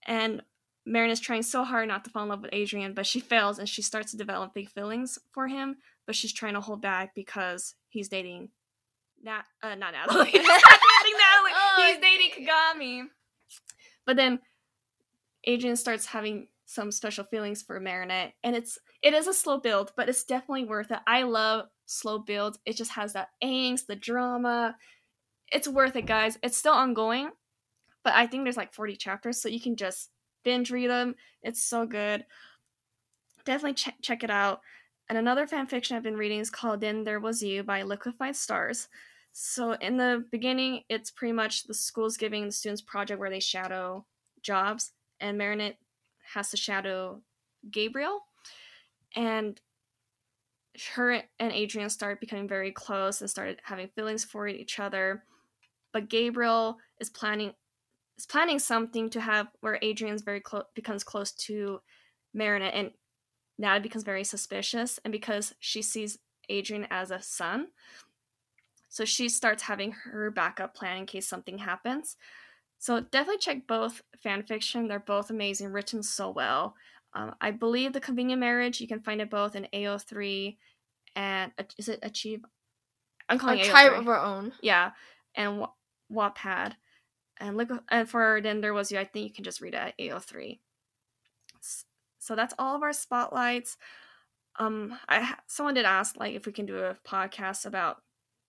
And 0.07 0.41
Marinette's 0.87 1.21
trying 1.21 1.43
so 1.43 1.65
hard 1.65 1.89
not 1.89 2.03
to 2.05 2.11
fall 2.11 2.23
in 2.23 2.31
love 2.31 2.41
with 2.41 2.55
Adrien, 2.55 2.95
but 2.95 3.05
she 3.05 3.21
fails 3.21 3.59
and 3.59 3.69
she 3.69 3.83
starts 3.83 4.13
to 4.13 4.17
develop 4.17 4.55
big 4.55 4.71
feelings 4.71 5.19
for 5.33 5.49
him, 5.49 5.77
but 6.07 6.17
she's 6.17 6.33
trying 6.33 6.55
to 6.55 6.63
hold 6.63 6.81
back 6.81 7.15
because 7.15 7.75
he's 7.91 8.09
dating 8.09 8.49
Nat 9.23 9.43
uh, 9.63 9.75
not 9.75 9.93
Natalie. 9.93 10.31
he's 10.31 10.47
not 10.47 10.63
dating 10.63 11.19
Natalie. 11.19 11.51
Oh, 11.63 11.87
he's 11.87 12.01
dating 12.01 12.47
Kagami. 12.47 13.03
But 14.07 14.17
then 14.17 14.41
Adrien 15.55 15.77
starts 15.77 16.07
having 16.07 16.49
some 16.67 16.91
special 16.91 17.25
feelings 17.25 17.63
for 17.63 17.81
Marinette, 17.81 18.35
and 18.45 18.55
it's 18.55 18.79
it 19.03 19.15
is 19.15 19.27
a 19.27 19.35
slow 19.35 19.59
build, 19.59 19.93
but 19.97 20.09
it's 20.09 20.25
definitely 20.25 20.65
worth 20.65 20.91
it. 20.91 21.01
I 21.07 21.23
love 21.23 21.67
slow 21.87 22.19
builds. 22.19 22.59
It 22.65 22.77
just 22.77 22.93
has 22.93 23.13
that 23.15 23.31
angst, 23.43 23.87
the 23.87 23.97
drama. 23.97 24.77
It's 25.51 25.69
worth 25.69 25.97
it, 25.97 26.07
guys. 26.07 26.39
It's 26.43 26.57
still 26.57 26.73
ongoing, 26.73 27.31
but 28.05 28.15
I 28.15 28.27
think 28.27 28.45
there's 28.45 28.57
like 28.57 28.75
40 28.75 28.97
chapters, 28.97 29.41
so 29.41 29.49
you 29.49 29.61
can 29.61 29.77
just 29.77 30.11
binge 30.45 30.71
read 30.71 30.91
them. 30.91 31.15
It's 31.43 31.63
so 31.63 31.87
good. 31.87 32.25
Definitely 33.45 33.75
ch- 33.75 34.03
check 34.03 34.23
it 34.23 34.31
out. 34.31 34.61
And 35.09 35.19
another 35.19 35.47
fan 35.47 35.67
fiction 35.67 35.97
I've 35.97 36.05
been 36.05 36.17
reading 36.17 36.39
is 36.39 36.51
called 36.51 36.81
Then 36.81 37.03
There 37.03 37.19
Was 37.19 37.43
You 37.43 37.65
by 37.65 37.83
Liquefied 37.83 38.37
Stars. 38.37 38.89
So 39.33 39.73
in 39.73 39.97
the 39.97 40.25
beginning, 40.31 40.83
it's 40.89 41.11
pretty 41.11 41.33
much 41.33 41.65
the 41.65 41.75
school's 41.75 42.17
giving 42.17 42.47
the 42.47 42.53
students 42.53 42.83
project 42.83 43.19
where 43.19 43.31
they 43.31 43.41
shadow 43.41 44.07
jobs, 44.43 44.93
and 45.21 45.39
Marinette 45.39 45.79
has 46.35 46.51
to 46.51 46.57
shadow 46.57 47.21
Gabriel. 47.71 48.21
And 49.17 49.61
her 50.95 51.23
and 51.39 51.53
Adrien 51.53 51.91
start 51.91 52.21
becoming 52.21 52.49
very 52.49 52.73
close 52.73 53.21
and 53.21 53.29
started 53.29 53.61
having 53.65 53.89
feelings 53.89 54.25
for 54.25 54.47
each 54.47 54.79
other. 54.79 55.25
But 55.93 56.09
Gabriel 56.09 56.79
is 57.01 57.11
planning 57.11 57.53
is 58.17 58.27
planning 58.27 58.59
something 58.59 59.11
to 59.11 59.21
have 59.21 59.49
where 59.61 59.79
Adrien's 59.83 60.23
very 60.23 60.41
close 60.41 60.65
becomes 60.75 61.03
close 61.03 61.33
to 61.33 61.81
Marinette 62.35 62.75
and 62.75 62.91
now 63.59 63.77
it 63.77 63.83
becomes 63.83 64.05
very 64.05 64.25
suspicious 64.25 64.99
and 65.05 65.13
because 65.13 65.55
she 65.59 65.83
sees 65.83 66.19
Adrien 66.51 66.87
as 66.91 67.11
a 67.11 67.21
son. 67.21 67.69
So 68.89 69.05
she 69.05 69.29
starts 69.29 69.63
having 69.63 69.93
her 69.93 70.31
backup 70.31 70.75
plan 70.75 70.99
in 70.99 71.07
case 71.07 71.29
something 71.29 71.59
happens. 71.59 72.17
So 72.81 72.99
definitely 73.01 73.39
check 73.39 73.67
both 73.67 74.01
fan 74.23 74.43
fiction. 74.43 74.89
They're 74.89 74.99
both 74.99 75.29
amazing, 75.31 75.69
written 75.71 76.03
so 76.03 76.31
well. 76.31 76.75
Um, 77.13 77.35
I 77.41 77.51
believe 77.51 77.93
the 77.93 78.01
Convenient 78.01 78.41
Marriage. 78.41 78.81
You 78.81 78.89
can 78.89 79.01
find 79.01 79.21
it 79.21 79.29
both 79.31 79.55
in 79.55 79.69
AO3 79.73 80.57
and 81.15 81.53
is 81.77 81.89
it 81.89 81.99
Achieve? 82.03 82.43
I'm 83.29 83.39
calling 83.39 83.59
a 83.61 83.63
it 83.63 83.67
tribe 83.67 83.93
AO3. 83.93 83.99
of 83.99 84.09
our 84.09 84.19
own. 84.19 84.53
Yeah, 84.63 84.93
and 85.35 85.59
Wa- 85.59 85.73
Wattpad, 86.11 86.73
and 87.39 87.57
look. 87.59 87.71
And 87.91 88.09
for 88.09 88.41
then 88.43 88.63
there 88.63 88.73
was 88.75 88.91
you. 88.91 88.99
I 88.99 89.05
think 89.05 89.29
you 89.29 89.33
can 89.33 89.45
just 89.45 89.61
read 89.61 89.75
it 89.75 89.77
at 89.77 89.99
AO3. 89.99 90.59
So 92.19 92.35
that's 92.35 92.55
all 92.59 92.77
of 92.77 92.83
our 92.83 92.93
spotlights. 92.95 93.77
Um, 94.59 94.99
I 95.09 95.35
someone 95.49 95.75
did 95.75 95.85
ask 95.85 96.17
like 96.17 96.35
if 96.35 96.47
we 96.47 96.53
can 96.53 96.65
do 96.65 96.79
a 96.79 96.97
podcast 97.07 97.67
about 97.67 98.03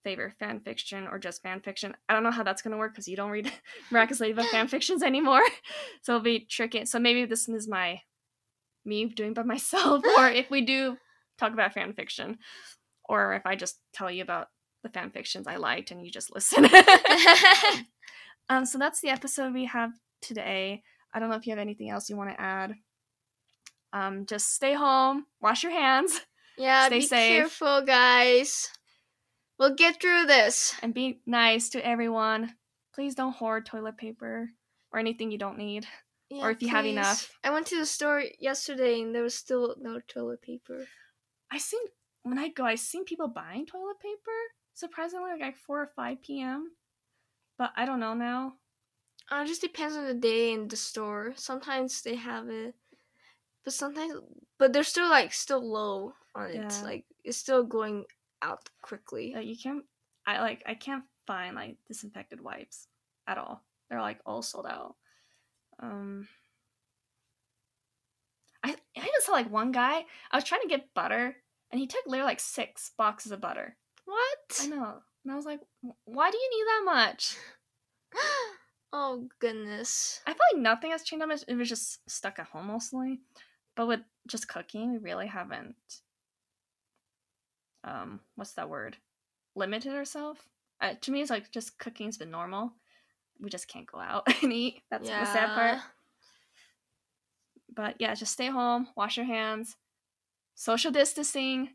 favorite 0.04 0.34
fan 0.40 0.60
fiction 0.60 1.08
or 1.08 1.20
just 1.20 1.42
fan 1.42 1.62
fiction. 1.62 1.96
I 2.10 2.14
don't 2.14 2.24
know 2.24 2.32
how 2.32 2.44
that's 2.44 2.62
gonna 2.62 2.78
work 2.78 2.94
because 2.94 3.08
you 3.08 3.16
don't 3.16 3.32
read 3.32 3.52
Miraculous 3.92 4.20
Ladybug 4.20 4.46
fan 4.48 4.68
fictions 4.68 5.04
anymore, 5.04 5.44
so 6.02 6.14
it'll 6.14 6.24
be 6.24 6.40
tricky. 6.42 6.86
So 6.86 7.00
maybe 7.00 7.26
this 7.26 7.48
is 7.48 7.68
my 7.68 8.02
me 8.86 9.06
doing 9.06 9.34
by 9.34 9.44
myself, 9.44 10.04
or 10.18 10.28
if 10.30 10.50
we 10.50 10.62
do 10.62 10.98
talk 11.38 11.54
about 11.54 11.74
fan 11.74 11.94
fiction, 11.94 12.38
or 13.06 13.34
if 13.34 13.46
I 13.46 13.56
just 13.56 13.80
tell 13.94 14.10
you 14.10 14.24
about 14.24 14.48
the 14.84 14.90
fan 14.90 15.12
fictions 15.12 15.48
I 15.48 15.58
liked 15.58 15.92
and 15.92 16.04
you 16.04 16.12
just 16.12 16.34
listen. 16.34 16.66
um, 18.50 18.66
so 18.66 18.78
that's 18.78 19.02
the 19.02 19.10
episode 19.10 19.54
we 19.54 19.66
have 19.66 19.92
today. 20.22 20.82
I 21.14 21.20
don't 21.20 21.30
know 21.30 21.36
if 21.36 21.46
you 21.46 21.52
have 21.52 21.60
anything 21.60 21.90
else 21.90 22.10
you 22.10 22.18
want 22.18 22.32
to 22.32 22.42
add. 22.42 22.74
Um, 23.94 24.26
just 24.26 24.54
stay 24.56 24.74
home, 24.74 25.26
wash 25.42 25.64
your 25.64 25.74
hands, 25.74 26.22
yeah, 26.58 26.88
Stay 26.88 27.00
be 27.00 27.06
safe. 27.06 27.38
careful, 27.38 27.82
guys. 27.86 28.70
We'll 29.62 29.76
get 29.76 30.02
through 30.02 30.26
this. 30.26 30.74
and 30.82 30.92
be 30.92 31.20
nice 31.28 31.70
to 31.70 31.86
everyone. 31.86 32.56
Please 32.96 33.14
don't 33.14 33.36
hoard 33.36 33.64
toilet 33.64 33.96
paper 33.96 34.50
or 34.92 35.00
anything 35.00 35.30
you 35.30 35.38
don't 35.38 35.60
need. 35.60 35.86
Yeah, 36.32 36.46
Or 36.46 36.50
if 36.50 36.64
you 36.64 36.70
have 36.70 36.88
enough. 36.88 37.32
I 37.44 37.52
went 37.52 37.68
to 37.68 37.78
the 37.78 37.86
store 37.86 38.24
yesterday 38.40 39.02
and 39.02 39.14
there 39.14 39.22
was 39.22 39.36
still 39.36 39.76
no 39.80 40.00
toilet 40.08 40.42
paper. 40.42 40.88
I 41.52 41.60
seen 41.60 41.80
when 42.24 42.40
I 42.40 42.48
go, 42.48 42.66
I 42.66 42.74
seen 42.74 43.06
people 43.06 43.28
buying 43.28 43.68
toilet 43.68 44.00
paper. 44.00 44.32
Surprisingly, 44.74 45.30
like 45.40 45.58
4 45.58 45.82
or 45.82 45.92
5 45.96 46.24
p.m. 46.24 46.72
But 47.60 47.70
I 47.76 47.86
don't 47.86 48.00
know 48.00 48.16
now. 48.16 48.54
Uh, 49.32 49.44
it 49.44 49.48
just 49.48 49.62
depends 49.62 49.96
on 49.96 50.08
the 50.08 50.16
day 50.16 50.54
and 50.54 50.72
the 50.72 50.76
store. 50.76 51.34
Sometimes 51.36 52.02
they 52.02 52.16
have 52.16 52.50
it, 52.50 52.74
but 53.64 53.74
sometimes, 53.74 54.14
but 54.58 54.74
they're 54.74 54.82
still 54.82 55.08
like 55.08 55.34
still 55.34 55.62
low 55.62 56.14
on 56.34 56.50
it. 56.50 56.56
Yeah. 56.56 56.82
Like 56.84 57.06
it's 57.24 57.38
still 57.38 57.64
going 57.64 58.06
out 58.42 58.70
quickly. 58.82 59.34
Like 59.36 59.46
you 59.46 59.58
can't. 59.58 59.84
I 60.26 60.40
like. 60.40 60.64
I 60.66 60.74
can't 60.76 61.04
find 61.28 61.56
like 61.56 61.78
disinfected 61.88 62.42
wipes 62.42 62.88
at 63.28 63.38
all. 63.38 63.64
They're 63.90 64.02
like 64.02 64.20
all 64.26 64.42
sold 64.42 64.66
out. 64.68 64.96
Um. 65.80 66.28
I 68.64 68.70
I 68.70 69.00
even 69.00 69.10
saw 69.22 69.32
like 69.32 69.52
one 69.52 69.72
guy. 69.72 70.06
I 70.32 70.38
was 70.38 70.44
trying 70.44 70.62
to 70.62 70.68
get 70.68 70.94
butter, 70.94 71.36
and 71.72 71.80
he 71.80 71.88
took 71.88 72.06
literally 72.06 72.30
like 72.30 72.40
six 72.40 72.92
boxes 72.98 73.32
of 73.32 73.42
butter. 73.42 73.76
What? 74.06 74.60
I 74.62 74.68
know, 74.68 74.98
and 75.24 75.32
I 75.32 75.36
was 75.36 75.46
like, 75.46 75.62
why 76.06 76.32
do 76.32 76.38
you 76.38 76.50
need 76.50 76.66
that 76.68 76.82
much? 76.86 77.38
oh 78.94 79.28
goodness. 79.40 80.22
I 80.26 80.32
feel 80.32 80.40
like 80.54 80.62
nothing 80.62 80.92
has 80.92 81.04
changed 81.04 81.22
that 81.22 81.28
much. 81.28 81.44
It 81.48 81.56
was 81.56 81.70
just 81.70 82.00
stuck 82.10 82.40
at 82.40 82.48
home 82.48 82.68
mostly. 82.68 83.20
But 83.76 83.88
with 83.88 84.02
just 84.28 84.48
cooking, 84.48 84.92
we 84.92 84.98
really 84.98 85.28
haven't. 85.28 85.76
Um, 87.84 88.20
what's 88.36 88.54
that 88.54 88.70
word? 88.70 88.98
Limited 89.56 89.94
ourselves. 89.94 90.40
Uh, 90.80 90.94
to 91.02 91.12
me, 91.12 91.22
it's 91.22 91.30
like 91.30 91.52
just 91.52 91.78
cooking's 91.78 92.18
been 92.18 92.32
normal. 92.32 92.74
We 93.40 93.50
just 93.50 93.68
can't 93.68 93.86
go 93.86 94.00
out 94.00 94.28
and 94.44 94.54
eat. 94.54 94.82
That's 94.90 95.08
the 95.08 95.26
sad 95.26 95.50
part. 95.56 95.80
But 97.74 97.96
yeah, 98.00 98.14
just 98.16 98.34
stay 98.34 98.48
home, 98.48 98.88
wash 98.96 99.18
your 99.18 99.26
hands, 99.26 99.78
social 100.56 100.92
distancing, 100.92 101.70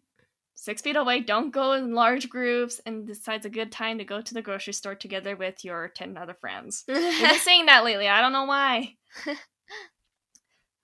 six 0.54 0.82
feet 0.82 0.96
away. 0.96 1.20
Don't 1.20 1.50
go 1.52 1.72
in 1.72 1.94
large 1.94 2.28
groups, 2.28 2.80
and 2.84 3.06
decides 3.06 3.46
a 3.46 3.50
good 3.50 3.72
time 3.72 3.98
to 3.98 4.04
go 4.04 4.20
to 4.20 4.34
the 4.34 4.42
grocery 4.42 4.74
store 4.74 4.94
together 4.94 5.36
with 5.36 5.64
your 5.64 5.88
ten 5.88 6.16
other 6.16 6.34
friends. 6.34 6.84
We've 6.86 6.96
been 6.96 7.38
saying 7.38 7.66
that 7.66 7.84
lately. 7.84 8.08
I 8.08 8.20
don't 8.20 8.32
know 8.32 8.44
why. 8.44 8.94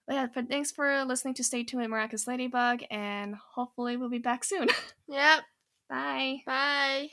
but 0.06 0.14
yeah, 0.14 0.26
but 0.34 0.48
thanks 0.48 0.70
for 0.70 1.04
listening 1.04 1.34
to 1.34 1.44
Stay 1.44 1.64
Tuned 1.64 1.82
with 1.82 1.90
Miraculous 1.90 2.26
Ladybug, 2.26 2.82
and 2.90 3.34
hopefully 3.34 3.96
we'll 3.96 4.08
be 4.10 4.18
back 4.18 4.44
soon. 4.44 4.68
yep. 5.08 5.42
Bye. 5.88 6.42
Bye. 6.46 7.10